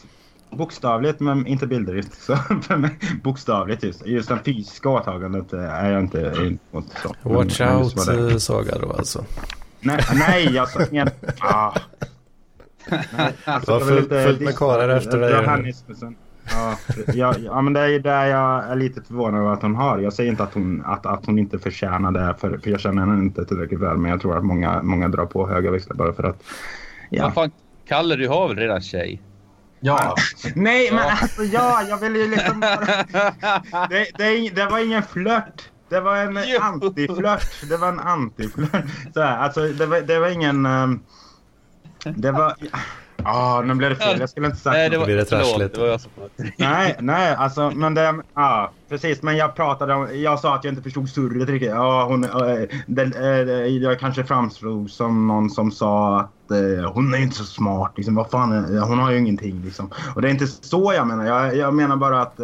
Bokstavligt 0.51 1.21
men 1.21 1.47
inte 1.47 1.67
bildligt. 1.67 2.15
Så 2.21 2.37
för 2.37 2.77
mig, 2.77 2.99
bokstavligt 3.23 3.83
just. 3.83 4.07
Just 4.07 4.29
det 4.29 4.39
fysiska 4.45 4.89
åtagandet 4.89 5.53
eh, 5.53 5.61
är 5.61 5.91
jag 5.91 6.01
inte 6.03 6.35
inte 6.45 6.65
mot. 6.71 6.87
Så. 7.03 7.15
Watch 7.23 7.61
Men 7.61 7.77
out 7.77 8.09
eh, 8.33 8.37
Saga 8.37 8.79
då 8.79 8.93
alltså. 8.93 9.25
Nej, 9.81 10.01
nej, 10.15 10.55
jag 10.55 10.69
sa. 10.69 10.81
Ah. 11.41 11.75
Nej, 12.91 13.33
alltså, 13.45 13.79
Det 13.79 13.85
var 13.85 13.91
det 13.91 13.95
var 13.95 14.01
fullt- 14.01 14.03
lite 14.13 14.25
fullt 14.25 14.41
med 14.41 14.57
karlar 14.57 14.89
efter 14.89 15.19
dig 15.19 15.31
Ja, 16.53 16.77
Ja, 17.15 17.35
ja, 17.39 17.61
men 17.61 17.73
det 17.73 17.81
är 17.81 17.99
där 17.99 18.27
jag 18.27 18.65
är 18.65 18.77
lite 18.77 19.03
förvånad 19.03 19.41
över 19.41 19.53
att 19.53 19.63
hon 19.63 19.75
har. 19.75 19.99
Jag 19.99 20.13
säger 20.13 20.31
inte 20.31 20.43
att 20.43 20.55
hon, 20.55 20.83
att, 20.87 21.07
att 21.07 21.27
hon 21.27 21.39
inte 21.39 21.59
förtjänar 21.59 22.13
det, 22.13 22.35
för, 22.41 22.59
för 22.59 22.71
jag 22.71 22.81
känner 22.81 23.07
henne 23.07 23.23
inte 23.25 23.45
tillräckligt 23.45 23.81
väl. 23.81 23.97
Men 23.97 24.11
jag 24.11 24.21
tror 24.21 24.37
att 24.39 24.45
många, 24.45 24.83
många 24.83 25.09
drar 25.09 25.27
på 25.27 25.49
höga 25.49 25.71
växlar 25.71 25.97
bara 25.97 26.13
för 26.13 26.23
att... 26.25 26.43
Ja, 27.11 27.25
Vad 27.25 27.35
fan, 27.35 27.51
Kalle, 27.89 28.17
du 28.17 28.29
har 28.29 28.49
väl 28.49 28.57
redan 28.57 28.81
tjej? 28.81 29.23
Ja. 29.81 30.15
Nej, 30.55 30.91
men 30.93 31.01
Ja. 31.05 31.13
alltså 31.23 31.43
ja, 31.43 31.83
jag 31.89 31.99
vill 31.99 32.17
ju 32.17 32.31
liksom... 32.31 32.61
det, 33.91 34.07
det, 34.19 34.49
det 34.55 34.65
var 34.67 34.85
ingen 34.85 35.03
flört. 35.03 35.63
Det 35.89 36.01
var 36.01 36.17
en 36.17 36.39
antiflört. 36.61 37.69
Det 37.69 37.77
var 37.77 37.89
en 37.89 38.01
antiflört. 38.01 38.85
Så 39.15 39.21
här, 39.23 39.39
alltså, 39.39 39.61
det, 39.61 39.87
var, 39.87 40.01
det 40.01 40.19
var 40.19 40.29
ingen... 40.29 40.67
ehm, 40.67 41.01
det 42.15 42.33
var... 42.33 42.55
Ja, 43.17 43.63
nu 43.67 43.75
blev 43.75 43.91
det 43.91 43.97
fel. 43.97 44.21
Jag 44.21 44.31
skulle 44.31 44.47
inte 44.47 44.59
sagt 44.59 44.75
Nej, 44.75 44.91
det 44.91 44.99
var, 44.99 45.07
det 45.07 45.29
förlåt, 45.29 45.75
det 45.75 45.81
var 45.81 45.87
jag 45.87 46.01
som... 46.01 46.11
Nej, 46.57 46.97
nej, 47.01 47.35
alltså 47.35 47.71
men 47.71 47.95
det... 47.95 48.15
Ja, 48.35 48.71
precis. 48.89 49.23
Men 49.23 49.37
jag 49.37 49.55
pratade 49.55 49.95
om... 49.95 50.23
Jag 50.23 50.41
sa 50.41 50.55
att 50.55 50.65
jag 50.65 50.73
inte 50.73 50.83
förstod 50.83 51.09
surret 51.09 51.49
riktigt. 51.49 51.71
Ja, 51.71 52.05
hon... 52.05 52.25
eh, 52.25 52.69
den, 52.87 53.13
eh, 53.13 53.67
jag 53.67 54.01
kanske 54.01 54.25
framstod 54.25 54.91
som 54.91 55.27
någon 55.27 55.51
som 55.51 55.71
sa 55.71 56.21
att 56.21 56.51
eh, 56.51 56.93
hon 56.93 57.15
är 57.15 57.19
inte 57.19 57.37
så 57.37 57.45
smart. 57.45 57.93
Liksom, 57.97 58.15
vad 58.15 58.31
fan, 58.31 58.79
hon 58.79 58.99
har 58.99 59.11
ju 59.11 59.19
ingenting 59.19 59.63
liksom. 59.65 59.91
Och 60.15 60.23
det 60.23 60.29
är 60.29 60.33
inte 60.33 60.47
så 60.47 60.93
jag 60.97 61.07
menar. 61.07 61.25
Jag, 61.25 61.57
jag 61.57 61.75
menar 61.75 61.97
bara 61.97 62.23
att 62.23 62.41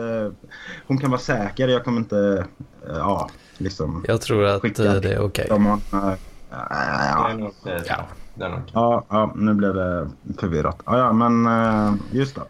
hon 0.86 0.98
kan 0.98 1.10
vara 1.10 1.20
säker. 1.20 1.68
Jag 1.68 1.84
kommer 1.84 1.98
inte... 1.98 2.44
ja, 2.88 3.30
liksom... 3.58 4.04
Jag 4.08 4.20
tror 4.20 4.44
att 4.44 4.62
det 4.62 5.12
är 5.12 5.20
okej. 5.20 5.46
Det 5.48 5.78
ja. 5.90 7.38
Ja. 7.86 8.06
Det 8.34 8.44
är 8.44 8.48
nog 8.48 8.60
ja, 8.72 9.04
ja, 9.08 9.32
nu 9.36 9.54
blev 9.54 9.74
det 9.74 10.10
förvirrat. 10.38 10.82
Ja, 10.86 10.98
ja, 10.98 11.12
men 11.12 11.46
eh, 11.46 11.94
just 12.10 12.34
det. 12.34 12.42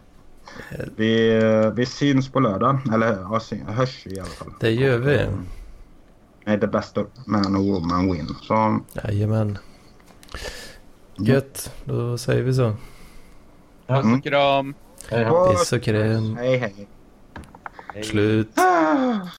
Vi, 0.95 1.41
vi 1.75 1.85
syns 1.85 2.31
på 2.31 2.39
lördag. 2.39 2.79
Eller 2.93 3.07
ja, 3.07 3.41
hörs 3.67 4.07
i 4.07 4.19
alla 4.19 4.29
fall. 4.29 4.53
Det 4.59 4.71
gör 4.71 4.97
vi. 4.97 5.27
Är 6.45 6.57
the 6.57 6.67
best 6.67 6.97
of 6.97 7.07
man 7.25 7.55
och 7.55 7.63
woman 7.63 8.11
win. 8.11 8.27
Så 8.41 8.79
Jajamän. 8.93 9.57
Gött, 11.17 11.73
då 11.85 12.17
säger 12.17 12.43
vi 12.43 12.53
så. 12.53 12.75
Puss 13.87 14.17
och 14.17 14.23
kram. 14.23 14.73
Hej, 15.09 15.23
hej. 15.23 15.51
Piss 15.51 15.73
och 15.73 15.85
hej 15.87 16.57
hej. 16.57 16.87
Hej. 17.93 18.03
Slut. 18.03 18.59
Ah. 18.59 19.27